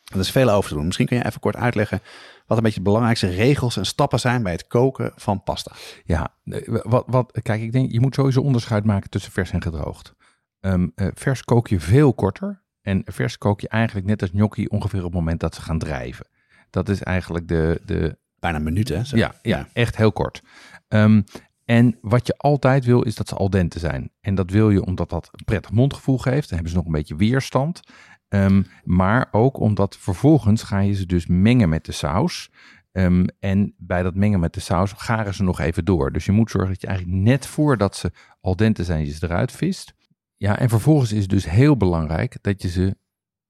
Dat 0.02 0.20
is 0.20 0.31
veel 0.31 0.50
over 0.50 0.68
te 0.68 0.74
doen. 0.74 0.85
Misschien 0.85 1.07
kun 1.07 1.16
je 1.16 1.24
even 1.24 1.40
kort 1.40 1.57
uitleggen 1.57 2.00
wat 2.46 2.57
een 2.57 2.62
beetje 2.62 2.78
de 2.78 2.85
belangrijkste 2.85 3.28
regels 3.28 3.76
en 3.76 3.87
stappen 3.87 4.20
zijn 4.20 4.42
bij 4.42 4.52
het 4.52 4.66
koken 4.66 5.12
van 5.16 5.42
pasta. 5.42 5.72
Ja, 6.05 6.35
wat, 6.83 7.05
wat, 7.07 7.38
kijk, 7.42 7.62
ik 7.62 7.72
denk, 7.72 7.92
je 7.92 8.00
moet 8.00 8.14
sowieso 8.14 8.40
onderscheid 8.40 8.85
maken 8.85 9.11
tussen 9.11 9.33
vers 9.33 9.50
en 9.50 9.62
gedroogd. 9.62 10.14
Um, 10.61 10.92
vers 10.94 11.42
kook 11.42 11.68
je 11.68 11.81
veel 11.81 12.14
korter. 12.14 12.62
En 12.83 13.03
vers 13.05 13.38
kook 13.38 13.61
je 13.61 13.68
eigenlijk 13.68 14.07
net 14.07 14.21
als 14.21 14.31
gnocchi 14.31 14.66
ongeveer 14.66 14.99
op 14.99 15.05
het 15.05 15.14
moment 15.14 15.40
dat 15.40 15.55
ze 15.55 15.62
gaan 15.62 15.79
drijven. 15.79 16.27
Dat 16.71 16.88
is 16.88 17.03
eigenlijk 17.03 17.49
de... 17.49 17.81
de 17.85 18.21
Bijna 18.38 18.57
een 18.57 18.64
minuut, 18.64 18.88
hè? 18.88 19.05
Zo. 19.05 19.16
Ja, 19.16 19.35
ja, 19.42 19.68
echt 19.73 19.97
heel 19.97 20.12
kort. 20.12 20.42
Um, 20.88 21.25
en 21.64 21.99
wat 22.01 22.27
je 22.27 22.35
altijd 22.37 22.85
wil, 22.85 23.03
is 23.03 23.14
dat 23.14 23.29
ze 23.29 23.35
al 23.35 23.51
dente 23.51 23.79
zijn. 23.79 24.11
En 24.21 24.35
dat 24.35 24.51
wil 24.51 24.71
je 24.71 24.85
omdat 24.85 25.11
dat 25.11 25.29
een 25.33 25.45
prettig 25.45 25.71
mondgevoel 25.71 26.18
geeft. 26.18 26.49
Dan 26.49 26.55
hebben 26.55 26.71
ze 26.71 26.77
nog 26.77 26.87
een 26.87 26.92
beetje 26.92 27.16
weerstand. 27.16 27.81
Um, 28.29 28.66
maar 28.85 29.29
ook 29.31 29.59
omdat 29.59 29.97
vervolgens 29.97 30.62
ga 30.62 30.79
je 30.79 30.95
ze 30.95 31.07
dus 31.07 31.27
mengen 31.27 31.68
met 31.68 31.85
de 31.85 31.92
saus. 31.92 32.51
Um, 32.92 33.27
en 33.38 33.75
bij 33.77 34.03
dat 34.03 34.14
mengen 34.14 34.40
met 34.40 34.55
de 34.55 34.61
saus 34.61 34.92
garen 34.97 35.35
ze 35.35 35.42
nog 35.42 35.61
even 35.61 35.85
door. 35.85 36.12
Dus 36.12 36.25
je 36.25 36.33
moet 36.33 36.51
zorgen 36.51 36.71
dat 36.71 36.81
je 36.81 36.87
eigenlijk 36.87 37.18
net 37.18 37.47
voordat 37.47 37.97
ze 37.97 38.12
al 38.40 38.57
dente 38.57 38.85
zijn, 38.85 39.05
je 39.05 39.12
ze 39.12 39.25
eruit 39.25 39.53
vist. 39.53 39.95
Ja, 40.42 40.59
en 40.59 40.68
vervolgens 40.68 41.12
is 41.12 41.20
het 41.20 41.31
dus 41.31 41.50
heel 41.50 41.76
belangrijk 41.76 42.37
dat 42.40 42.62
je, 42.62 42.68
ze, 42.68 42.96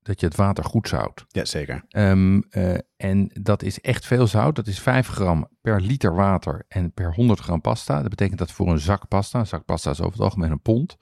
dat 0.02 0.20
je 0.20 0.26
het 0.26 0.36
water 0.36 0.64
goed 0.64 0.88
zout. 0.88 1.24
Ja, 1.28 1.44
zeker. 1.44 1.84
Um, 1.90 2.44
uh, 2.50 2.74
en 2.96 3.30
dat 3.42 3.62
is 3.62 3.80
echt 3.80 4.06
veel 4.06 4.26
zout. 4.26 4.56
Dat 4.56 4.66
is 4.66 4.80
5 4.80 5.08
gram 5.08 5.48
per 5.60 5.80
liter 5.80 6.14
water 6.14 6.64
en 6.68 6.92
per 6.92 7.14
100 7.14 7.40
gram 7.40 7.60
pasta. 7.60 8.00
Dat 8.00 8.08
betekent 8.08 8.38
dat 8.38 8.52
voor 8.52 8.70
een 8.70 8.78
zak 8.78 9.08
pasta, 9.08 9.38
een 9.38 9.46
zak 9.46 9.64
pasta 9.64 9.90
is 9.90 10.00
over 10.00 10.12
het 10.12 10.20
algemeen 10.20 10.50
een 10.50 10.62
pond, 10.62 10.96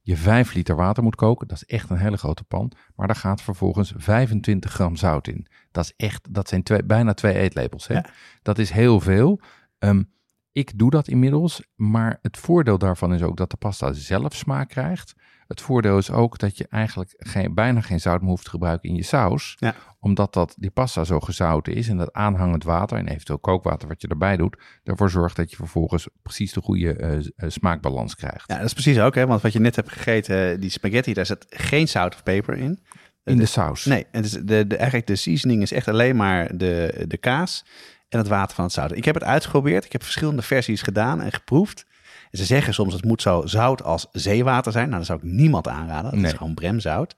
je 0.00 0.16
5 0.16 0.54
liter 0.54 0.76
water 0.76 1.02
moet 1.02 1.16
koken. 1.16 1.48
Dat 1.48 1.56
is 1.56 1.64
echt 1.64 1.90
een 1.90 1.98
hele 1.98 2.16
grote 2.16 2.44
pan. 2.44 2.72
Maar 2.94 3.06
daar 3.06 3.16
gaat 3.16 3.42
vervolgens 3.42 3.92
25 3.96 4.72
gram 4.72 4.96
zout 4.96 5.28
in. 5.28 5.46
Dat 5.70 5.84
is 5.84 5.92
echt, 5.96 6.34
dat 6.34 6.48
zijn 6.48 6.62
twee, 6.62 6.84
bijna 6.84 7.14
twee 7.14 7.34
eetlepels. 7.34 7.86
Hè? 7.86 7.94
Ja. 7.94 8.06
Dat 8.42 8.58
is 8.58 8.70
heel 8.70 9.00
veel. 9.00 9.40
Um, 9.78 10.10
ik 10.58 10.78
doe 10.78 10.90
dat 10.90 11.08
inmiddels, 11.08 11.62
maar 11.74 12.18
het 12.22 12.36
voordeel 12.36 12.78
daarvan 12.78 13.14
is 13.14 13.22
ook 13.22 13.36
dat 13.36 13.50
de 13.50 13.56
pasta 13.56 13.92
zelf 13.92 14.34
smaak 14.34 14.68
krijgt. 14.68 15.14
Het 15.46 15.60
voordeel 15.60 15.98
is 15.98 16.10
ook 16.10 16.38
dat 16.38 16.58
je 16.58 16.66
eigenlijk 16.68 17.14
geen, 17.16 17.54
bijna 17.54 17.80
geen 17.80 18.00
zout 18.00 18.20
meer 18.20 18.30
hoeft 18.30 18.44
te 18.44 18.50
gebruiken 18.50 18.88
in 18.88 18.94
je 18.94 19.02
saus. 19.02 19.56
Ja. 19.58 19.74
Omdat 20.00 20.32
dat, 20.32 20.54
die 20.58 20.70
pasta 20.70 21.04
zo 21.04 21.20
gezouten 21.20 21.74
is 21.74 21.88
en 21.88 21.96
dat 21.96 22.12
aanhangend 22.12 22.64
water 22.64 22.98
en 22.98 23.08
eventueel 23.08 23.38
kookwater 23.38 23.88
wat 23.88 24.00
je 24.00 24.08
erbij 24.08 24.36
doet, 24.36 24.56
ervoor 24.84 25.10
zorgt 25.10 25.36
dat 25.36 25.50
je 25.50 25.56
vervolgens 25.56 26.08
precies 26.22 26.52
de 26.52 26.60
goede 26.60 26.98
uh, 26.98 27.14
uh, 27.14 27.50
smaakbalans 27.50 28.14
krijgt. 28.14 28.50
Ja, 28.50 28.56
dat 28.56 28.66
is 28.66 28.72
precies 28.72 28.98
ook, 29.00 29.14
hè? 29.14 29.26
want 29.26 29.42
wat 29.42 29.52
je 29.52 29.60
net 29.60 29.76
hebt 29.76 29.92
gegeten, 29.92 30.60
die 30.60 30.70
spaghetti, 30.70 31.12
daar 31.12 31.26
zit 31.26 31.46
geen 31.48 31.88
zout 31.88 32.14
of 32.14 32.22
peper 32.22 32.56
in. 32.56 32.80
In 33.24 33.36
de, 33.36 33.42
de 33.42 33.46
saus? 33.46 33.84
Nee, 33.84 34.06
het 34.10 34.24
is 34.24 34.30
de, 34.30 34.66
de, 34.66 34.76
eigenlijk 34.76 35.06
de 35.06 35.16
seasoning 35.16 35.62
is 35.62 35.72
echt 35.72 35.88
alleen 35.88 36.16
maar 36.16 36.56
de, 36.56 37.04
de 37.08 37.18
kaas 37.18 37.64
en 38.08 38.18
het 38.18 38.28
water 38.28 38.54
van 38.54 38.64
het 38.64 38.72
zout. 38.72 38.96
Ik 38.96 39.04
heb 39.04 39.14
het 39.14 39.24
uitgeprobeerd. 39.24 39.84
Ik 39.84 39.92
heb 39.92 40.02
verschillende 40.02 40.42
versies 40.42 40.82
gedaan 40.82 41.20
en 41.20 41.32
geproefd. 41.32 41.86
En 42.30 42.38
ze 42.38 42.44
zeggen 42.44 42.74
soms 42.74 42.92
het 42.94 43.04
moet 43.04 43.22
zo 43.22 43.42
zout 43.46 43.82
als 43.82 44.06
zeewater 44.12 44.72
zijn. 44.72 44.84
Nou, 44.86 44.96
dat 44.98 45.06
zou 45.06 45.18
ik 45.18 45.24
niemand 45.24 45.68
aanraden. 45.68 46.10
Dat 46.10 46.20
Nee. 46.20 46.30
is 46.30 46.36
gewoon 46.38 46.54
bremzout. 46.54 47.14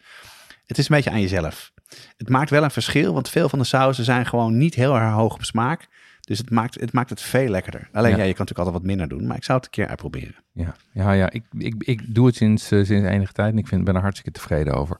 Het 0.67 0.79
is 0.79 0.89
een 0.89 0.97
beetje 0.97 1.11
aan 1.11 1.21
jezelf. 1.21 1.73
Het 2.17 2.29
maakt 2.29 2.51
wel 2.51 2.63
een 2.63 2.71
verschil, 2.71 3.13
want 3.15 3.29
veel 3.29 3.49
van 3.49 3.59
de 3.59 3.65
sauzen 3.65 4.05
zijn 4.05 4.27
gewoon 4.27 4.59
niet 4.59 4.75
heel 4.75 4.97
erg 4.97 5.13
hoog 5.13 5.35
op 5.35 5.45
smaak. 5.45 5.89
Dus 6.21 6.39
het 6.39 6.51
maakt 6.51 6.81
het, 6.81 6.93
maakt 6.93 7.11
het 7.11 7.21
veel 7.23 7.49
lekkerder. 7.49 7.89
Alleen 7.93 8.11
Ja. 8.11 8.17
ja. 8.17 8.23
je 8.23 8.35
kan 8.35 8.47
natuurlijk 8.47 8.59
altijd 8.59 8.77
wat 8.77 8.87
minder 8.87 9.09
doen, 9.09 9.27
maar 9.27 9.37
ik 9.37 9.45
zou 9.45 9.59
het 9.59 9.67
een 9.67 9.73
keer 9.73 9.87
uitproberen. 9.89 10.35
Ja, 10.53 10.75
ja, 10.93 11.13
ja. 11.13 11.31
Ik, 11.31 11.45
ik, 11.59 11.75
ik 11.79 12.15
doe 12.15 12.27
het 12.27 12.37
sinds, 12.37 12.71
eh, 12.71 12.85
sinds 12.85 13.09
enige 13.09 13.33
tijd 13.33 13.53
en 13.53 13.59
ik 13.59 13.67
vind, 13.69 13.85
ben 13.85 13.95
er 13.95 14.01
hartstikke 14.01 14.31
tevreden 14.39 14.75
over. 14.75 14.99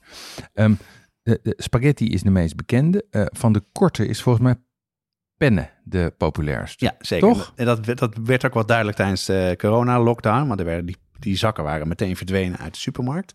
Ehm, 0.55 0.75
de, 1.23 1.41
de 1.43 1.55
spaghetti 1.57 2.07
is 2.09 2.23
de 2.23 2.31
meest 2.31 2.57
bekende. 2.57 3.05
Eh, 3.11 3.25
van 3.27 3.53
de 3.53 3.63
korte 3.73 4.07
is 4.07 4.23
volgens 4.23 4.45
mij 4.45 4.55
penne 5.41 5.71
de 5.85 6.13
populairste. 6.17 6.85
Ja, 6.85 6.95
zeker. 6.99 7.29
Toch? 7.29 7.53
En 7.57 7.65
dat, 7.67 7.87
werd- 7.87 7.99
dat 7.99 8.17
werd 8.25 8.45
ook 8.47 8.55
wel 8.55 8.67
duidelijk 8.67 8.97
tijdens 8.97 9.25
de 9.25 9.55
corona-lockdown. 9.59 10.47
Maar 10.47 10.59
er 10.59 10.65
werden 10.65 10.87
die, 10.87 10.97
die 11.19 11.37
zakken 11.37 11.65
waren 11.65 11.89
meteen 11.89 12.17
verdwenen 12.17 12.59
uit 12.59 12.75
de 12.75 12.81
supermarkt. 12.81 13.35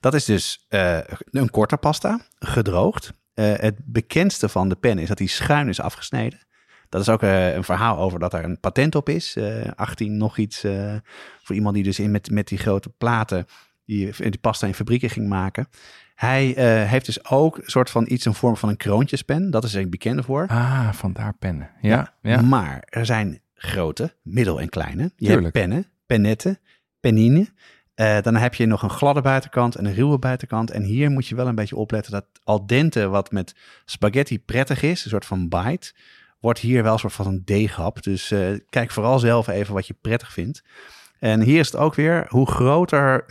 Dat 0.00 0.14
is 0.14 0.24
dus 0.24 0.64
eh, 0.68 0.98
een 1.30 1.50
korte 1.50 1.76
pasta, 1.76 2.20
gedroogd. 2.38 3.12
Eh, 3.34 3.52
het 3.56 3.74
bekendste 3.84 4.48
van 4.48 4.68
de 4.68 4.74
pen 4.76 4.98
is 4.98 5.08
dat 5.08 5.18
die 5.18 5.28
schuin 5.28 5.68
is 5.68 5.80
afgesneden. 5.80 6.38
Dat 6.88 7.00
is 7.00 7.08
ook 7.08 7.22
eh, 7.22 7.54
een 7.54 7.64
verhaal 7.64 7.98
over 7.98 8.18
dat 8.18 8.32
er 8.32 8.44
een 8.44 8.60
patent 8.60 8.94
op 8.94 9.08
is. 9.08 9.36
Eh 9.36 9.70
18 9.76 10.16
nog 10.16 10.38
iets 10.38 10.64
eh, 10.64 10.94
voor 11.42 11.54
iemand 11.54 11.74
die 11.74 11.84
dus 11.84 11.98
in 11.98 12.10
met, 12.10 12.30
met 12.30 12.48
die 12.48 12.58
grote 12.58 12.88
platen 12.88 13.46
die, 13.86 14.12
die 14.18 14.38
pasta 14.40 14.66
in 14.66 14.74
fabrieken 14.74 15.10
ging 15.10 15.28
maken. 15.28 15.68
Hij 16.14 16.54
eh, 16.54 16.90
heeft 16.90 17.06
dus 17.06 17.28
ook 17.28 17.56
een 17.56 17.62
soort 17.66 17.90
van 17.90 18.06
iets 18.08 18.26
in 18.26 18.34
vorm 18.34 18.56
van 18.56 18.68
een 18.68 18.76
kroontjespen. 18.76 19.50
Dat 19.50 19.64
is 19.64 19.74
er 19.74 19.88
bekend 19.88 20.24
voor. 20.24 20.46
Ah, 20.46 20.92
vandaar 20.92 21.34
pennen. 21.38 21.70
Ja, 21.80 22.14
ja. 22.22 22.40
Maar 22.40 22.82
er 22.88 23.06
zijn 23.06 23.40
grote, 23.54 24.14
middel 24.22 24.60
en 24.60 24.68
kleine. 24.68 25.02
Je 25.02 25.26
Tuurlijk. 25.26 25.42
hebt 25.42 25.52
pennen, 25.52 25.86
pennetten, 26.06 26.58
pennine. 27.00 27.48
Eh, 27.94 28.20
dan 28.22 28.36
heb 28.36 28.54
je 28.54 28.66
nog 28.66 28.82
een 28.82 28.90
gladde 28.90 29.20
buitenkant 29.20 29.74
en 29.74 29.84
een 29.84 29.94
ruwe 29.94 30.18
buitenkant. 30.18 30.70
En 30.70 30.82
hier 30.82 31.10
moet 31.10 31.26
je 31.26 31.34
wel 31.34 31.46
een 31.46 31.54
beetje 31.54 31.76
opletten 31.76 32.12
dat 32.12 32.26
al 32.44 32.66
dente, 32.66 33.08
wat 33.08 33.30
met 33.30 33.54
spaghetti 33.84 34.40
prettig 34.40 34.82
is, 34.82 35.04
een 35.04 35.10
soort 35.10 35.26
van 35.26 35.48
bite, 35.48 35.92
wordt 36.40 36.58
hier 36.58 36.82
wel 36.82 36.92
een 36.92 36.98
soort 36.98 37.12
van 37.12 37.26
een 37.26 37.42
deeghap. 37.44 38.02
Dus 38.02 38.30
eh, 38.30 38.48
kijk 38.70 38.90
vooral 38.90 39.18
zelf 39.18 39.48
even 39.48 39.74
wat 39.74 39.86
je 39.86 39.94
prettig 40.00 40.32
vindt. 40.32 40.62
En 41.18 41.40
hier 41.40 41.58
is 41.58 41.66
het 41.66 41.76
ook 41.76 41.94
weer, 41.94 42.26
hoe 42.28 42.50
groter 42.50 43.24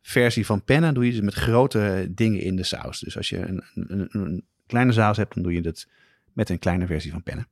versie 0.00 0.46
van 0.46 0.64
pennen, 0.64 0.94
doe 0.94 1.06
je 1.06 1.12
ze 1.12 1.22
met 1.22 1.34
grote 1.34 2.06
dingen 2.10 2.40
in 2.40 2.56
de 2.56 2.62
saus. 2.62 3.00
Dus 3.00 3.16
als 3.16 3.28
je 3.28 3.38
een, 3.46 3.62
een, 3.74 4.08
een 4.10 4.44
kleine 4.66 4.92
saus 4.92 5.16
hebt, 5.16 5.34
dan 5.34 5.42
doe 5.42 5.52
je 5.52 5.60
het 5.60 5.88
met 6.32 6.48
een 6.50 6.58
kleine 6.58 6.86
versie 6.86 7.10
van 7.10 7.22
pennen. 7.22 7.46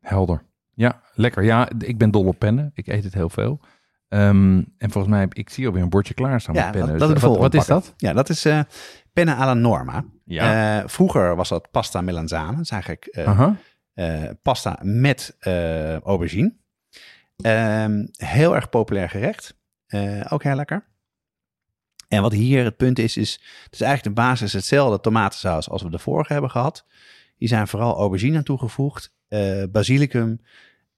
Helder. 0.00 0.42
Ja, 0.74 1.00
lekker. 1.14 1.42
Ja, 1.44 1.68
ik 1.78 1.98
ben 1.98 2.10
dol 2.10 2.24
op 2.26 2.38
pennen. 2.38 2.70
Ik 2.74 2.86
eet 2.86 3.04
het 3.04 3.14
heel 3.14 3.28
veel. 3.30 3.60
Ehm, 4.08 4.56
en 4.78 4.90
volgens 4.90 5.12
mij, 5.14 5.26
ik 5.32 5.50
zie 5.50 5.66
alweer 5.66 5.82
een 5.82 5.88
bordje 5.88 6.14
klaarstaan 6.14 6.54
Ja, 6.54 6.62
met 6.62 6.70
pennen. 6.72 6.90
dat- 6.90 6.98
dat 6.98 7.08
Dus 7.08 7.16
is 7.16 7.22
de 7.22 7.28
wat, 7.28 7.38
wat 7.38 7.54
is 7.54 7.66
dat? 7.66 7.94
Ja, 7.96 8.12
dat 8.12 8.28
is 8.28 8.44
eh 8.44 8.60
penne 9.12 9.34
alla 9.34 9.54
norma. 9.54 10.04
Ja. 10.24 10.80
Eh, 10.80 10.88
vroeger 10.88 11.36
was 11.36 11.48
dat 11.48 11.70
pasta 11.70 12.00
melanzane. 12.00 12.50
Dat 12.56 12.60
is 12.64 12.70
eigenlijk 12.70 13.06
eh, 13.06 13.48
eh, 13.94 14.30
pasta 14.42 14.78
met 14.82 15.36
eh, 15.38 15.98
aubergine. 16.00 16.54
Ehm, 17.36 18.06
heel 18.12 18.54
erg 18.54 18.68
populair 18.68 19.08
gerecht. 19.10 19.56
Eh, 19.86 20.24
ook 20.28 20.42
heel 20.42 20.54
lekker. 20.54 20.84
En 22.08 22.22
wat 22.22 22.32
hier 22.32 22.64
het 22.64 22.76
punt 22.76 22.98
is, 22.98 23.16
is 23.16 23.32
het 23.64 23.72
is 23.72 23.80
eigenlijk 23.80 24.16
de 24.16 24.22
basis 24.22 24.52
hetzelfde 24.52 25.00
tomatensaus 25.00 25.68
als 25.68 25.82
we 25.82 25.90
de 25.90 25.98
vorige 25.98 26.32
hebben 26.32 26.50
gehad. 26.50 26.84
Hier 27.36 27.48
zijn 27.48 27.68
vooral 27.68 27.96
aubergine 27.96 28.36
aan 28.36 28.42
toegevoegd, 28.42 29.14
eh, 29.28 29.62
basilicum 29.70 30.40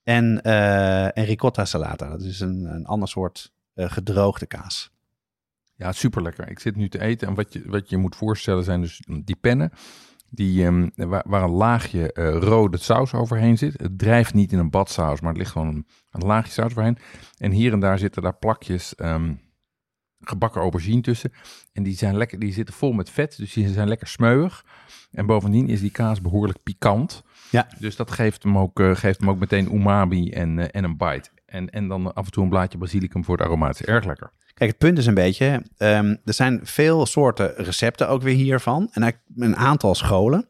En, 0.03 0.43
eh, 0.43 1.19
en 1.19 1.25
ricotta 1.25 1.65
salata. 1.65 2.09
Dat 2.09 2.23
is 2.23 2.41
een, 2.41 2.65
een 2.65 2.87
ander 2.87 3.09
soort 3.09 3.53
eh, 3.75 3.91
gedroogde 3.91 4.47
kaas. 4.47 4.91
Ja, 5.75 5.93
super 5.93 6.23
lekker. 6.23 6.49
Ik 6.49 6.59
zit 6.59 6.77
nu 6.77 6.89
te 6.89 7.01
eten 7.01 7.29
en 7.29 7.35
wat 7.35 7.53
je, 7.53 7.63
wat 7.67 7.91
je 7.91 7.97
moet 7.97 8.17
voorstellen 8.17 8.65
zijn 8.65 8.81
dus 8.81 9.03
die 9.25 9.37
pennen. 9.41 9.71
Die, 10.31 10.65
ehm, 10.65 10.89
waar, 10.95 11.43
een 11.43 11.51
laagje 11.51 12.11
rode 12.41 12.77
saus 12.77 13.15
overheen 13.15 13.59
zit. 13.59 13.81
Het 13.81 13.99
drijft 13.99 14.35
niet 14.35 14.53
in 14.53 14.59
een 14.59 14.71
badsaus, 14.71 15.21
maar 15.21 15.31
het 15.31 15.39
ligt 15.39 15.53
gewoon 15.53 15.69
een, 15.69 15.87
een 16.11 16.27
laagje 16.27 16.53
saus 16.53 16.71
overheen. 16.71 16.99
En 17.39 17.51
hier 17.51 17.73
en 17.73 17.81
daar 17.81 17.99
zitten 17.99 18.23
daar 18.23 18.37
plakjes 18.37 18.95
ehm, 18.95 19.35
gebakken 20.21 20.61
aubergine 20.61 21.01
tussen. 21.01 21.33
En 21.73 21.83
die, 21.83 21.97
zijn 21.97 22.17
lekker, 22.17 22.39
die 22.39 22.53
zitten 22.53 22.75
vol 22.75 22.93
met 22.93 23.11
vet, 23.11 23.37
dus 23.37 23.53
die 23.53 23.69
zijn 23.69 23.89
lekker 23.89 24.07
smeuig. 24.07 24.65
En 25.11 25.27
bovendien 25.27 25.69
is 25.69 25.81
die 25.81 25.91
kaas 25.91 26.21
behoorlijk 26.21 26.63
pikant. 26.63 27.23
Ja. 27.51 27.69
Dus 27.79 27.97
dat 27.97 28.11
geeft 28.11 28.43
hem 28.43 28.59
ook, 28.59 28.81
eh, 28.81 28.95
geeft 28.95 29.21
hem 29.21 29.31
ook 29.31 29.39
meteen 29.39 29.75
umami 29.75 30.31
en, 30.31 30.59
eh, 30.59 30.67
en 30.71 30.85
een 30.85 30.97
bite. 30.97 31.31
En, 31.47 31.71
en 31.71 31.89
dan 31.89 32.15
af 32.15 32.25
en 32.25 32.33
toe 32.33 32.43
een 32.43 32.49
blaadje 32.49 32.79
basilicum 32.79 33.25
voor 33.25 33.37
het 33.37 33.47
aromatische. 33.47 33.87
Erg 33.87 34.05
lekker. 34.05 34.31
Kijk, 34.55 34.71
het 34.71 34.79
punt 34.79 34.99
is 34.99 35.07
een 35.07 35.15
beetje, 35.15 35.63
ehm, 35.77 36.17
er 36.25 36.35
zijn 36.35 36.61
veel 36.63 37.07
soorten 37.07 37.55
recepten 37.57 38.09
ook 38.09 38.23
weer 38.23 38.35
hiervan. 38.35 38.89
En 38.93 39.21
een 39.37 39.57
aantal 39.57 39.95
scholen. 39.95 40.49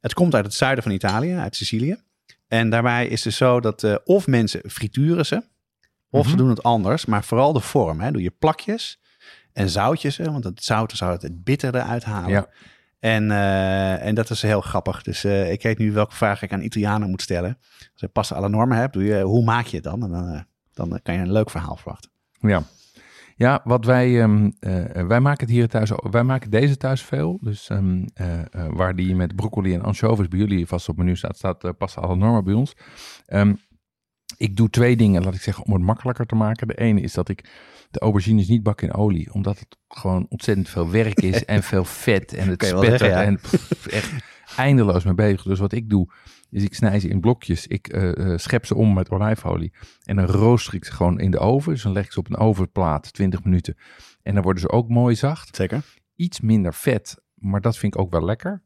Het 0.00 0.14
komt 0.14 0.34
uit 0.34 0.44
het 0.44 0.54
zuiden 0.54 0.82
van 0.82 0.92
Italië, 0.92 1.34
uit 1.34 1.56
Sicilië. 1.56 1.96
En 2.48 2.70
daarbij 2.70 3.06
is 3.06 3.24
het 3.24 3.34
zo 3.34 3.60
dat 3.60 3.82
eh, 3.82 3.94
of 4.04 4.26
mensen 4.26 4.70
frituren 4.70 5.26
ze, 5.26 5.42
of 6.18 6.24
ze 6.24 6.28
Mhm. 6.34 6.38
doen 6.38 6.48
het 6.48 6.62
anders. 6.62 7.06
Maar 7.06 7.24
vooral 7.24 7.52
de 7.52 7.60
vorm. 7.60 8.00
Hè. 8.00 8.10
Doe 8.10 8.22
je 8.22 8.30
plakjes 8.38 9.00
en 9.52 9.68
zoutjes, 9.68 10.16
hè, 10.16 10.24
want 10.32 10.44
het 10.44 10.64
zout 10.64 10.92
zou 10.92 11.12
het, 11.12 11.22
het 11.22 11.44
bitter 11.44 11.74
eruit 11.74 12.04
halen. 12.04 12.30
Ja. 12.30 12.46
En, 13.00 13.30
eh, 13.30 14.06
en 14.06 14.14
dat 14.14 14.30
is 14.30 14.42
heel 14.42 14.60
grappig. 14.60 15.02
Dus 15.02 15.24
eh, 15.24 15.52
ik 15.52 15.62
weet 15.62 15.78
nu 15.78 15.92
welke 15.92 16.14
vraag 16.14 16.42
ik 16.42 16.52
aan 16.52 16.62
Italianen 16.62 17.10
moet 17.10 17.22
stellen. 17.22 17.58
Als 17.78 18.00
je 18.00 18.08
pasta 18.08 18.34
alle 18.34 18.48
normen 18.48 18.76
hebt, 18.76 18.92
doe 18.92 19.04
je, 19.04 19.22
hoe 19.22 19.44
maak 19.44 19.66
je 19.66 19.76
het 19.76 19.84
dan? 19.84 20.02
En 20.02 20.10
dan, 20.10 20.28
eh, 20.28 20.40
dan 20.72 21.00
kan 21.02 21.14
je 21.14 21.20
een 21.20 21.32
leuk 21.32 21.50
verhaal 21.50 21.76
verwachten. 21.76 22.10
Ja. 22.40 22.62
Ja, 23.36 23.60
wat 23.64 23.84
wij, 23.84 24.20
ehm, 24.22 24.50
eh, 24.60 25.06
wij 25.06 25.20
maken 25.20 25.46
het 25.46 25.54
hier 25.54 25.68
thuis, 25.68 25.90
wij 26.10 26.22
maken 26.22 26.50
deze 26.50 26.76
thuis 26.76 27.02
veel. 27.02 27.38
Dus 27.40 27.68
ehm, 27.68 28.04
eh, 28.14 28.38
eh, 28.40 28.44
waar 28.70 28.96
die 28.96 29.14
met 29.14 29.36
broccoli 29.36 29.74
en 29.74 29.82
anchovies 29.82 30.28
bij 30.28 30.38
jullie 30.38 30.66
vast 30.66 30.88
op 30.88 30.96
menu 30.96 31.16
staat, 31.16 31.36
staat 31.36 31.78
pasta 31.78 32.00
alla 32.00 32.14
norma 32.14 32.42
bij 32.42 32.54
ons. 32.54 32.76
Ehm, 33.26 33.54
ik 34.44 34.56
doe 34.56 34.70
twee 34.70 34.96
dingen, 34.96 35.22
laat 35.22 35.34
ik 35.34 35.40
zeggen, 35.40 35.64
om 35.64 35.72
het 35.72 35.82
makkelijker 35.82 36.26
te 36.26 36.34
maken. 36.34 36.68
De 36.68 36.78
ene 36.78 37.00
is 37.00 37.12
dat 37.12 37.28
ik 37.28 37.44
de 37.90 37.98
aubergines 37.98 38.48
niet 38.48 38.62
bak 38.62 38.80
in 38.80 38.94
olie, 38.94 39.32
omdat 39.32 39.58
het 39.58 39.76
gewoon 39.88 40.26
ontzettend 40.28 40.68
veel 40.68 40.90
werk 40.90 41.20
is 41.20 41.44
en 41.44 41.62
veel 41.72 41.84
vet 41.84 42.32
en 42.32 42.48
het 42.48 42.64
spettert 42.64 42.98
zeggen, 42.98 43.08
ja. 43.08 43.24
en 43.24 43.36
pff, 43.36 43.86
echt 43.86 44.12
eindeloos 44.56 45.04
mee 45.04 45.14
bezig. 45.14 45.42
Dus 45.42 45.58
wat 45.58 45.72
ik 45.72 45.90
doe, 45.90 46.12
is 46.50 46.62
ik 46.62 46.74
snij 46.74 47.00
ze 47.00 47.08
in 47.08 47.20
blokjes, 47.20 47.66
ik 47.66 47.88
eh, 47.88 48.32
eh, 48.32 48.38
schep 48.38 48.66
ze 48.66 48.74
om 48.74 48.94
met 48.94 49.10
olijfolie 49.10 49.72
en 50.04 50.16
dan 50.16 50.24
rooster 50.24 50.74
ik 50.74 50.84
ze 50.84 50.92
gewoon 50.92 51.20
in 51.20 51.30
de 51.30 51.38
oven. 51.38 51.72
Dus 51.72 51.82
dan 51.82 51.92
leg 51.92 52.04
ik 52.04 52.12
ze 52.12 52.18
op 52.18 52.28
een 52.28 52.36
ovenplaat, 52.36 53.12
20 53.12 53.44
minuten. 53.44 53.76
En 54.22 54.34
dan 54.34 54.42
worden 54.42 54.62
ze 54.62 54.70
ook 54.70 54.88
mooi 54.88 55.14
zacht. 55.14 55.56
Zeker. 55.56 55.84
Iets 56.16 56.40
minder 56.40 56.74
vet, 56.74 57.22
maar 57.34 57.60
dat 57.60 57.78
vind 57.78 57.94
ik 57.94 58.00
ook 58.00 58.10
wel 58.10 58.24
lekker. 58.24 58.62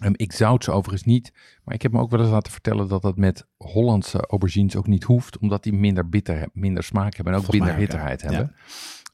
Ehm, 0.00 0.12
ik 0.16 0.32
zout 0.32 0.64
ze 0.64 0.70
overigens 0.70 1.04
niet, 1.04 1.32
maar 1.64 1.74
ik 1.74 1.82
heb 1.82 1.92
me 1.92 1.98
ook 2.00 2.10
wel 2.10 2.20
eens 2.20 2.30
laten 2.30 2.52
vertellen 2.52 2.88
dat 2.88 3.02
dat 3.02 3.16
met 3.16 3.46
Hollandse 3.56 4.26
aubergines 4.26 4.76
ook 4.76 4.86
niet 4.86 5.04
hoeft, 5.04 5.38
omdat 5.38 5.62
die 5.62 5.72
minder 5.72 6.08
bitter, 6.08 6.48
minder 6.52 6.82
smaak 6.82 7.14
hebben 7.14 7.34
en 7.34 7.38
ook 7.40 7.52
minder 7.52 7.70
ja. 7.70 7.76
bitterheid 7.76 8.22
hebben. 8.22 8.54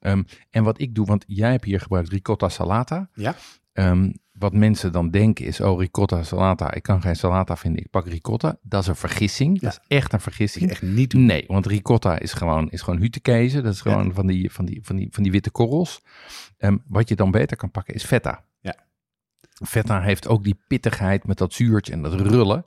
Ehm, 0.00 0.22
en 0.50 0.64
wat 0.64 0.80
ik 0.80 0.94
doe, 0.94 1.06
want 1.06 1.24
jij 1.26 1.50
hebt 1.50 1.64
hier 1.64 1.80
gebruikt 1.80 2.08
ricotta 2.08 2.48
salata. 2.48 3.08
Ja. 3.14 3.34
Ehm, 3.72 4.12
wat 4.32 4.52
mensen 4.52 4.92
dan 4.92 5.10
denken 5.10 5.44
is, 5.44 5.60
oh 5.60 5.80
ricotta 5.80 6.22
salata, 6.22 6.72
ik 6.74 6.82
kan 6.82 7.00
geen 7.02 7.16
salata 7.16 7.56
vinden, 7.56 7.80
ik 7.82 7.90
pak 7.90 8.06
ricotta. 8.06 8.58
Dat 8.62 8.82
is 8.82 8.88
een 8.88 8.96
vergissing, 8.96 9.60
Ja. 9.60 9.68
dat 9.68 9.72
is 9.72 9.96
echt 9.96 10.04
een 10.04 10.10
Dat 10.10 10.22
vergissing. 10.22 10.64
je 10.64 10.70
echt 10.70 10.82
niet 10.82 11.10
doen. 11.10 11.24
Nee, 11.26 11.44
want 11.46 11.66
ricotta 11.66 12.18
is 12.18 12.32
gewoon, 12.32 12.70
is 12.70 12.82
gewoon 12.82 13.00
hutekezen. 13.00 13.62
Dat 13.62 13.72
is 13.72 13.82
Ja. 13.82 13.90
gewoon 13.92 14.12
van, 14.14 14.26
die, 14.26 14.52
van, 14.52 14.64
die, 14.64 14.80
van, 14.82 14.96
die, 14.96 15.08
van 15.10 15.22
die 15.22 15.32
witte 15.32 15.50
korrels. 15.50 16.02
Wat 16.88 17.08
je 17.08 17.16
dan 17.16 17.30
beter 17.30 17.56
kan 17.56 17.70
pakken 17.70 17.94
is 17.94 18.04
feta. 18.04 18.44
Feta 19.64 20.00
heeft 20.00 20.28
ook 20.28 20.44
die 20.44 20.58
pittigheid 20.68 21.26
met 21.26 21.38
dat 21.38 21.52
zuurtje 21.52 21.92
en 21.92 22.02
dat 22.02 22.14
rullen. 22.14 22.64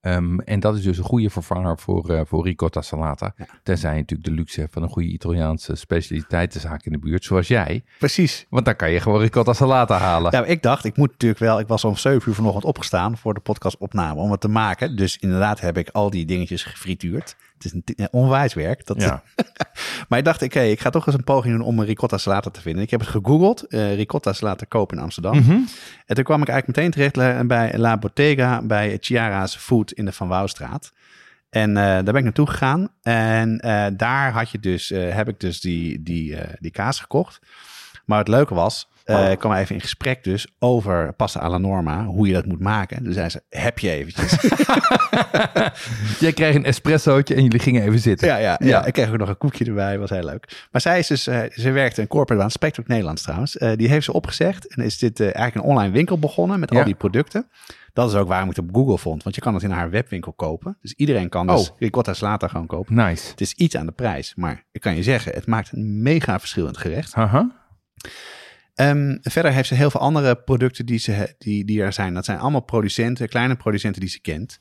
Ehm, 0.00 0.38
en 0.38 0.60
dat 0.60 0.76
is 0.76 0.82
dus 0.82 0.98
een 0.98 1.04
goede 1.04 1.30
vervanger 1.30 1.78
voor, 1.78 2.10
eh, 2.10 2.20
voor 2.24 2.44
ricotta 2.44 2.82
salata. 2.82 3.34
Ja. 3.36 3.46
Tenzij 3.62 3.92
je 3.92 4.00
natuurlijk 4.00 4.28
de 4.28 4.34
luxe 4.34 4.60
hebt 4.60 4.72
van 4.72 4.82
een 4.82 4.88
goede 4.88 5.08
Italiaanse 5.08 5.74
specialiteitenzaak 5.74 6.84
in 6.84 6.92
de 6.92 6.98
buurt, 6.98 7.24
zoals 7.24 7.48
jij. 7.48 7.84
Precies. 7.98 8.46
Want 8.50 8.64
dan 8.64 8.76
kan 8.76 8.90
je 8.90 9.00
gewoon 9.00 9.20
ricotta 9.20 9.52
salata 9.52 9.98
halen. 9.98 10.32
Maar 10.32 10.46
ik 10.46 10.62
dacht, 10.62 10.84
ik 10.84 10.96
moet 10.96 11.10
natuurlijk 11.10 11.40
wel, 11.40 11.58
ik 11.58 11.66
was 11.66 11.84
om 11.84 11.96
7 11.96 12.28
uur 12.28 12.34
vanochtend 12.34 12.64
opgestaan 12.64 13.16
voor 13.16 13.34
de 13.34 13.40
podcastopname 13.40 14.20
om 14.20 14.30
het 14.30 14.40
te 14.40 14.48
maken. 14.48 14.96
Dus 14.96 15.16
inderdaad 15.16 15.60
heb 15.60 15.76
ik 15.76 15.88
al 15.88 16.10
die 16.10 16.24
dingetjes 16.24 16.64
gefrituurd. 16.64 17.36
Het 17.58 17.64
is 17.64 17.72
een, 17.72 17.82
een 17.84 18.08
onwijs 18.10 18.54
werk. 18.54 18.86
Dat, 18.86 19.02
Ja. 19.02 19.22
Maar 20.08 20.18
ik 20.18 20.24
dacht, 20.24 20.42
oké, 20.42 20.60
ik 20.60 20.80
ga 20.80 20.90
toch 20.90 21.06
eens 21.06 21.16
een 21.16 21.24
poging 21.24 21.56
doen 21.56 21.66
om 21.66 21.78
een 21.78 21.84
ricotta 21.86 22.18
salata 22.18 22.50
te 22.50 22.60
vinden. 22.60 22.82
Ik 22.82 22.90
heb 22.90 23.00
het 23.00 23.08
gegoogeld, 23.08 23.62
eh, 23.62 23.94
ricotta 23.94 24.32
salata 24.32 24.64
kopen 24.68 24.96
in 24.96 25.02
Amsterdam. 25.02 25.38
Mhm. 25.38 25.58
En 26.06 26.14
toen 26.14 26.24
kwam 26.24 26.42
ik 26.42 26.48
eigenlijk 26.48 26.78
meteen 26.78 26.90
terecht 27.12 27.46
bij 27.46 27.78
La 27.78 27.98
Bottega, 27.98 28.62
bij 28.62 28.96
Chiara's 29.00 29.56
Food 29.56 29.92
in 29.92 30.04
de 30.04 30.12
Van 30.12 30.28
Wouwstraat. 30.28 30.92
En 31.50 31.76
eh, 31.76 31.82
daar 31.82 32.02
ben 32.02 32.16
ik 32.16 32.22
naartoe 32.22 32.46
gegaan. 32.46 32.88
En 33.02 33.60
eh, 33.60 33.86
daar 33.96 34.32
had 34.32 34.50
je 34.50 34.58
dus, 34.58 34.90
eh, 34.90 35.14
heb 35.14 35.28
ik 35.28 35.40
dus 35.40 35.60
die, 35.60 36.02
die, 36.02 36.36
eh, 36.36 36.54
die 36.60 36.70
kaas 36.70 37.00
gekocht. 37.00 37.38
Maar 38.04 38.18
het 38.18 38.28
leuke 38.28 38.54
was, 38.54 38.88
ik 39.30 39.38
kwam 39.38 39.52
even 39.52 39.74
in 39.74 39.80
gesprek 39.80 40.24
dus 40.24 40.46
over 40.58 41.12
pasta 41.12 41.40
alla 41.40 41.58
norma, 41.58 42.04
hoe 42.04 42.26
je 42.26 42.32
dat 42.32 42.46
moet 42.46 42.60
maken. 42.60 43.04
Dus 43.04 43.14
zei 43.14 43.28
ze, 43.28 43.42
heb 43.48 43.78
je 43.78 43.90
eventjes? 43.90 44.36
Jij 46.20 46.32
kreeg 46.32 46.54
een 46.54 46.64
espressootje 46.64 47.34
en 47.34 47.42
jullie 47.42 47.58
gingen 47.58 47.82
even 47.82 47.98
zitten. 47.98 48.28
ja, 48.28 48.36
ja, 48.36 48.56
ja, 48.60 48.66
Ja. 48.66 48.84
Ik 48.84 48.92
kreeg 48.92 49.10
ook 49.10 49.16
nog 49.18 49.28
een 49.28 49.38
koekje 49.38 49.64
erbij, 49.64 49.98
was 49.98 50.10
heel 50.10 50.24
leuk. 50.24 50.66
Maar 50.70 50.80
zij 50.80 50.98
is 50.98 51.06
dus, 51.06 51.26
eh, 51.26 51.40
ze 51.50 51.70
werkte 51.70 52.00
een 52.00 52.06
corporate 52.06 52.40
baan, 52.42 52.50
spreekt 52.50 52.80
ook 52.80 52.86
Nederlands 52.86 53.22
trouwens. 53.22 53.56
Eh, 53.56 53.72
die 53.76 53.88
heeft 53.88 54.04
ze 54.04 54.12
opgezegd 54.12 54.74
en 54.74 54.84
is 54.84 54.98
dit 54.98 55.20
eigenlijk 55.20 55.54
een 55.54 55.62
online 55.62 55.92
winkel 55.92 56.18
begonnen 56.18 56.60
met 56.60 56.70
Ja. 56.72 56.78
al 56.78 56.84
die 56.84 56.94
producten. 56.94 57.48
Dat 57.92 58.10
is 58.10 58.16
ook 58.16 58.28
waarom 58.28 58.50
ik 58.50 58.56
het 58.56 58.64
op 58.68 58.74
Google 58.74 58.98
vond, 58.98 59.22
want 59.22 59.34
je 59.34 59.40
kan 59.40 59.54
het 59.54 59.62
in 59.62 59.70
haar 59.70 59.90
webwinkel 59.90 60.32
kopen. 60.32 60.76
Dus 60.80 60.92
iedereen 60.92 61.28
kan 61.28 61.46
dus 61.46 61.70
Oh. 61.70 61.76
ricotta 61.78 62.14
salata 62.14 62.48
gewoon 62.48 62.66
kopen. 62.66 62.94
Nice. 62.94 63.30
Het 63.30 63.40
is 63.40 63.52
iets 63.54 63.76
aan 63.76 63.86
de 63.86 63.92
prijs, 63.92 64.32
maar 64.36 64.64
ik 64.72 64.80
kan 64.80 64.96
je 64.96 65.02
zeggen, 65.02 65.32
het 65.34 65.46
maakt 65.46 65.72
een 65.72 66.02
mega 66.02 66.38
verschil 66.38 66.62
in 66.62 66.68
het 66.70 66.78
gerecht. 66.80 67.12
Haha. 67.14 67.50
Ehm, 68.78 69.16
verder 69.22 69.52
heeft 69.52 69.68
ze 69.68 69.74
heel 69.74 69.90
veel 69.90 70.00
andere 70.00 70.36
producten 70.36 70.86
die, 70.86 70.98
ze, 70.98 71.34
die, 71.38 71.64
die 71.64 71.82
er 71.82 71.92
zijn. 71.92 72.14
Dat 72.14 72.24
zijn 72.24 72.38
allemaal 72.38 72.60
producenten, 72.60 73.28
kleine 73.28 73.56
producenten 73.56 74.00
die 74.00 74.10
ze 74.10 74.20
kent. 74.20 74.60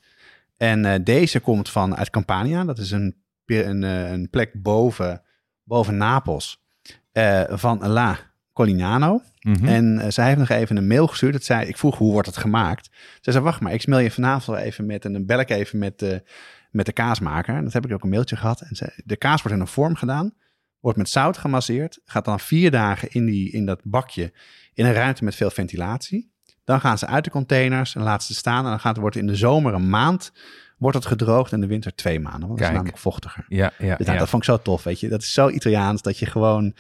En 0.57 0.86
eh, 0.86 0.99
deze 1.03 1.39
komt 1.39 1.70
van 1.70 1.95
uit 1.95 2.09
Campania. 2.09 2.63
Dat 2.63 2.78
is 2.78 2.91
een, 2.91 3.15
een, 3.45 3.84
eh, 3.84 4.11
een 4.11 4.30
plek 4.30 4.61
boven, 4.61 5.22
boven 5.63 5.97
Napels 5.97 6.63
eh, 7.11 7.43
van 7.49 7.88
La 7.88 8.20
Colignano. 8.53 9.22
Mhm. 9.39 9.68
En 9.68 10.13
zij 10.13 10.26
heeft 10.26 10.39
nog 10.39 10.49
even 10.49 10.78
een 10.78 10.88
mail 10.88 11.07
gestuurd. 11.07 11.34
Dat 11.34 11.43
zei, 11.43 11.68
ik 11.68 11.78
vroeg 11.78 11.97
hoe 11.97 12.11
wordt 12.11 12.28
het 12.28 12.38
gemaakt. 12.38 12.89
Ze 13.22 13.32
zei, 13.32 13.43
wacht 13.43 13.61
maar, 13.61 13.74
ik 13.74 13.88
mail 13.88 14.01
je 14.01 14.11
vanavond 14.11 14.57
even 14.57 14.86
met 14.86 15.05
en 15.05 15.13
dan 15.13 15.26
bel 15.26 15.39
ik 15.39 15.49
even 15.49 15.80
met, 15.80 15.99
de 15.99 16.24
met 16.72 16.86
de 16.86 16.93
kaasmaker. 16.93 17.55
En 17.55 17.63
dat 17.63 17.74
heb 17.74 17.86
ik 17.86 17.93
ook 17.93 18.03
een 18.03 18.09
mailtje 18.09 18.36
gehad. 18.36 18.61
En 18.61 18.93
de 19.05 19.18
kaas 19.18 19.41
wordt 19.41 19.57
in 19.57 19.63
een 19.63 19.68
vorm 19.68 19.95
gedaan, 19.95 20.34
wordt 20.80 20.97
met 20.97 21.09
zout 21.09 21.38
gemasseerd, 21.38 21.99
gaat 22.05 22.25
dan 22.25 22.39
vier 22.39 22.71
dagen 22.71 23.11
in, 23.11 23.25
die, 23.25 23.51
in 23.51 23.65
dat 23.65 23.82
bakje 23.84 24.34
in 24.73 24.86
een 24.86 24.93
ruimte 24.93 25.23
met 25.23 25.36
veel 25.36 25.49
ventilatie. 25.49 26.32
Dan 26.63 26.80
gaan 26.80 26.97
ze 26.97 27.05
uit 27.05 27.23
de 27.23 27.30
containers 27.30 27.95
en 27.95 28.01
laten 28.01 28.28
ze 28.28 28.34
staan. 28.34 28.63
En 28.63 28.69
dan 28.69 28.80
gaat, 28.80 28.97
wordt 28.97 29.15
het 29.15 29.23
in 29.23 29.30
de 29.32 29.38
zomer 29.38 29.73
een 29.73 29.89
maand 29.89 30.32
wordt 30.78 30.97
het 30.97 31.05
gedroogd 31.05 31.51
en 31.51 31.55
in 31.55 31.61
de 31.61 31.67
winter 31.67 31.95
twee 31.95 32.19
maanden. 32.19 32.47
Want 32.47 32.59
dat 32.59 32.59
Kijk. 32.59 32.69
is 32.71 32.75
namelijk 32.78 32.97
vochtiger. 32.97 33.45
Ja, 33.47 33.71
ja, 33.78 33.95
Dus 33.95 34.05
nou, 34.05 34.11
ja. 34.11 34.17
dat 34.17 34.30
vond 34.30 34.43
ik 34.43 34.49
zo 34.49 34.57
tof, 34.57 34.84
weet 34.84 34.99
je. 34.99 35.09
Dat 35.09 35.21
is 35.21 35.34
zo 35.34 35.49
Italiaans 35.49 36.01
dat 36.01 36.17
je 36.17 36.25
gewoon... 36.25 36.75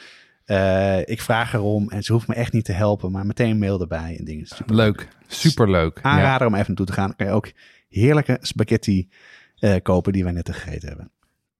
eh, 0.45 0.99
ik 0.99 1.21
vraag 1.21 1.53
erom 1.53 1.89
en 1.89 2.03
ze 2.03 2.13
hoeft 2.13 2.27
me 2.27 2.33
echt 2.33 2.53
niet 2.53 2.65
te 2.65 2.71
helpen, 2.71 3.11
maar 3.11 3.25
meteen 3.25 3.49
een 3.49 3.57
mail 3.57 3.81
erbij 3.81 4.15
en 4.19 4.25
dingen. 4.25 4.45
Super 4.45 4.75
Leuk. 4.75 5.07
Superleuk. 5.27 5.99
Ja. 6.03 6.35
Om 6.37 6.53
even 6.53 6.65
naartoe 6.67 6.85
te 6.85 6.93
gaan. 6.93 7.07
Dan 7.07 7.15
kan 7.15 7.27
je 7.27 7.31
ook 7.31 7.51
heerlijke 7.89 8.37
spaghetti 8.41 9.09
eh, 9.55 9.75
kopen 9.81 10.13
die 10.13 10.23
wij 10.23 10.33
net 10.33 10.49
gegeten 10.53 10.87
hebben. 10.87 11.11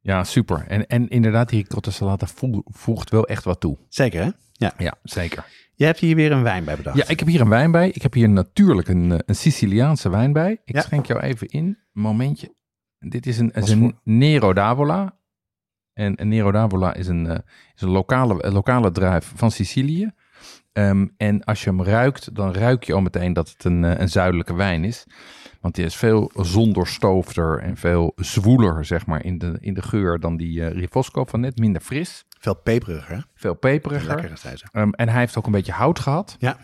Ja, 0.08 0.24
super. 0.24 0.66
En, 0.68 0.88
en 0.88 1.08
inderdaad, 1.08 1.50
die 1.50 1.62
ricotta 1.62 1.92
salata 1.92 2.28
voeg- 2.28 2.62
voegt 2.66 3.10
wel 3.10 3.28
echt 3.28 3.44
wat 3.44 3.60
toe. 3.60 3.78
Zeker, 3.90 4.24
hè? 4.24 4.30
Ja. 4.52 4.74
Ja, 4.78 4.94
zeker. 5.04 5.46
Je 5.76 5.86
hebt 5.86 6.00
hier 6.00 6.16
weer 6.16 6.32
een 6.32 6.44
wijn 6.44 6.66
bij 6.66 6.76
bedacht. 6.76 6.98
Ja, 6.98 7.08
ik 7.08 7.20
heb 7.20 7.28
hier 7.28 7.42
een 7.42 7.50
wijn 7.50 7.72
bij. 7.72 7.90
Ik 7.90 8.02
heb 8.02 8.14
hier 8.14 8.30
natuurlijk 8.30 8.88
een, 8.88 9.12
eh, 9.12 9.18
een 9.26 9.36
Siciliaanse 9.36 10.10
wijn 10.10 10.34
bij. 10.34 10.62
Ik 10.66 10.76
Ja. 10.76 10.82
schenk 10.82 11.06
jou 11.06 11.20
even 11.20 11.48
in. 11.48 11.78
Momentje. 11.92 12.56
Dit 13.00 13.26
is 13.26 13.38
een, 13.40 13.52
is 13.52 13.70
een 13.70 14.00
Nero 14.04 14.54
d'Avola. 14.54 15.18
En 15.94 16.22
een 16.22 16.28
Nero 16.28 16.52
d'Avola 16.52 16.94
is 16.94 17.08
een, 17.08 17.28
eh, 17.28 17.38
is 17.76 17.82
een 17.82 17.90
lokale, 17.90 18.44
een 18.46 18.54
lokale 18.54 18.92
druif 18.92 19.32
van 19.36 19.52
Sicilië. 19.52 20.12
Ehm, 20.74 21.08
en 21.18 21.44
als 21.44 21.64
je 21.64 21.70
hem 21.70 21.84
ruikt, 21.84 22.36
dan 22.36 22.54
ruik 22.54 22.84
je 22.84 22.94
al 22.94 23.02
meteen 23.02 23.34
dat 23.34 23.50
het 23.50 23.64
een, 23.64 23.84
eh, 23.84 24.00
een 24.00 24.10
zuidelijke 24.10 24.56
wijn 24.56 24.84
is. 24.84 25.06
Want 25.62 25.76
die 25.76 25.86
is 25.86 25.96
veel 25.96 26.32
zondoorstoofder 26.36 27.60
en 27.60 27.78
veel 27.78 28.12
zwoeler, 28.16 28.86
zeg 28.86 29.06
maar, 29.06 29.26
in 29.26 29.38
de, 29.38 29.58
in 29.60 29.74
de 29.74 29.82
geur 29.82 30.20
dan 30.20 30.38
die 30.38 30.64
eh 30.66 30.72
Rifosco 30.72 31.26
van 31.26 31.40
net. 31.40 31.58
Minder 31.58 31.82
fris, 31.82 32.26
Veel 32.40 32.56
peperiger, 32.56 33.16
hè? 33.16 33.22
veel 33.34 33.56
peperiger. 33.56 34.08
Lekker. 34.08 34.62
Ehm, 34.72 34.90
en 34.90 35.10
hij 35.10 35.20
heeft 35.20 35.38
ook 35.38 35.46
een 35.46 35.52
beetje 35.52 35.72
hout 35.72 36.00
gehad. 36.00 36.36
Ja. 36.40 36.58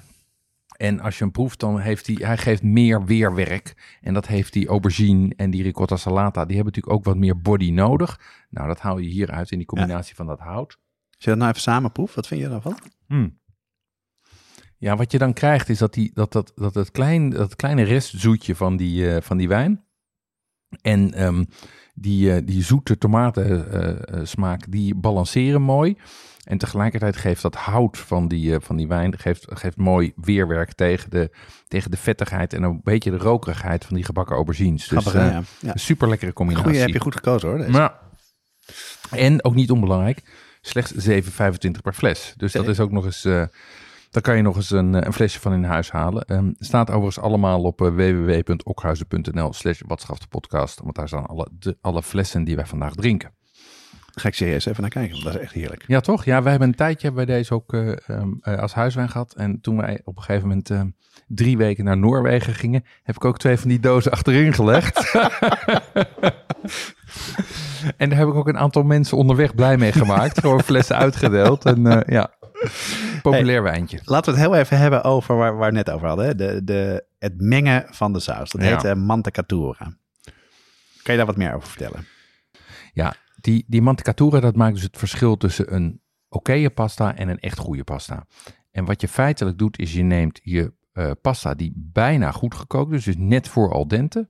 En 0.77 0.99
als 0.99 1.17
je 1.17 1.23
hem 1.23 1.31
proeft, 1.33 1.59
dan 1.59 1.79
heeft 1.79 2.07
hij, 2.07 2.15
hij 2.19 2.37
geeft 2.37 2.63
meer 2.63 3.05
weerwerk. 3.05 3.97
En 4.01 4.13
dat 4.13 4.27
heeft 4.27 4.53
die 4.53 4.67
aubergine 4.67 5.33
en 5.35 5.49
die 5.49 5.63
ricotta 5.63 5.95
salata. 5.95 6.45
Die 6.45 6.55
hebben 6.55 6.73
natuurlijk 6.73 6.95
ook 6.95 7.05
wat 7.05 7.17
meer 7.17 7.41
body 7.41 7.71
nodig. 7.71 8.19
Nou, 8.49 8.67
dat 8.67 8.79
haal 8.79 8.97
je 8.97 9.09
hieruit 9.09 9.51
in 9.51 9.57
die 9.57 9.67
combinatie 9.67 10.15
van 10.15 10.25
dat 10.25 10.39
hout. 10.39 10.77
Als 11.15 11.23
je 11.23 11.29
dat 11.29 11.37
nou 11.37 11.49
even 11.49 11.61
samen 11.61 11.91
proeft, 11.91 12.15
wat 12.15 12.27
vind 12.27 12.41
je 12.41 12.49
daarvan? 12.49 12.77
Hmm. 13.07 13.39
Ja, 14.83 14.95
wat 14.95 15.11
je 15.11 15.17
dan 15.17 15.33
krijgt 15.33 15.69
is 15.69 15.77
dat, 15.77 15.93
die, 15.93 16.11
dat, 16.13 16.31
dat, 16.31 16.51
dat, 16.55 16.75
het 16.75 16.91
klein, 16.91 17.29
dat 17.29 17.55
kleine 17.55 17.83
restzoetje 17.83 18.55
van 18.55 18.77
die, 18.77 19.09
eh, 19.09 19.21
van 19.21 19.37
die 19.37 19.47
wijn 19.47 19.83
en 20.81 21.13
ehm, 21.13 21.43
die, 21.93 22.33
eh, 22.33 22.41
die 22.45 22.63
zoete 22.63 22.97
tomatensmaak, 22.97 24.71
die 24.71 24.95
balanceren 24.95 25.61
mooi. 25.61 25.97
En 26.43 26.57
tegelijkertijd 26.57 27.17
geeft 27.17 27.41
dat 27.41 27.55
hout 27.55 27.97
van 27.97 28.27
die, 28.27 28.55
eh, 28.55 28.61
van 28.61 28.75
die 28.75 28.87
wijn 28.87 29.19
geeft, 29.19 29.45
geeft 29.49 29.77
mooi 29.77 30.13
weerwerk 30.15 30.73
tegen 30.73 31.09
de, 31.09 31.31
tegen 31.67 31.91
de 31.91 31.97
vettigheid 31.97 32.53
en 32.53 32.63
een 32.63 32.81
beetje 32.83 33.11
de 33.11 33.17
rokerigheid 33.17 33.85
van 33.85 33.95
die 33.95 34.05
gebakken 34.05 34.35
aubergines. 34.35 34.87
Dus 34.87 35.01
Grappig, 35.01 35.21
eh, 35.21 35.31
ja. 35.31 35.43
Ja. 35.59 35.73
een 35.73 35.79
super 35.79 36.09
lekkere 36.09 36.33
combinatie. 36.33 36.69
Goeie, 36.69 36.85
heb 36.85 36.93
je 36.93 36.99
goed 36.99 37.15
gekozen 37.15 37.49
hoor. 37.49 37.57
deze. 37.57 37.71
En 39.09 39.43
ook 39.43 39.55
niet 39.55 39.71
onbelangrijk, 39.71 40.21
slechts 40.61 40.91
7,25 40.91 41.81
per 41.81 41.93
fles. 41.93 42.33
Dus 42.37 42.51
dat 42.51 42.67
is 42.67 42.79
ook 42.79 42.91
nog 42.91 43.05
eens. 43.05 43.25
eh 43.25 43.43
daar 44.13 44.23
kan 44.23 44.35
je 44.35 44.41
nog 44.41 44.55
eens 44.55 44.71
een, 44.71 44.95
eh, 44.95 45.01
een 45.05 45.13
flesje 45.13 45.39
van 45.39 45.53
in 45.53 45.63
huis 45.63 45.91
halen. 45.91 46.25
Ehm 46.25 46.51
staat 46.59 46.89
overigens 46.89 47.19
allemaal 47.19 47.63
op 47.63 47.81
uh, 47.81 47.87
www.okhuizen.nl 47.87 49.53
slash 49.53 49.79
de 49.79 50.27
podcast. 50.29 50.79
Want 50.83 50.95
daar 50.95 51.07
staan 51.07 51.25
alle, 51.25 51.47
de, 51.59 51.77
alle 51.81 52.03
flessen 52.03 52.43
die 52.43 52.55
wij 52.55 52.65
vandaag 52.65 52.93
drinken. 52.93 53.31
Ga 54.15 54.27
ik 54.27 54.33
serieus 54.33 54.65
even 54.65 54.81
naar 54.81 54.89
kijken, 54.89 55.11
want 55.11 55.23
dat 55.23 55.35
is 55.35 55.41
echt 55.41 55.53
heerlijk. 55.53 55.83
Ja, 55.87 55.99
toch? 55.99 56.25
Ja, 56.25 56.41
wij 56.41 56.51
hebben 56.51 56.69
een 56.69 56.75
tijdje 56.75 57.13
wij 57.13 57.25
deze 57.25 57.53
ook 57.53 57.73
eh, 57.73 58.09
ehm, 58.09 58.29
eh, 58.41 58.59
als 58.59 58.73
huiswijn 58.73 59.09
gehad. 59.09 59.33
En 59.33 59.61
toen 59.61 59.77
wij 59.77 60.01
op 60.03 60.17
een 60.17 60.23
gegeven 60.23 60.47
moment 60.47 60.69
ehm, 60.69 60.87
drie 61.27 61.57
weken 61.57 61.83
naar 61.83 61.97
Noorwegen 61.97 62.53
gingen, 62.53 62.83
heb 63.03 63.15
ik 63.15 63.25
ook 63.25 63.37
twee 63.37 63.57
van 63.57 63.69
die 63.69 63.79
dozen 63.79 64.11
achterin 64.11 64.53
gelegd. 64.53 65.11
en 67.97 68.09
daar 68.09 68.17
heb 68.17 68.27
ik 68.27 68.33
ook 68.33 68.47
een 68.47 68.57
aantal 68.57 68.83
mensen 68.83 69.17
onderweg 69.17 69.55
blij 69.55 69.77
mee 69.77 69.91
gemaakt. 69.91 70.39
Gewoon 70.39 70.63
flessen 70.63 70.95
uitgedeeld. 70.95 71.65
En 71.65 71.87
eh, 71.87 72.13
ja, 72.15 72.31
populair 73.21 73.63
wijntje. 73.63 73.99
Laten 74.03 74.33
we 74.33 74.39
het 74.39 74.49
heel 74.49 74.59
even 74.59 74.77
hebben 74.77 75.03
over 75.03 75.35
waar, 75.35 75.57
waar 75.57 75.69
we 75.69 75.75
net 75.75 75.89
over 75.89 76.07
hadden. 76.07 76.25
hè. 76.25 76.35
De, 76.35 76.63
de, 76.63 77.05
het 77.19 77.41
mengen 77.41 77.85
van 77.89 78.13
de 78.13 78.19
saus. 78.19 78.49
Dat 78.51 78.61
Ja. 78.61 78.67
heet 78.69 78.83
uh, 78.83 78.93
mantecatura. 78.93 79.93
Kan 81.03 81.13
je 81.13 81.17
daar 81.17 81.25
wat 81.25 81.37
meer 81.37 81.53
over 81.53 81.67
vertellen? 81.69 82.05
Ja, 82.93 83.13
die, 83.41 83.65
die 83.67 83.81
mantecatura, 83.81 84.39
dat 84.39 84.55
maakt 84.55 84.73
dus 84.73 84.83
het 84.83 84.97
verschil 84.97 85.37
tussen 85.37 85.73
een 85.73 86.01
oké 86.29 86.69
pasta 86.69 87.15
en 87.15 87.27
een 87.29 87.39
echt 87.39 87.57
goede 87.57 87.83
pasta. 87.83 88.25
En 88.71 88.85
wat 88.85 89.01
je 89.01 89.07
feitelijk 89.07 89.57
doet, 89.57 89.79
is 89.79 89.93
je 89.93 90.03
neemt 90.03 90.39
je 90.43 90.73
eh, 90.93 91.11
pasta 91.21 91.53
die 91.53 91.73
bijna 91.75 92.31
goed 92.31 92.55
gekookt 92.55 92.93
is, 92.93 93.03
dus 93.03 93.15
net 93.17 93.47
voor 93.47 93.71
al 93.73 93.87
dente. 93.87 94.29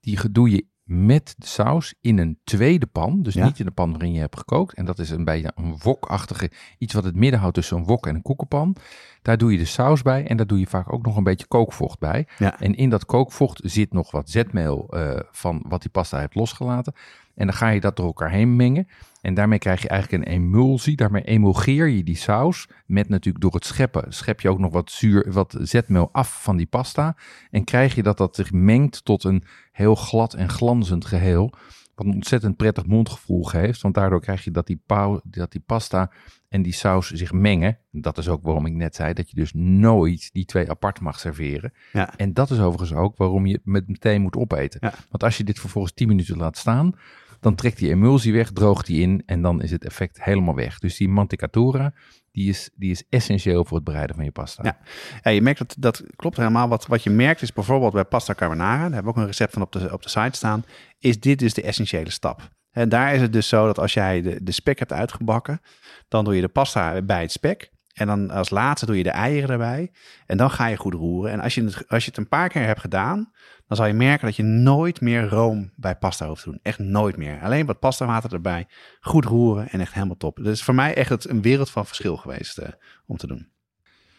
Die 0.00 0.30
doe 0.30 0.50
je 0.50 0.66
met 0.86 1.34
de 1.38 1.46
saus 1.46 1.94
in 2.00 2.18
een 2.18 2.38
tweede 2.44 2.86
pan. 2.86 3.22
Dus 3.22 3.34
Ja. 3.34 3.44
niet 3.44 3.58
in 3.58 3.64
de 3.64 3.70
pan 3.70 3.90
waarin 3.90 4.12
je 4.12 4.20
hebt 4.20 4.38
gekookt. 4.38 4.74
En 4.74 4.84
dat 4.84 4.98
is 4.98 5.10
een 5.10 5.24
beetje 5.24 5.52
een 5.54 5.76
wokachtige, 5.82 6.50
iets 6.78 6.94
wat 6.94 7.04
het 7.04 7.14
midden 7.16 7.40
houdt 7.40 7.54
tussen 7.54 7.76
een 7.76 7.84
wok 7.84 8.06
en 8.06 8.14
een 8.14 8.22
koekenpan. 8.22 8.76
Daar 9.22 9.38
doe 9.38 9.52
je 9.52 9.58
de 9.58 9.64
saus 9.64 10.02
bij 10.02 10.26
en 10.26 10.36
daar 10.36 10.46
doe 10.46 10.58
je 10.58 10.66
vaak 10.66 10.92
ook 10.92 11.04
nog 11.06 11.16
een 11.16 11.24
beetje 11.24 11.46
kookvocht 11.46 11.98
bij. 11.98 12.26
Ja. 12.38 12.60
En 12.60 12.74
in 12.74 12.90
dat 12.90 13.04
kookvocht 13.06 13.60
zit 13.64 13.92
nog 13.92 14.10
wat 14.10 14.30
zetmeel 14.30 14.86
eh, 14.90 15.20
van 15.30 15.64
wat 15.68 15.80
die 15.80 15.90
pasta 15.90 16.18
heeft 16.18 16.34
losgelaten. 16.34 16.92
En 17.34 17.46
dan 17.46 17.54
ga 17.56 17.68
je 17.68 17.80
dat 17.80 17.96
door 17.96 18.06
elkaar 18.06 18.30
heen 18.30 18.56
mengen. 18.56 18.88
En 19.26 19.34
daarmee 19.34 19.58
krijg 19.58 19.82
je 19.82 19.88
eigenlijk 19.88 20.24
een 20.24 20.32
emulsie. 20.32 20.96
Daarmee 20.96 21.22
emulgeer 21.22 21.88
je 21.88 22.02
die 22.02 22.16
saus. 22.16 22.68
Met 22.86 23.08
natuurlijk 23.08 23.44
door 23.44 23.54
het 23.54 23.64
scheppen. 23.64 24.12
Schep 24.12 24.40
je 24.40 24.48
ook 24.48 24.58
nog 24.58 24.72
wat, 24.72 24.90
zuur, 24.90 25.32
wat 25.32 25.56
zetmeel 25.60 26.08
af 26.12 26.42
van 26.42 26.56
die 26.56 26.66
pasta. 26.66 27.16
En 27.50 27.64
krijg 27.64 27.94
je 27.94 28.02
dat 28.02 28.18
dat 28.18 28.34
zich 28.34 28.52
mengt 28.52 29.04
tot 29.04 29.24
een 29.24 29.44
heel 29.72 29.94
glad 29.94 30.34
en 30.34 30.48
glanzend 30.48 31.04
geheel. 31.04 31.52
Wat 31.94 32.06
een 32.06 32.12
ontzettend 32.12 32.56
prettig 32.56 32.86
mondgevoel 32.86 33.42
geeft. 33.42 33.82
Want 33.82 33.94
daardoor 33.94 34.20
krijg 34.20 34.44
je 34.44 34.50
dat 34.50 34.66
die, 34.66 34.82
dat 35.22 35.52
die 35.52 35.62
pasta 35.66 36.10
en 36.48 36.62
die 36.62 36.72
saus 36.72 37.10
zich 37.10 37.32
mengen. 37.32 37.78
Dat 37.90 38.18
is 38.18 38.28
ook 38.28 38.42
waarom 38.42 38.66
ik 38.66 38.74
net 38.74 38.94
zei 38.94 39.12
dat 39.12 39.30
je 39.30 39.36
dus 39.36 39.52
nooit 39.54 40.32
die 40.32 40.44
twee 40.44 40.70
apart 40.70 41.00
mag 41.00 41.18
serveren. 41.18 41.72
Ja. 41.92 42.16
En 42.16 42.32
dat 42.32 42.50
is 42.50 42.58
overigens 42.58 42.98
ook 42.98 43.16
waarom 43.16 43.46
je 43.46 43.52
het 43.52 43.64
met 43.66 43.88
meteen 43.88 44.22
moet 44.22 44.36
opeten. 44.36 44.80
Ja. 44.82 44.94
Want 45.10 45.22
als 45.22 45.36
je 45.36 45.44
dit 45.44 45.60
vervolgens 45.60 45.94
10 45.94 46.08
minuten 46.08 46.36
laat 46.36 46.56
staan, 46.56 46.94
dan 47.40 47.54
trekt 47.54 47.78
die 47.78 47.90
emulsie 47.90 48.32
weg, 48.32 48.50
droogt 48.50 48.86
die 48.86 49.00
in 49.00 49.22
en 49.26 49.42
dan 49.42 49.62
is 49.62 49.70
het 49.70 49.84
effect 49.84 50.24
helemaal 50.24 50.54
weg. 50.54 50.78
Dus 50.78 50.96
die 50.96 51.08
mantecatura, 51.08 51.92
die 52.32 52.48
is, 52.48 52.70
die 52.74 52.90
is 52.90 53.04
essentieel 53.08 53.64
voor 53.64 53.76
het 53.76 53.86
bereiden 53.86 54.16
van 54.16 54.24
je 54.24 54.30
pasta. 54.30 54.62
Ja. 54.64 54.78
Ja, 55.22 55.30
je 55.30 55.42
merkt 55.42 55.58
dat 55.58 55.74
dat 55.78 56.02
klopt 56.16 56.36
helemaal. 56.36 56.68
Wat, 56.68 56.86
wat 56.86 57.02
je 57.02 57.10
merkt 57.10 57.42
is 57.42 57.52
bijvoorbeeld 57.52 57.92
bij 57.92 58.04
pasta 58.04 58.34
carbonara, 58.34 58.82
daar 58.82 58.92
hebben 58.92 59.02
we 59.02 59.08
ook 59.08 59.16
een 59.16 59.26
recept 59.26 59.52
van 59.52 59.62
op 59.62 59.72
de, 59.72 59.92
op 59.92 60.02
de 60.02 60.08
site 60.08 60.36
staan, 60.36 60.64
is 60.98 61.20
dit 61.20 61.38
dus 61.38 61.54
de 61.54 61.62
essentiële 61.62 62.10
stap. 62.10 62.50
En 62.70 62.88
daar 62.88 63.14
is 63.14 63.20
het 63.20 63.32
dus 63.32 63.48
zo 63.48 63.66
dat 63.66 63.78
als 63.78 63.94
jij 63.94 64.22
de, 64.22 64.42
de 64.42 64.52
spek 64.52 64.78
hebt 64.78 64.92
uitgebakken, 64.92 65.60
dan 66.08 66.24
doe 66.24 66.34
je 66.34 66.40
de 66.40 66.48
pasta 66.48 67.02
bij 67.02 67.20
het 67.20 67.32
spek. 67.32 67.70
En 67.96 68.06
dan 68.06 68.30
als 68.30 68.50
laatste 68.50 68.86
doe 68.86 68.96
je 68.96 69.02
de 69.02 69.10
eieren 69.10 69.50
erbij. 69.50 69.90
En 70.26 70.36
dan 70.36 70.50
ga 70.50 70.66
je 70.66 70.76
goed 70.76 70.94
roeren. 70.94 71.32
En 71.32 71.40
als 71.40 71.54
je 71.54 71.64
het, 71.64 71.88
als 71.88 72.04
je 72.04 72.10
het 72.10 72.18
een 72.18 72.28
paar 72.28 72.48
keer 72.48 72.62
hebt 72.62 72.80
gedaan, 72.80 73.32
dan 73.66 73.76
zal 73.76 73.86
je 73.86 73.92
merken 73.92 74.26
dat 74.26 74.36
je 74.36 74.42
nooit 74.42 75.00
meer 75.00 75.28
room 75.28 75.72
bij 75.76 75.96
pasta 75.96 76.26
hoeft 76.26 76.42
te 76.42 76.50
doen. 76.50 76.58
Echt 76.62 76.78
nooit 76.78 77.16
meer. 77.16 77.40
Alleen 77.42 77.66
wat 77.66 77.78
pastawater 77.78 78.32
erbij. 78.32 78.66
Goed 79.00 79.24
roeren 79.24 79.68
en 79.68 79.80
echt 79.80 79.92
helemaal 79.92 80.16
top. 80.16 80.38
Dus 80.42 80.62
voor 80.62 80.74
mij 80.74 80.94
echt 80.94 81.08
het, 81.08 81.28
een 81.28 81.42
wereld 81.42 81.70
van 81.70 81.86
verschil 81.86 82.16
geweest 82.16 82.58
eh, 82.58 82.68
om 83.06 83.16
te 83.16 83.26
doen. 83.26 83.48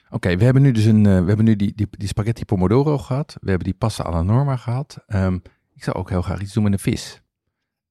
Oké, 0.10 0.38
we 0.38 0.44
hebben 0.44 0.62
nu 0.62 0.72
dus 0.72 0.86
een, 0.86 1.06
eh, 1.06 1.20
we 1.20 1.28
hebben 1.28 1.46
nu 1.46 1.56
die, 1.56 1.74
die, 1.76 1.88
die 1.90 2.08
spaghetti 2.08 2.46
pomodoro 2.46 2.98
gehad. 2.98 3.38
We 3.42 3.50
hebben 3.50 3.68
die 3.68 3.78
pasta 3.78 4.04
alla 4.04 4.22
norma 4.22 4.56
gehad. 4.56 5.04
Ehm, 5.08 5.38
ik 5.74 5.84
zou 5.84 5.98
ook 5.98 6.10
heel 6.10 6.22
graag 6.22 6.42
iets 6.42 6.54
doen 6.54 6.64
met 6.64 6.74
een 6.74 6.80
vis. 6.80 7.22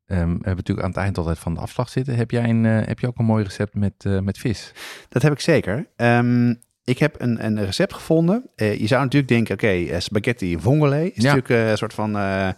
Ehm, 0.06 0.20
we 0.20 0.30
hebben 0.32 0.56
natuurlijk 0.56 0.86
aan 0.86 0.92
het 0.92 1.00
eind 1.02 1.18
altijd 1.18 1.38
van 1.38 1.54
de 1.54 1.60
afslag 1.60 1.88
zitten. 1.88 2.14
Heb 2.16 2.30
jij, 2.30 2.48
een, 2.48 2.66
eh, 2.66 2.86
heb 2.86 2.98
je 2.98 3.06
ook 3.06 3.18
een 3.18 3.24
mooi 3.24 3.44
recept 3.44 3.74
met, 3.74 3.92
eh, 3.98 4.18
met 4.18 4.38
vis? 4.38 4.72
Dat 5.08 5.22
heb 5.22 5.32
ik 5.32 5.40
zeker. 5.40 5.86
Ehm, 5.96 6.54
ik 6.84 6.98
heb 6.98 7.14
een, 7.20 7.44
een 7.44 7.64
recept 7.64 7.92
gevonden. 7.94 8.50
Eh, 8.56 8.78
je 8.78 8.86
zou 8.86 9.02
natuurlijk 9.02 9.32
denken, 9.32 9.54
oké, 9.54 10.00
spaghetti 10.00 10.58
vongole 10.58 11.12
is 11.12 11.22
Ja. 11.22 11.34
natuurlijk 11.34 11.70
een 11.70 11.78
soort 11.78 11.94
van 11.94 12.16
a 12.16 12.56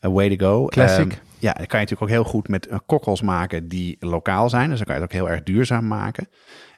way 0.00 0.36
to 0.36 0.46
go. 0.46 0.66
Classic. 0.66 1.12
Ehm, 1.12 1.18
ja, 1.38 1.52
dat 1.52 1.66
kan 1.66 1.80
je 1.80 1.86
natuurlijk 1.86 2.02
ook 2.02 2.08
heel 2.08 2.24
goed 2.24 2.48
met 2.48 2.68
kokkels 2.86 3.22
maken 3.22 3.68
die 3.68 3.96
lokaal 4.00 4.48
zijn. 4.48 4.68
Dus 4.68 4.76
dan 4.78 4.86
kan 4.86 4.94
je 4.94 5.00
het 5.00 5.10
ook 5.10 5.18
heel 5.18 5.30
erg 5.30 5.42
duurzaam 5.42 5.86
maken. 5.86 6.28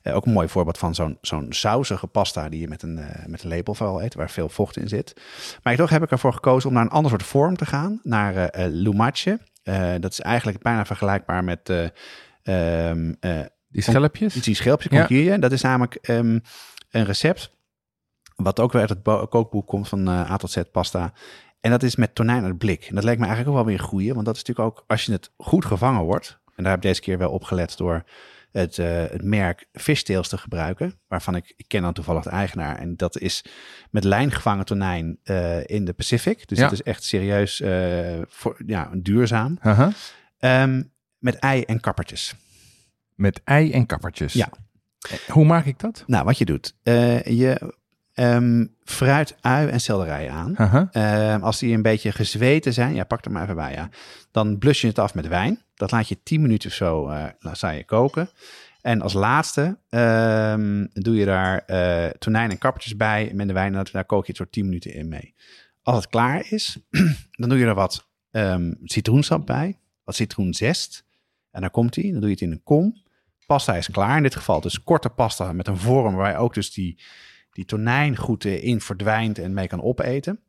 Ook 0.05 0.27
een 0.27 0.33
mooi 0.33 0.49
voorbeeld 0.49 0.79
van 0.79 0.95
zo'n 0.95 1.19
zo'n 1.21 1.47
sausige 1.49 2.07
pasta 2.07 2.49
die 2.49 2.61
je 2.61 2.69
met 2.69 2.83
een, 2.83 2.99
eh, 2.99 3.27
met 3.27 3.43
een 3.43 3.49
lepelvel 3.49 4.03
eet, 4.03 4.15
waar 4.15 4.31
veel 4.31 4.49
vocht 4.49 4.77
in 4.77 4.89
zit. 4.89 5.21
Maar 5.63 5.77
toch 5.77 5.91
heb 5.91 6.03
ik 6.03 6.11
ervoor 6.11 6.33
gekozen 6.33 6.69
om 6.69 6.75
naar 6.75 6.85
een 6.85 6.91
ander 6.91 7.11
soort 7.11 7.23
vorm 7.23 7.57
te 7.57 7.67
gaan, 7.67 8.01
naar 8.03 8.35
eh, 8.37 8.65
lumache. 8.69 9.39
Eh, 9.63 9.93
dat 10.01 10.13
is 10.13 10.21
eigenlijk 10.21 10.63
bijna 10.63 10.85
vergelijkbaar 10.87 11.45
met 11.45 11.69
eh, 11.69 11.85
ehm, 12.43 13.13
eh, 13.21 13.41
Die 13.69 13.83
schelpjes? 13.83 14.35
die 14.35 14.55
schelpjes 14.55 15.09
Ja. 15.09 15.37
Dat 15.37 15.53
is 15.53 15.61
namelijk 15.63 15.95
ehm, 15.95 16.39
een 16.91 17.05
recept 17.05 17.51
wat 18.37 18.61
ook 18.61 18.73
weer 18.73 18.81
uit 18.81 18.91
het 18.91 19.03
bo- 19.03 19.27
kookboek 19.27 19.67
komt 19.67 19.89
van 19.89 20.09
A 20.09 20.37
tot 20.37 20.51
Z 20.51 20.61
pasta. 20.73 21.13
En 21.61 21.71
dat 21.71 21.83
is 21.83 21.97
met 21.97 22.15
tonijn 22.15 22.45
uit 22.45 22.59
blik. 22.59 22.85
En 22.85 22.95
dat 22.95 23.05
lijkt 23.05 23.21
me 23.21 23.27
eigenlijk 23.27 23.57
ook 23.57 23.65
wel 23.65 23.73
weer 23.75 23.83
een 23.83 23.89
goeie. 23.89 24.15
Want 24.15 24.27
dat 24.27 24.37
is 24.37 24.43
natuurlijk 24.45 24.77
ook, 24.77 24.85
als 24.87 25.05
je 25.05 25.13
het 25.13 25.31
goed 25.37 25.65
gevangen 25.65 26.03
wordt. 26.03 26.39
En 26.57 26.63
daar 26.63 26.73
heb 26.73 26.83
ik 26.83 26.89
deze 26.89 27.01
keer 27.01 27.19
wel 27.19 27.31
op 27.31 27.45
gelet 27.45 27.77
door 27.77 28.05
het, 28.53 28.79
eh, 28.79 29.05
het 29.11 29.23
merk 29.25 29.69
Fishtails 29.73 30.29
te 30.29 30.39
gebruiken. 30.39 30.95
Waarvan 31.09 31.37
ik, 31.37 31.53
ik 31.57 31.65
ken 31.69 31.83
dan 31.83 31.93
toevallig 31.93 32.23
de 32.23 32.31
eigenaar. 32.31 32.77
En 32.79 32.97
dat 32.97 33.19
is 33.19 33.45
met 33.91 34.05
lijn 34.05 34.33
gevangen 34.33 34.65
tonijn 34.65 35.19
eh, 35.23 35.67
in 35.67 35.85
de 35.85 35.93
Pacific. 35.93 36.49
Dus 36.49 36.59
Ja. 36.59 36.65
dat 36.65 36.73
is 36.73 36.83
echt 36.83 37.05
serieus 37.05 37.61
eh, 37.61 38.21
voor, 38.29 38.63
ja, 38.67 38.91
duurzaam. 38.97 39.59
Ehm, 40.39 40.83
met 41.19 41.35
ei 41.37 41.63
en 41.63 41.81
kappertjes. 41.81 42.35
Met 43.15 43.41
ei 43.45 43.73
en 43.73 43.87
kappertjes. 43.87 44.33
Ja. 44.33 44.49
Hoe 45.29 45.45
maak 45.45 45.65
ik 45.65 45.79
dat? 45.79 46.05
Nou, 46.07 46.25
wat 46.25 46.39
je 46.39 46.45
doet. 46.45 46.75
je 47.25 47.75
ehm, 48.13 48.67
fruit, 48.85 49.37
ui 49.41 49.69
en 49.69 49.81
selderij 49.81 50.31
aan. 50.31 50.57
Ehm, 50.93 51.43
als 51.43 51.59
die 51.59 51.75
een 51.75 51.83
beetje 51.83 52.13
gezweten 52.13 52.73
zijn, 52.73 52.95
ja, 52.95 53.05
pak 53.05 53.25
er 53.25 53.31
maar 53.31 53.43
even 53.43 53.55
bij, 53.55 53.73
ja. 53.73 53.89
Dan 54.31 54.59
blus 54.59 54.81
je 54.81 54.87
het 54.87 54.99
af 54.99 55.15
met 55.15 55.29
wijn. 55.29 55.63
Dat 55.83 55.91
laat 55.91 56.09
je 56.09 56.23
10 56.23 56.41
minuten 56.41 56.69
of 56.71 56.75
zo 56.77 57.11
sta 57.53 57.71
je 57.71 57.85
koken. 57.85 58.29
En 58.83 59.01
als 59.01 59.13
laatste 59.13 59.79
ehm, 59.89 60.87
doe 60.93 61.17
je 61.17 61.25
daar 61.25 61.59
eh, 61.59 62.11
tonijn 62.11 62.51
en 62.51 62.59
kappertjes 62.59 62.97
bij 62.97 63.31
met 63.35 63.47
de 63.47 63.53
wijn. 63.53 63.73
Daar 63.93 64.05
kook 64.05 64.27
je 64.27 64.33
het 64.33 64.37
zo 64.37 64.47
10 64.51 64.65
minuten 64.65 64.95
in 64.95 65.09
mee. 65.09 65.35
Als 65.83 65.97
het 65.97 66.09
klaar 66.09 66.53
is, 66.53 66.79
dan 67.41 67.49
doe 67.49 67.59
je 67.59 67.67
er 67.67 67.75
wat 67.75 68.09
ehm, 68.31 68.73
citroensap 68.85 69.47
bij, 69.47 69.79
wat 70.05 70.15
citroenzest. 70.15 71.05
En 71.51 71.61
dan 71.61 71.71
komt 71.71 71.95
die, 71.95 72.11
dan 72.13 72.21
doe 72.21 72.29
je 72.29 72.35
het 72.35 72.45
in 72.45 72.51
een 72.51 72.63
kom. 72.63 73.03
Pasta 73.47 73.77
is 73.77 73.91
klaar 73.91 74.17
in 74.17 74.23
dit 74.23 74.37
geval. 74.37 74.61
Dus 74.61 74.83
korte 74.83 75.09
pasta 75.09 75.53
met 75.53 75.67
een 75.67 75.77
vorm 75.77 76.15
waar 76.15 76.31
je 76.31 76.37
ook 76.37 76.55
dus 76.55 76.73
die, 76.73 77.03
die 77.53 77.65
tonijn 77.65 78.17
goed 78.17 78.45
in 78.45 78.81
verdwijnt 78.81 79.39
en 79.39 79.55
mee 79.55 79.67
kan 79.67 79.83
opeten. 79.83 80.41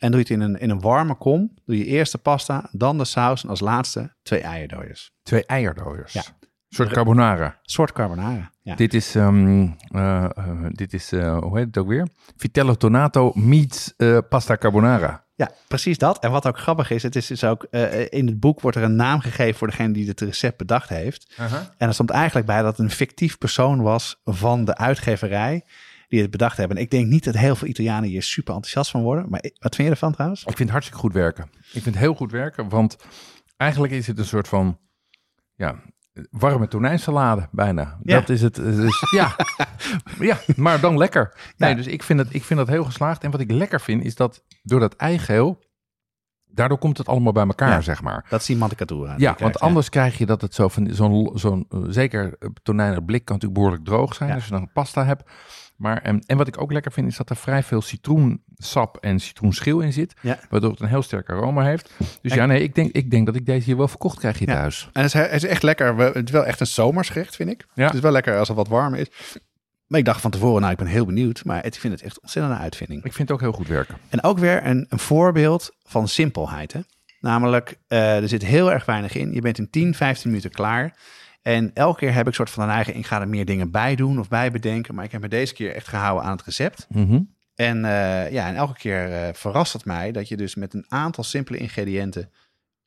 En 0.00 0.10
doe 0.10 0.20
je 0.20 0.26
het 0.26 0.30
in 0.30 0.40
een, 0.40 0.58
in 0.58 0.70
een 0.70 0.80
warme 0.80 1.14
kom. 1.14 1.54
Doe 1.64 1.78
je 1.78 1.84
eerst 1.84 2.12
de 2.12 2.18
pasta, 2.18 2.68
dan 2.72 2.98
de 2.98 3.04
saus 3.04 3.42
en 3.42 3.48
als 3.48 3.60
laatste 3.60 4.14
twee 4.22 4.40
eierdooiers. 4.40 5.12
Twee 5.22 5.46
eierdooiers. 5.46 6.12
Ja. 6.12 6.22
Een 6.40 6.76
soort 6.76 6.92
carbonara. 6.92 7.58
Soort 7.62 7.92
carbonara. 7.92 8.50
Ja. 8.62 8.74
Dit 8.74 8.94
is, 8.94 9.14
ehm, 9.14 9.68
eh, 9.88 10.24
eh, 10.24 10.66
dit 10.68 10.92
is 10.92 11.12
eh, 11.12 11.38
hoe 11.38 11.56
heet 11.58 11.66
het 11.66 11.78
ook 11.78 11.88
weer? 11.88 12.08
Vitello 12.36 12.74
tonato 12.74 13.32
meets 13.34 13.94
pasta 14.28 14.56
carbonara. 14.56 15.24
Ja, 15.34 15.50
precies 15.68 15.98
dat. 15.98 16.18
En 16.18 16.30
wat 16.30 16.46
ook 16.46 16.58
grappig 16.58 16.90
is, 16.90 17.02
het 17.02 17.16
is 17.16 17.26
dus 17.26 17.44
ook 17.44 17.64
in 18.08 18.26
het 18.26 18.40
boek 18.40 18.60
wordt 18.60 18.76
er 18.76 18.82
een 18.82 18.96
naam 18.96 19.20
gegeven 19.20 19.54
voor 19.54 19.68
degene 19.68 19.92
die 19.92 20.08
het 20.08 20.20
recept 20.20 20.56
bedacht 20.56 20.88
heeft. 20.88 21.34
En 21.76 21.88
er 21.88 21.94
stond 21.94 22.10
eigenlijk 22.10 22.46
bij 22.46 22.62
dat 22.62 22.76
het 22.76 22.86
een 22.86 22.90
fictief 22.94 23.38
persoon 23.38 23.82
was 23.82 24.20
van 24.24 24.64
de 24.64 24.76
uitgeverij 24.76 25.64
die 26.10 26.20
het 26.20 26.30
bedacht 26.30 26.56
hebben. 26.56 26.76
En 26.76 26.82
ik 26.82 26.90
denk 26.90 27.06
niet 27.06 27.24
dat 27.24 27.34
heel 27.36 27.56
veel 27.56 27.68
Italianen 27.68 28.08
hier 28.08 28.22
super 28.22 28.54
enthousiast 28.54 28.90
van 28.90 29.02
worden. 29.02 29.26
Maar 29.28 29.40
wat 29.58 29.74
vind 29.74 29.88
je 29.88 29.94
ervan 29.94 30.12
trouwens? 30.12 30.40
Ik 30.40 30.46
vind 30.46 30.58
het 30.58 30.70
hartstikke 30.70 31.00
goed 31.00 31.12
werken. 31.12 31.44
Ik 31.54 31.70
vind 31.70 31.84
het 31.84 31.98
heel 31.98 32.14
goed 32.14 32.30
werken, 32.30 32.68
want 32.68 32.96
eigenlijk 33.56 33.92
is 33.92 34.06
het 34.06 34.18
een 34.18 34.24
soort 34.24 34.48
van 34.48 34.78
ja, 35.54 35.82
warme 36.30 36.68
tonijnsalade 36.68 37.48
bijna. 37.52 37.98
Ja. 38.02 38.18
Dat 38.18 38.28
is 38.28 38.42
het. 38.42 38.54
Dus, 38.54 39.06
ja. 39.10 39.36
ja, 40.18 40.38
maar 40.56 40.80
dan 40.80 40.96
lekker. 40.98 41.34
Nee, 41.56 41.70
Ja. 41.70 41.76
dus 41.76 41.86
ik 41.86 42.02
vind, 42.02 42.18
het, 42.18 42.34
ik 42.34 42.44
vind 42.44 42.58
dat 42.58 42.68
heel 42.68 42.84
geslaagd. 42.84 43.24
En 43.24 43.30
wat 43.30 43.40
ik 43.40 43.50
lekker 43.50 43.80
vind, 43.80 44.04
is 44.04 44.14
dat 44.14 44.44
door 44.62 44.80
dat 44.80 44.96
eigeel, 44.96 45.62
daardoor 46.44 46.78
komt 46.78 46.98
het 46.98 47.06
allemaal 47.08 47.32
bij 47.32 47.46
elkaar, 47.46 47.68
Ja. 47.70 47.80
zeg 47.80 48.02
maar. 48.02 48.26
Dat 48.28 48.40
is 48.40 48.46
die 48.46 48.56
je 48.56 48.64
Ja, 49.06 49.16
krijgt, 49.16 49.40
want 49.40 49.60
anders 49.60 49.88
krijg 49.88 50.18
je 50.18 50.26
dat 50.26 50.40
het 50.40 50.54
zo 50.54 50.68
van 50.68 50.94
zo'n, 50.94 51.30
zo'n 51.34 51.66
eh, 51.68 51.80
zeker 51.88 52.36
eh, 52.38 52.48
tonijn 52.62 52.96
op 52.98 53.06
blik 53.06 53.24
kan 53.24 53.34
natuurlijk 53.34 53.60
behoorlijk 53.60 53.84
droog 53.88 54.14
zijn 54.14 54.32
als 54.32 54.44
je 54.44 54.50
dan 54.50 54.72
pasta 54.72 55.04
hebt. 55.04 55.30
Maar, 55.80 56.02
en, 56.02 56.22
en 56.26 56.36
wat 56.36 56.46
ik 56.48 56.60
ook 56.60 56.72
lekker 56.72 56.92
vind 56.92 57.08
is 57.08 57.16
dat 57.16 57.30
er 57.30 57.36
vrij 57.36 57.62
veel 57.62 57.82
citroensap 57.82 58.96
en 58.96 59.20
citroenschil 59.20 59.80
in 59.80 59.92
zit, 59.92 60.14
Ja. 60.22 60.38
waardoor 60.50 60.70
het 60.70 60.80
een 60.80 60.88
heel 60.88 61.02
sterk 61.02 61.28
aroma 61.30 61.64
heeft. 61.64 61.90
Dus 62.22 62.32
En- 62.32 62.36
ja, 62.38 62.46
nee, 62.46 62.62
ik 62.62 62.74
denk, 62.74 62.92
ik 62.92 63.10
denk 63.10 63.26
dat 63.26 63.34
ik 63.36 63.46
deze 63.46 63.64
hier 63.64 63.76
wel 63.76 63.88
verkocht 63.88 64.18
krijg 64.18 64.38
hier 64.38 64.48
Ja. 64.48 64.54
thuis. 64.54 64.88
En 64.92 65.02
het 65.02 65.14
is, 65.14 65.20
het 65.20 65.32
is 65.32 65.44
echt 65.44 65.62
lekker. 65.62 65.96
Het 65.98 66.24
is 66.26 66.30
wel 66.30 66.44
echt 66.46 66.60
een 66.60 66.66
zomersgerecht, 66.66 67.36
vind 67.36 67.50
ik. 67.50 67.66
Ja. 67.74 67.84
Het 67.86 67.94
is 67.94 68.00
wel 68.00 68.12
lekker 68.12 68.38
als 68.38 68.48
het 68.48 68.56
wat 68.56 68.68
warmer 68.68 68.98
is. 68.98 69.08
Maar 69.86 69.98
ik 69.98 70.04
dacht 70.04 70.20
van 70.20 70.30
tevoren, 70.30 70.60
nou, 70.60 70.72
ik 70.72 70.78
ben 70.78 70.86
heel 70.86 71.06
benieuwd. 71.06 71.44
Maar 71.44 71.64
ik 71.66 71.74
vind 71.74 71.92
het 71.92 72.02
echt 72.02 72.20
ontzettend 72.20 72.54
een 72.54 72.60
uitvinding. 72.60 73.04
Ik 73.04 73.12
vind 73.12 73.28
het 73.28 73.36
ook 73.36 73.42
heel 73.42 73.52
goed 73.52 73.68
werken. 73.68 73.96
En 74.08 74.22
ook 74.22 74.38
weer 74.38 74.66
een, 74.66 74.86
een 74.88 74.98
voorbeeld 74.98 75.76
van 75.82 76.08
simpelheid. 76.08 76.72
Hè? 76.72 76.80
Namelijk, 77.20 77.76
eh, 77.86 78.16
er 78.22 78.28
zit 78.28 78.44
heel 78.44 78.72
erg 78.72 78.84
weinig 78.84 79.14
in. 79.14 79.32
Je 79.32 79.40
bent 79.40 79.58
in 79.58 79.70
10, 79.70 79.94
15 79.94 80.30
minuten 80.30 80.50
klaar. 80.50 80.96
En 81.42 81.70
elke 81.74 81.98
keer 81.98 82.14
heb 82.14 82.28
ik 82.28 82.34
soort 82.34 82.50
van 82.50 82.62
een 82.62 82.70
eigen, 82.74 82.96
ik 82.96 83.06
ga 83.06 83.20
er 83.20 83.28
meer 83.28 83.44
dingen 83.44 83.70
bij 83.70 83.94
doen 83.94 84.18
of 84.18 84.28
bij 84.28 84.50
bedenken. 84.50 84.94
Maar 84.94 85.04
ik 85.04 85.12
heb 85.12 85.20
me 85.20 85.28
deze 85.28 85.54
keer 85.54 85.74
echt 85.74 85.88
gehouden 85.88 86.24
aan 86.24 86.36
het 86.36 86.44
recept. 86.44 86.86
Mhm. 86.88 87.20
En, 87.54 87.84
eh, 87.84 88.30
ja, 88.32 88.48
en 88.48 88.54
elke 88.54 88.78
keer 88.78 89.12
eh, 89.12 89.28
verrast 89.32 89.72
het 89.72 89.84
mij 89.84 90.12
dat 90.12 90.28
je 90.28 90.36
dus 90.36 90.54
met 90.54 90.74
een 90.74 90.84
aantal 90.88 91.24
simpele 91.24 91.58
ingrediënten 91.58 92.30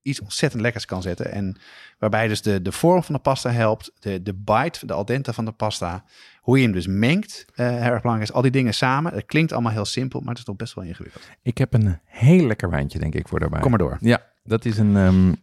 iets 0.01 0.22
ontzettend 0.22 0.62
lekkers 0.62 0.86
kan 0.86 1.01
zetten. 1.01 1.32
En 1.32 1.58
waarbij 1.99 2.28
dus 2.28 2.41
de, 2.41 2.62
de 2.62 2.72
vorm 2.72 3.04
van 3.04 3.16
de 3.16 3.22
pasta 3.22 3.49
helpt, 3.51 3.91
de, 3.99 4.22
de 4.22 4.34
bite, 4.34 4.86
de 4.86 4.93
al 4.93 5.06
dente 5.06 5.34
van 5.34 5.45
de 5.45 5.51
pasta, 5.51 6.04
hoe 6.41 6.58
je 6.58 6.64
hem 6.64 6.74
dus 6.74 6.88
mengt, 6.88 7.45
eh, 7.56 7.68
heel 7.68 7.76
erg 7.76 8.01
belangrijk 8.01 8.30
is. 8.30 8.34
Al 8.34 8.41
die 8.41 8.51
dingen 8.51 8.74
samen, 8.74 9.14
het 9.14 9.26
klinkt 9.26 9.51
allemaal 9.51 9.72
heel 9.72 9.86
simpel, 9.86 10.20
maar 10.20 10.30
het 10.30 10.38
is 10.38 10.43
toch 10.43 10.56
best 10.56 10.74
wel 10.74 10.84
ingewikkeld. 10.84 11.30
Ik 11.41 11.58
heb 11.58 11.74
een 11.74 11.99
heel 12.06 12.45
lekker 12.47 12.70
wijntje, 12.70 12.99
denk 12.99 13.16
ik, 13.16 13.28
voor 13.28 13.39
daarbij. 13.39 13.60
Kom 13.60 13.70
maar 13.70 13.80
door. 13.80 13.97
Ja, 13.99 14.24
dat 14.43 14.66
is 14.66 14.78
een. 14.78 14.97
ehm, 14.97 15.34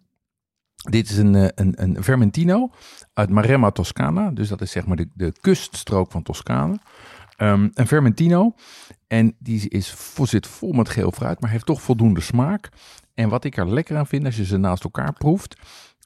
dit 0.83 1.11
is 1.11 1.17
een, 1.19 1.35
eh, 1.35 1.49
een, 1.55 1.73
een 1.83 2.03
Vermentino 2.03 2.71
uit 3.15 3.31
Maremma 3.31 3.71
Toscana. 3.71 4.31
Dus 4.31 4.49
dat 4.49 4.61
is 4.61 4.71
zeg 4.71 4.87
maar 4.87 4.97
de, 4.97 5.09
de 5.15 5.33
kuststrook 5.41 6.11
van 6.11 6.23
Toscane. 6.23 6.79
Ehm, 7.37 7.69
een 7.75 7.87
Vermentino. 7.87 8.55
En 9.07 9.37
die 9.39 9.69
is, 9.69 9.95
zit 10.23 10.47
vol 10.47 10.73
met 10.73 10.89
geel 10.89 11.13
fruit, 11.13 11.41
maar 11.41 11.51
heeft 11.51 11.67
toch 11.67 11.83
voldoende 11.83 12.21
smaak. 12.21 12.69
En 13.15 13.29
wat 13.29 13.45
ik 13.45 13.57
er 13.57 13.73
lekker 13.73 13.97
aan 13.97 14.07
vind 14.07 14.25
als 14.25 14.37
je 14.37 14.45
ze 14.45 14.57
naast 14.57 14.85
elkaar 14.85 15.13
proeft, 15.13 15.57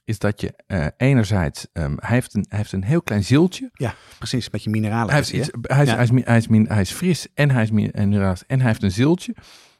is 0.03 0.19
dat 0.19 0.41
je 0.41 0.53
eh, 0.67 0.85
enerzijds, 0.97 1.67
ehm, 1.73 1.93
hij, 1.95 2.15
heeft 2.15 2.33
een, 2.33 2.45
hij 2.49 2.57
heeft 2.57 2.71
een 2.71 2.83
heel 2.83 3.01
klein 3.01 3.23
zieltje. 3.23 3.69
Ja, 3.73 3.93
precies, 4.17 4.49
met 4.49 4.63
je 4.63 4.69
mineralen. 4.69 5.07
Hij, 5.07 5.15
heeft 5.15 5.27
zie 5.27 5.37
je. 5.37 5.43
iets, 5.43 5.51
hij, 5.61 5.83
is, 5.83 5.89
Ja. 5.89 5.95
hij, 5.95 6.03
is, 6.03 6.11
mi- 6.11 6.21
hij, 6.25 6.37
is, 6.37 6.47
min- 6.47 6.67
hij 6.67 6.81
is 6.81 6.91
fris 6.91 7.27
en 7.33 7.51
hij 7.51 7.63
is, 7.63 7.69
en, 7.69 7.93
en 8.47 8.59
hij 8.59 8.67
heeft 8.67 8.83
een 8.83 8.91
zieltje. 8.91 9.35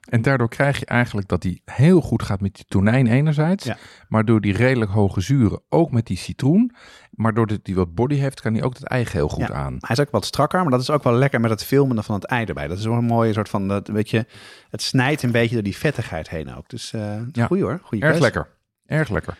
En 0.05 0.21
daardoor 0.21 0.49
krijg 0.49 0.79
je 0.79 0.85
eigenlijk 0.85 1.27
dat 1.27 1.43
hij 1.43 1.61
heel 1.65 2.01
goed 2.01 2.23
gaat 2.23 2.41
met 2.41 2.55
die 2.55 2.65
tonijn 2.67 3.07
enerzijds. 3.07 3.65
Ja. 3.65 3.77
Maar 4.09 4.25
door 4.25 4.41
die 4.41 4.53
redelijk 4.53 4.91
hoge 4.91 5.21
zuren 5.21 5.61
ook 5.69 5.91
met 5.91 6.05
die 6.05 6.17
citroen. 6.17 6.75
Maar 7.11 7.33
doordat 7.33 7.59
hij 7.63 7.75
wat 7.75 7.95
body 7.95 8.15
heeft, 8.15 8.41
kan 8.41 8.53
hij 8.53 8.63
ook 8.63 8.73
het 8.73 8.83
ei 8.87 9.05
heel 9.11 9.29
goed 9.29 9.47
Ja. 9.47 9.53
aan. 9.53 9.75
Hij 9.79 9.95
is 9.95 9.99
ook 9.99 10.11
wat 10.11 10.25
strakker, 10.25 10.61
maar 10.61 10.71
dat 10.71 10.81
is 10.81 10.89
ook 10.89 11.03
wel 11.03 11.13
lekker 11.13 11.39
met 11.39 11.49
het 11.49 11.63
filmen 11.63 12.03
van 12.03 12.15
het 12.15 12.25
ei 12.25 12.45
erbij. 12.45 12.67
Dat 12.67 12.77
is 12.77 12.85
wel 12.85 12.93
een 12.97 13.03
mooie 13.05 13.33
soort 13.33 13.49
van, 13.49 13.67
dat, 13.67 13.87
weet 13.87 14.09
je, 14.09 14.25
het 14.69 14.81
snijdt 14.81 15.23
een 15.23 15.31
beetje 15.31 15.53
door 15.53 15.63
die 15.63 15.77
vettigheid 15.77 16.29
heen 16.29 16.55
ook. 16.55 16.69
Dus 16.69 16.93
eh 16.93 17.17
Ja. 17.31 17.45
goeie 17.45 17.63
hoor, 17.63 17.79
goeie 17.83 18.03
Erg 18.03 18.19
lekker. 18.19 18.47
Erg 18.85 19.09
lekker. 19.09 19.37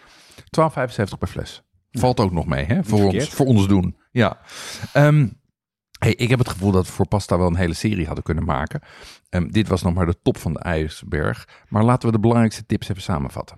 12,75 0.50 1.18
per 1.20 1.28
fles. 1.28 1.64
Valt 1.92 2.20
ook 2.20 2.32
nog 2.32 2.46
mee, 2.46 2.66
hè? 2.66 2.84
Voor 2.84 3.04
ons, 3.04 3.30
voor 3.30 3.46
ons 3.46 3.68
doen. 3.68 3.98
Ja. 4.12 4.38
Ehm, 4.94 5.28
hey, 6.06 6.16
ik 6.16 6.30
heb 6.30 6.40
het 6.40 6.50
gevoel 6.50 6.72
dat 6.72 6.86
we 6.86 6.92
voor 6.92 7.08
pasta 7.08 7.38
wel 7.38 7.48
een 7.48 7.56
hele 7.56 7.74
serie 7.74 8.06
hadden 8.06 8.24
kunnen 8.24 8.44
maken. 8.44 8.82
Ehm, 9.30 9.48
dit 9.48 9.68
was 9.68 9.82
nog 9.82 9.94
maar 9.94 10.06
de 10.06 10.22
top 10.24 10.38
van 10.38 10.54
de 10.54 10.60
ijsberg. 10.60 11.48
Maar 11.68 11.84
laten 11.84 12.08
we 12.08 12.16
de 12.16 12.20
belangrijkste 12.20 12.66
tips 12.66 12.90
even 12.90 13.02
samenvatten. 13.02 13.58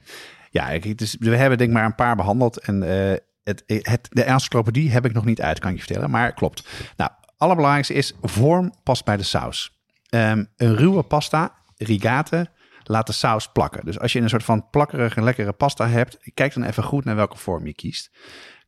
Ja, 0.52 0.80
we 1.20 1.36
hebben 1.36 1.58
denk 1.58 1.70
ik 1.70 1.76
maar 1.76 1.86
een 1.86 1.96
paar 1.96 2.16
behandeld. 2.16 2.60
En 2.60 2.84
eh, 2.84 3.18
het, 3.44 3.64
het, 3.66 4.08
de 4.10 4.24
encyclopedie 4.24 4.92
heb 4.92 5.06
ik 5.06 5.14
nog 5.14 5.26
niet 5.26 5.42
uit, 5.42 5.60
kan 5.60 5.72
je 5.72 5.78
vertellen. 5.78 6.10
Maar 6.10 6.34
klopt. 6.34 6.68
Nou, 6.98 7.12
allerbelangrijkste 7.38 7.94
is 7.94 8.14
vorm 8.22 8.74
past 8.84 9.06
bij 9.06 9.18
de 9.18 9.24
saus. 9.24 9.80
Ehm, 10.10 10.46
een 10.58 10.76
ruwe 10.76 11.04
pasta, 11.04 11.56
rigate, 11.78 12.50
laat 12.84 13.08
de 13.08 13.14
saus 13.14 13.52
plakken. 13.52 13.86
Dus 13.86 14.00
als 14.00 14.14
je 14.14 14.20
een 14.20 14.30
soort 14.30 14.44
van 14.44 14.70
plakkerige, 14.70 15.22
lekkere 15.22 15.52
pasta 15.52 15.88
hebt, 15.88 16.18
kijk 16.34 16.54
dan 16.54 16.64
even 16.64 16.84
goed 16.84 17.06
naar 17.06 17.16
welke 17.16 17.38
vorm 17.38 17.66
je 17.66 17.74
kiest. 17.74 18.12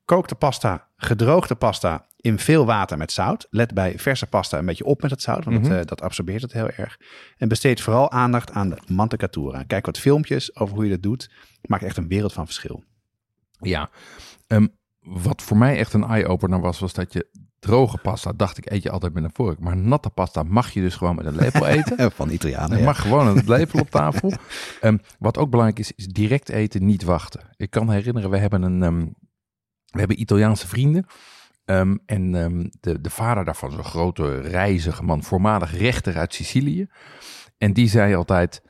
Kook 0.10 0.28
de 0.28 0.36
pasta, 0.36 0.88
gedroogde 0.97 1.55
pasta, 1.55 2.05
in 2.16 2.39
veel 2.39 2.66
water 2.66 2.97
met 2.97 3.12
zout. 3.12 3.47
Let 3.49 3.74
bij 3.74 3.99
verse 3.99 4.26
pasta 4.28 4.57
een 4.57 4.66
beetje 4.66 4.84
op 4.86 5.01
met 5.01 5.12
het 5.12 5.22
zout, 5.22 5.45
want 5.45 5.60
Mhm. 5.60 5.70
dat, 5.70 5.80
eh, 5.80 5.86
dat 5.86 6.01
absorbeert 6.01 6.41
het 6.41 6.53
heel 6.53 6.70
erg. 6.70 6.97
En 7.38 7.47
besteed 7.47 7.82
vooral 7.82 8.12
aandacht 8.12 8.51
aan 8.51 8.70
de 8.70 8.78
mantecatura. 8.88 9.64
Kijk 9.64 9.86
wat 9.86 9.97
filmpjes 9.99 10.55
over 10.55 10.76
hoe 10.76 10.84
je 10.84 10.89
dat 10.89 11.01
doet. 11.01 11.32
Maakt 11.62 11.84
echt 11.84 11.97
een 11.97 12.07
wereld 12.07 12.34
van 12.34 12.45
verschil. 12.45 12.84
Ja, 13.60 13.89
ehm, 14.47 14.68
wat 14.99 15.41
voor 15.41 15.57
mij 15.57 15.78
echt 15.78 15.93
een 15.93 16.03
eye-opener 16.03 16.60
was, 16.62 16.80
was 16.80 16.93
dat 16.93 17.14
je 17.14 17.28
droge 17.60 17.97
pasta, 17.97 18.32
dacht 18.36 18.57
ik, 18.57 18.72
eet 18.72 18.84
je 18.84 18.91
altijd 18.91 19.14
met 19.14 19.24
een 19.24 19.34
vork. 19.34 19.60
Maar 19.60 19.78
natte 19.78 20.10
pasta 20.10 20.43
mag 20.43 20.72
je 20.72 20.82
dus 20.82 20.95
gewoon 20.95 21.16
met 21.16 21.26
een 21.26 21.36
lepel 21.36 21.66
eten. 21.78 22.12
Van 22.12 22.30
Italianen. 22.30 22.72
Het 22.78 22.86
mag 22.86 23.01
gewoon 23.01 23.28
een 23.28 23.43
lepel 23.45 23.80
op 23.80 23.89
tafel. 23.89 24.34
Ehm, 24.82 24.97
wat 25.20 25.38
ook 25.38 25.49
belangrijk 25.49 25.80
is, 25.80 25.91
is 25.91 26.07
direct 26.07 26.49
eten, 26.49 26.86
niet 26.86 27.03
wachten. 27.03 27.41
Ik 27.55 27.70
kan 27.70 27.89
herinneren, 27.89 28.30
we 28.30 28.38
hebben 28.38 28.62
een, 28.62 28.84
ehm, 28.84 29.07
we 29.91 29.99
hebben 29.99 30.21
Italiaanse 30.21 30.67
vrienden. 30.67 31.05
Ehm, 31.65 31.97
en 32.05 32.35
ehm, 32.35 32.67
de, 32.79 33.01
de 33.01 33.09
vader 33.09 33.45
daarvan, 33.45 33.71
zo'n 33.71 33.83
grote 33.83 34.39
reizige 34.41 35.03
man, 35.03 35.23
voormalig 35.23 35.77
rechter 35.77 36.17
uit 36.17 36.33
Sicilië. 36.33 36.87
En 37.57 37.73
die 37.73 37.89
zei 37.89 38.15
altijd, 38.15 38.61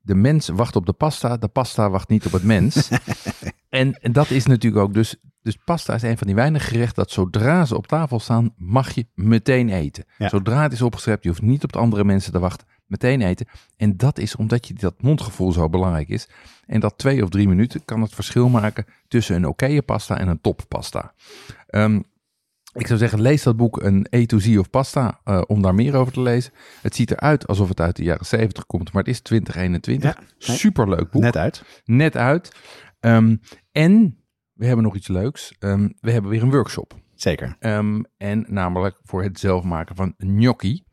de 0.00 0.14
mens 0.14 0.48
wacht 0.48 0.76
op 0.76 0.86
de 0.86 0.92
pasta, 0.92 1.36
de 1.36 1.48
pasta 1.48 1.90
wacht 1.90 2.08
niet 2.08 2.26
op 2.26 2.32
het 2.32 2.42
mens. 2.42 2.88
en, 3.68 3.94
en 4.00 4.12
dat 4.12 4.30
is 4.30 4.46
natuurlijk 4.46 4.82
ook, 4.82 4.94
dus, 4.94 5.16
dus 5.42 5.56
pasta 5.64 5.94
is 5.94 6.02
een 6.02 6.18
van 6.18 6.26
die 6.26 6.36
weinige 6.36 6.66
gerechten 6.66 7.02
dat 7.02 7.10
zodra 7.10 7.64
ze 7.64 7.76
op 7.76 7.86
tafel 7.86 8.20
staan, 8.20 8.52
mag 8.56 8.94
je 8.94 9.06
meteen 9.14 9.68
eten. 9.68 10.04
Ja. 10.18 10.28
Zodra 10.28 10.62
het 10.62 10.72
is 10.72 10.82
opgeschept, 10.82 11.22
je 11.22 11.28
hoeft 11.28 11.42
niet 11.42 11.64
op 11.64 11.72
de 11.72 11.78
andere 11.78 12.04
mensen 12.04 12.32
te 12.32 12.38
wachten, 12.38 12.66
meteen 12.92 13.22
eten. 13.22 13.46
En 13.76 13.96
dat 13.96 14.18
is 14.18 14.36
omdat 14.36 14.68
je 14.68 14.74
dat 14.74 15.02
mondgevoel 15.02 15.52
zo 15.52 15.68
belangrijk 15.68 16.08
is. 16.08 16.28
En 16.66 16.80
dat 16.80 16.98
twee 16.98 17.22
of 17.22 17.28
drie 17.28 17.48
minuten 17.48 17.84
kan 17.84 18.02
het 18.02 18.14
verschil 18.14 18.48
maken 18.48 18.86
tussen 19.08 19.36
een 19.36 19.46
oké 19.46 19.82
pasta 19.82 20.18
en 20.18 20.28
een 20.28 20.40
toppasta. 20.40 21.14
Ehm 21.66 22.00
ik 22.74 22.86
zou 22.86 22.98
zeggen, 22.98 23.20
lees 23.20 23.42
dat 23.42 23.56
boek 23.56 23.82
een 23.82 24.06
A 24.14 24.24
to 24.26 24.38
Z 24.38 24.56
of 24.56 24.70
Pasta 24.70 25.20
eh, 25.24 25.42
om 25.46 25.62
daar 25.62 25.74
meer 25.74 25.94
over 25.94 26.12
te 26.12 26.20
lezen. 26.20 26.52
Het 26.82 26.94
ziet 26.94 27.10
eruit 27.10 27.46
alsof 27.46 27.68
het 27.68 27.80
uit 27.80 27.96
de 27.96 28.02
jaren 28.02 28.26
70 28.26 28.66
komt, 28.66 28.92
maar 28.92 29.02
het 29.02 29.12
is 29.12 29.20
2021. 29.20 30.14
Ja, 30.14 30.20
nee. 30.20 30.56
Superleuk 30.56 31.10
boek. 31.10 31.22
Net 31.22 31.36
uit. 31.36 31.62
Net 31.84 32.16
uit. 32.16 32.56
Ehm, 33.00 33.36
en 33.72 34.18
we 34.52 34.66
hebben 34.66 34.84
nog 34.84 34.96
iets 34.96 35.08
leuks. 35.08 35.54
Ehm, 35.58 35.88
we 36.00 36.10
hebben 36.10 36.30
weer 36.30 36.42
een 36.42 36.50
workshop. 36.50 36.94
Zeker. 37.14 37.56
En 37.58 38.44
namelijk 38.48 38.98
voor 39.02 39.22
het 39.22 39.38
zelf 39.38 39.64
maken 39.64 39.96
van 39.96 40.14
gnocchi. 40.18 40.84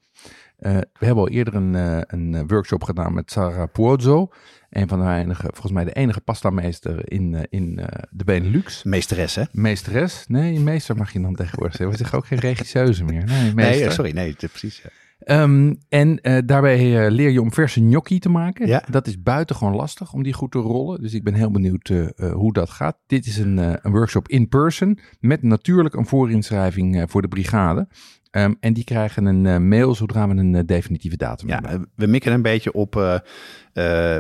Eh, 0.60 0.74
we 0.74 1.06
hebben 1.06 1.24
al 1.24 1.30
eerder 1.30 1.56
een, 1.56 1.76
eh, 1.76 2.02
een 2.08 2.36
eh, 2.36 2.42
workshop 2.48 2.84
gedaan 2.84 3.14
met 3.14 3.32
Sarah 3.32 3.72
Puozzo. 3.72 4.32
Een 4.70 4.88
van 4.88 5.00
de 5.00 5.06
weinige, 5.06 5.42
volgens 5.42 5.72
mij 5.72 5.84
de 5.84 5.94
enige 5.94 6.22
pastameester 6.22 7.12
in, 7.12 7.48
in 7.50 7.76
de 8.10 8.24
Benelux. 8.24 8.84
Meesteres, 8.84 9.36
hè? 9.36 9.44
Meesteres? 9.52 10.26
Nee, 10.28 10.60
meester 10.60 10.96
mag 10.96 11.14
je 11.14 11.22
dan 11.22 11.36
tegenwoordig 11.36 11.76
zeggen. 11.76 11.92
We 11.92 11.98
zeggen 11.98 12.18
ook 12.18 12.26
geen 12.26 12.40
regisseuse 12.40 13.04
meer. 13.04 13.24
Nee, 13.26 13.54
meester. 13.54 13.86
Nee, 13.86 13.92
sorry. 13.92 14.12
Nee, 14.12 14.36
precies. 14.36 14.82
ja. 14.84 14.90
Ehm, 15.20 15.74
en 15.90 16.20
daarbij 16.46 17.12
leer 17.12 17.30
je 17.30 17.42
om 17.42 17.54
verse 17.54 17.80
gnocchi 17.80 18.20
te 18.20 18.30
maken. 18.30 18.68
Ja. 18.68 18.84
Dat 18.90 19.08
is 19.08 19.22
buitengewoon 19.22 19.76
lastig 19.76 20.14
om 20.14 20.24
die 20.24 20.34
goed 20.34 20.52
te 20.52 20.60
rollen. 20.60 21.02
Dus 21.02 21.14
ik 21.14 21.24
ben 21.24 21.34
heel 21.34 21.52
benieuwd 21.52 21.92
hoe 22.34 22.54
dat 22.54 22.70
gaat. 22.70 22.98
Dit 23.08 23.26
is 23.26 23.38
een, 23.38 23.58
een 23.58 23.92
workshop 23.92 24.28
in 24.28 24.48
person 24.48 25.00
met 25.20 25.44
natuurlijk 25.44 25.96
een 25.96 26.06
voorinschrijving 26.06 27.04
voor 27.08 27.22
de 27.22 27.28
brigade. 27.28 27.88
Ehm, 28.30 28.54
en 28.60 28.74
die 28.74 28.84
krijgen 28.84 29.26
een 29.26 29.46
eh, 29.46 29.58
mail 29.58 29.96
zodra 29.96 30.28
we 30.28 30.36
een 30.36 30.56
eh, 30.56 30.62
definitieve 30.66 31.18
datum 31.18 31.48
Ja, 31.48 31.60
hebben. 31.64 31.90
we 31.96 32.08
mikken 32.08 32.32
een 32.34 32.42
beetje 32.42 32.74
op 32.74 32.96
eh, 32.96 33.20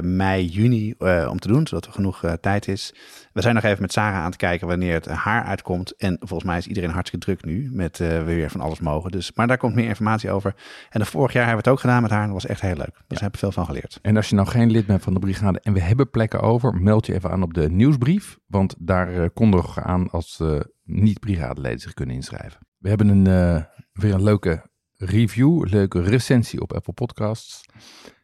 mei, 0.01 0.45
juni 0.45 0.93
om 1.29 1.39
te 1.39 1.47
doen, 1.47 1.67
zodat 1.67 1.85
er 1.85 1.91
genoeg 1.91 2.35
tijd 2.41 2.67
is. 2.67 2.93
We 3.33 3.41
zijn 3.41 3.55
nog 3.55 3.63
even 3.63 3.81
met 3.81 3.91
Sarah 3.91 4.17
aan 4.17 4.25
het 4.25 4.35
kijken 4.35 4.67
wanneer 4.67 4.93
het 4.93 5.05
haar 5.05 5.43
uitkomt. 5.43 5.95
En 5.95 6.17
volgens 6.19 6.43
mij 6.43 6.57
is 6.57 6.67
iedereen 6.67 6.89
hartstikke 6.89 7.25
druk 7.25 7.45
nu 7.45 7.69
met 7.71 7.97
weer 7.97 8.49
van 8.49 8.61
alles 8.61 8.79
mogen. 8.79 9.11
Dus, 9.11 9.33
maar 9.33 9.47
daar 9.47 9.57
komt 9.57 9.75
meer 9.75 9.87
informatie 9.87 10.31
over. 10.31 10.55
En 10.89 10.99
de 10.99 11.05
vorig 11.05 11.33
jaar 11.33 11.45
hebben 11.45 11.63
we 11.63 11.69
het 11.69 11.77
ook 11.77 11.83
gedaan 11.83 12.01
met 12.01 12.11
haar. 12.11 12.19
En 12.21 12.25
dat 12.25 12.41
was 12.41 12.45
echt 12.45 12.61
heel 12.61 12.75
leuk. 12.75 12.93
Dus 12.93 13.03
daar 13.07 13.21
heb 13.21 13.33
ik 13.33 13.39
veel 13.39 13.51
van 13.51 13.65
geleerd. 13.65 13.99
En 14.01 14.15
als 14.15 14.29
je 14.29 14.35
nou 14.35 14.47
geen 14.47 14.71
lid 14.71 14.85
bent 14.85 15.01
van 15.01 15.13
de 15.13 15.19
brigade 15.19 15.59
en 15.59 15.73
we 15.73 15.81
hebben 15.81 16.09
plekken 16.09 16.39
over, 16.41 16.73
meld 16.73 17.05
je 17.05 17.13
even 17.13 17.31
aan 17.31 17.43
op 17.43 17.53
de 17.53 17.69
nieuwsbrief. 17.69 18.37
Want 18.47 18.75
daar 18.77 19.29
kondigen 19.29 19.83
we 19.83 19.89
aan 19.89 20.09
als 20.09 20.43
niet-brigadeleden 20.83 21.79
zich 21.79 21.93
kunnen 21.93 22.15
inschrijven. 22.15 22.59
We 22.77 22.89
hebben 22.89 23.07
een, 23.07 23.65
weer 23.99 24.13
een 24.13 24.23
leuke 24.23 24.69
review, 24.95 25.65
leuke 25.69 26.01
recensie 26.01 26.61
op 26.61 26.73
Apple 26.73 26.93
Podcasts. 26.93 27.65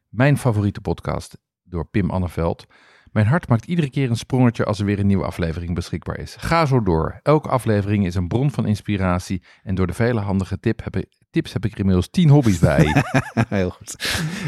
Mijn 0.10 0.38
favoriete 0.38 0.82
podcast 0.82 1.38
door 1.64 1.88
Pim 1.88 2.10
Anneveld. 2.10 2.66
Mijn 3.12 3.28
hart 3.28 3.48
maakt 3.48 3.66
iedere 3.66 3.90
keer 3.90 4.10
een 4.10 4.16
sprongetje 4.16 4.66
als 4.66 4.80
er 4.80 4.86
weer 4.86 5.00
een 5.00 5.08
nieuwe 5.08 5.26
aflevering 5.26 5.76
beschikbaar 5.76 6.20
is. 6.20 6.36
Ga 6.40 6.66
zo 6.66 6.84
door. 6.84 7.20
Elke 7.22 7.50
aflevering 7.50 8.06
is 8.06 8.16
een 8.16 8.28
bron 8.28 8.52
van 8.52 8.66
inspiratie. 8.66 9.44
En 9.64 9.76
door 9.76 9.88
de 9.88 9.94
vele 9.94 10.20
handige 10.20 10.60
tip 10.60 10.84
heb 10.84 10.96
tips 11.36 11.54
heb 11.54 11.66
ik 11.66 11.72
er 11.72 11.80
inmiddels 11.80 12.10
tien 12.10 12.30
hobby's 12.30 12.60
bij. 12.60 13.04
Heel 13.50 13.70
goed. 13.70 13.96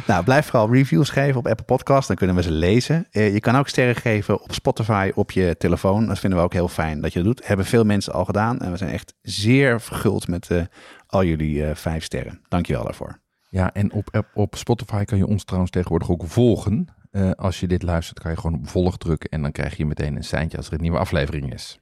Nou, 0.08 0.24
blijf 0.24 0.46
vooral 0.46 0.74
reviews 0.74 1.10
geven 1.10 1.40
op 1.40 1.48
Apple 1.48 1.66
Podcast. 1.66 2.08
Dan 2.08 2.18
kunnen 2.18 2.36
we 2.36 2.42
ze 2.42 2.52
lezen. 2.52 3.08
Eh, 3.12 3.34
je 3.34 3.40
kan 3.40 3.56
ook 3.56 3.68
sterren 3.68 3.96
geven 3.96 4.42
op 4.42 4.54
Spotify 4.54 5.12
op 5.16 5.32
je 5.32 5.56
telefoon. 5.58 6.06
Dat 6.06 6.20
vinden 6.20 6.40
we 6.40 6.46
ook 6.46 6.54
heel 6.54 6.68
fijn 6.68 7.02
dat 7.02 7.14
je 7.14 7.24
dat 7.24 7.28
doet. 7.28 7.48
Hebben 7.48 7.66
veel 7.66 7.84
mensen 7.84 8.14
al 8.14 8.26
gedaan. 8.26 8.60
En 8.60 8.72
we 8.72 8.78
zijn 8.78 8.92
echt 8.92 9.14
zeer 9.22 9.82
verguld 9.82 10.28
met 10.28 10.52
eh, 10.52 10.62
al 11.08 11.24
jullie 11.24 11.66
eh, 11.66 11.76
vijf 11.76 12.04
sterren. 12.04 12.42
Dankjewel 12.48 12.84
daarvoor. 12.84 13.20
Ja, 13.50 13.74
en 13.74 13.92
op, 13.92 14.26
op, 14.34 14.56
Spotify 14.56 15.04
kan 15.04 15.18
je 15.18 15.28
ons 15.28 15.44
trouwens 15.44 15.72
tegenwoordig 15.72 16.10
ook 16.10 16.24
volgen. 16.28 16.88
Eh, 17.12 17.32
als 17.32 17.60
je 17.60 17.68
dit 17.68 17.84
luistert, 17.84 18.20
kan 18.20 18.32
je 18.32 18.38
gewoon 18.38 18.60
op 18.60 18.68
volg 18.68 18.98
drukken 18.98 19.30
en 19.30 19.42
dan 19.42 19.52
krijg 19.52 19.78
je 19.78 19.86
meteen 19.86 20.16
een 20.16 20.24
seintje 20.24 20.58
als 20.58 20.68
er 20.68 20.74
een 20.74 20.82
nieuwe 20.82 20.98
aflevering 20.98 21.54
is. 21.54 21.80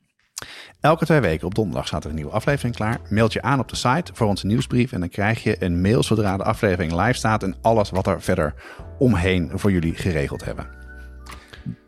Elke 0.79 1.05
twee 1.05 1.19
weken 1.19 1.47
op 1.47 1.55
donderdag 1.55 1.87
staat 1.87 2.03
er 2.03 2.09
een 2.09 2.15
nieuwe 2.15 2.31
aflevering 2.31 2.75
klaar. 2.75 2.99
Meld 3.09 3.33
je 3.33 3.41
aan 3.41 3.59
op 3.59 3.69
de 3.69 3.75
site 3.75 4.11
voor 4.13 4.27
onze 4.27 4.45
nieuwsbrief. 4.45 4.91
En 4.91 4.99
dan 4.99 5.09
krijg 5.09 5.43
je 5.43 5.63
een 5.63 5.81
mail 5.81 6.03
zodra 6.03 6.37
de 6.37 6.43
aflevering 6.43 6.91
live 6.91 7.13
staat. 7.13 7.43
En 7.43 7.55
alles 7.61 7.89
wat 7.89 8.07
er 8.07 8.21
verder 8.21 8.53
omheen 8.99 9.51
voor 9.53 9.71
jullie 9.71 9.95
geregeld 9.95 10.45
hebben. 10.45 10.67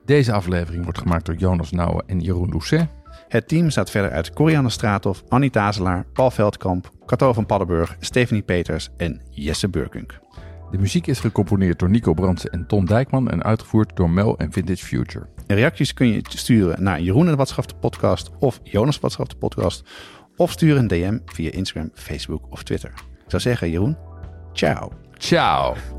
Deze 0.05 0.33
aflevering 0.33 0.83
wordt 0.83 0.99
gemaakt 0.99 1.25
door 1.25 1.35
Jonas 1.35 1.71
Nouwen 1.71 2.07
en 2.07 2.19
Jeroen 2.19 2.49
Doucet. 2.49 2.87
Het 3.27 3.47
team 3.47 3.69
staat 3.69 3.89
verder 3.89 4.11
uit 4.11 4.33
Corianne 4.33 4.69
Straathof, 4.69 5.23
Annie 5.27 5.49
Tazelaar, 5.49 6.05
Paul 6.13 6.31
Veldkamp, 6.31 6.91
Cato 7.05 7.33
van 7.33 7.45
Paddenburg, 7.45 7.95
Stephanie 7.99 8.43
Peters 8.43 8.89
en 8.97 9.21
Jesse 9.29 9.69
Burkunk. 9.69 10.19
De 10.71 10.77
muziek 10.77 11.07
is 11.07 11.19
gecomponeerd 11.19 11.79
door 11.79 11.89
Nico 11.89 12.13
Brandsen 12.13 12.51
en 12.51 12.67
Ton 12.67 12.85
Dijkman 12.85 13.29
en 13.29 13.43
uitgevoerd 13.43 13.95
door 13.95 14.09
Mel 14.09 14.37
en 14.37 14.51
Vintage 14.51 14.85
Future. 14.85 15.25
En 15.47 15.55
reacties 15.55 15.93
kun 15.93 16.07
je 16.07 16.21
sturen 16.29 16.83
naar 16.83 17.01
Jeroen 17.01 17.25
en 17.25 17.31
de 17.31 17.37
Watschaf 17.37 17.65
de 17.65 17.75
podcast 17.75 18.29
of 18.39 18.59
Jonas 18.63 18.99
Watschaf 18.99 19.27
de 19.27 19.35
podcast. 19.35 19.83
Of 20.35 20.51
stuur 20.51 20.77
een 20.77 20.87
DM 20.87 21.19
via 21.25 21.51
Instagram, 21.51 21.91
Facebook 21.93 22.41
of 22.49 22.63
Twitter. 22.63 22.93
Ik 23.23 23.29
zou 23.33 23.41
zeggen, 23.41 23.69
Jeroen, 23.69 23.97
ciao. 24.53 24.91
Ciao! 25.17 25.96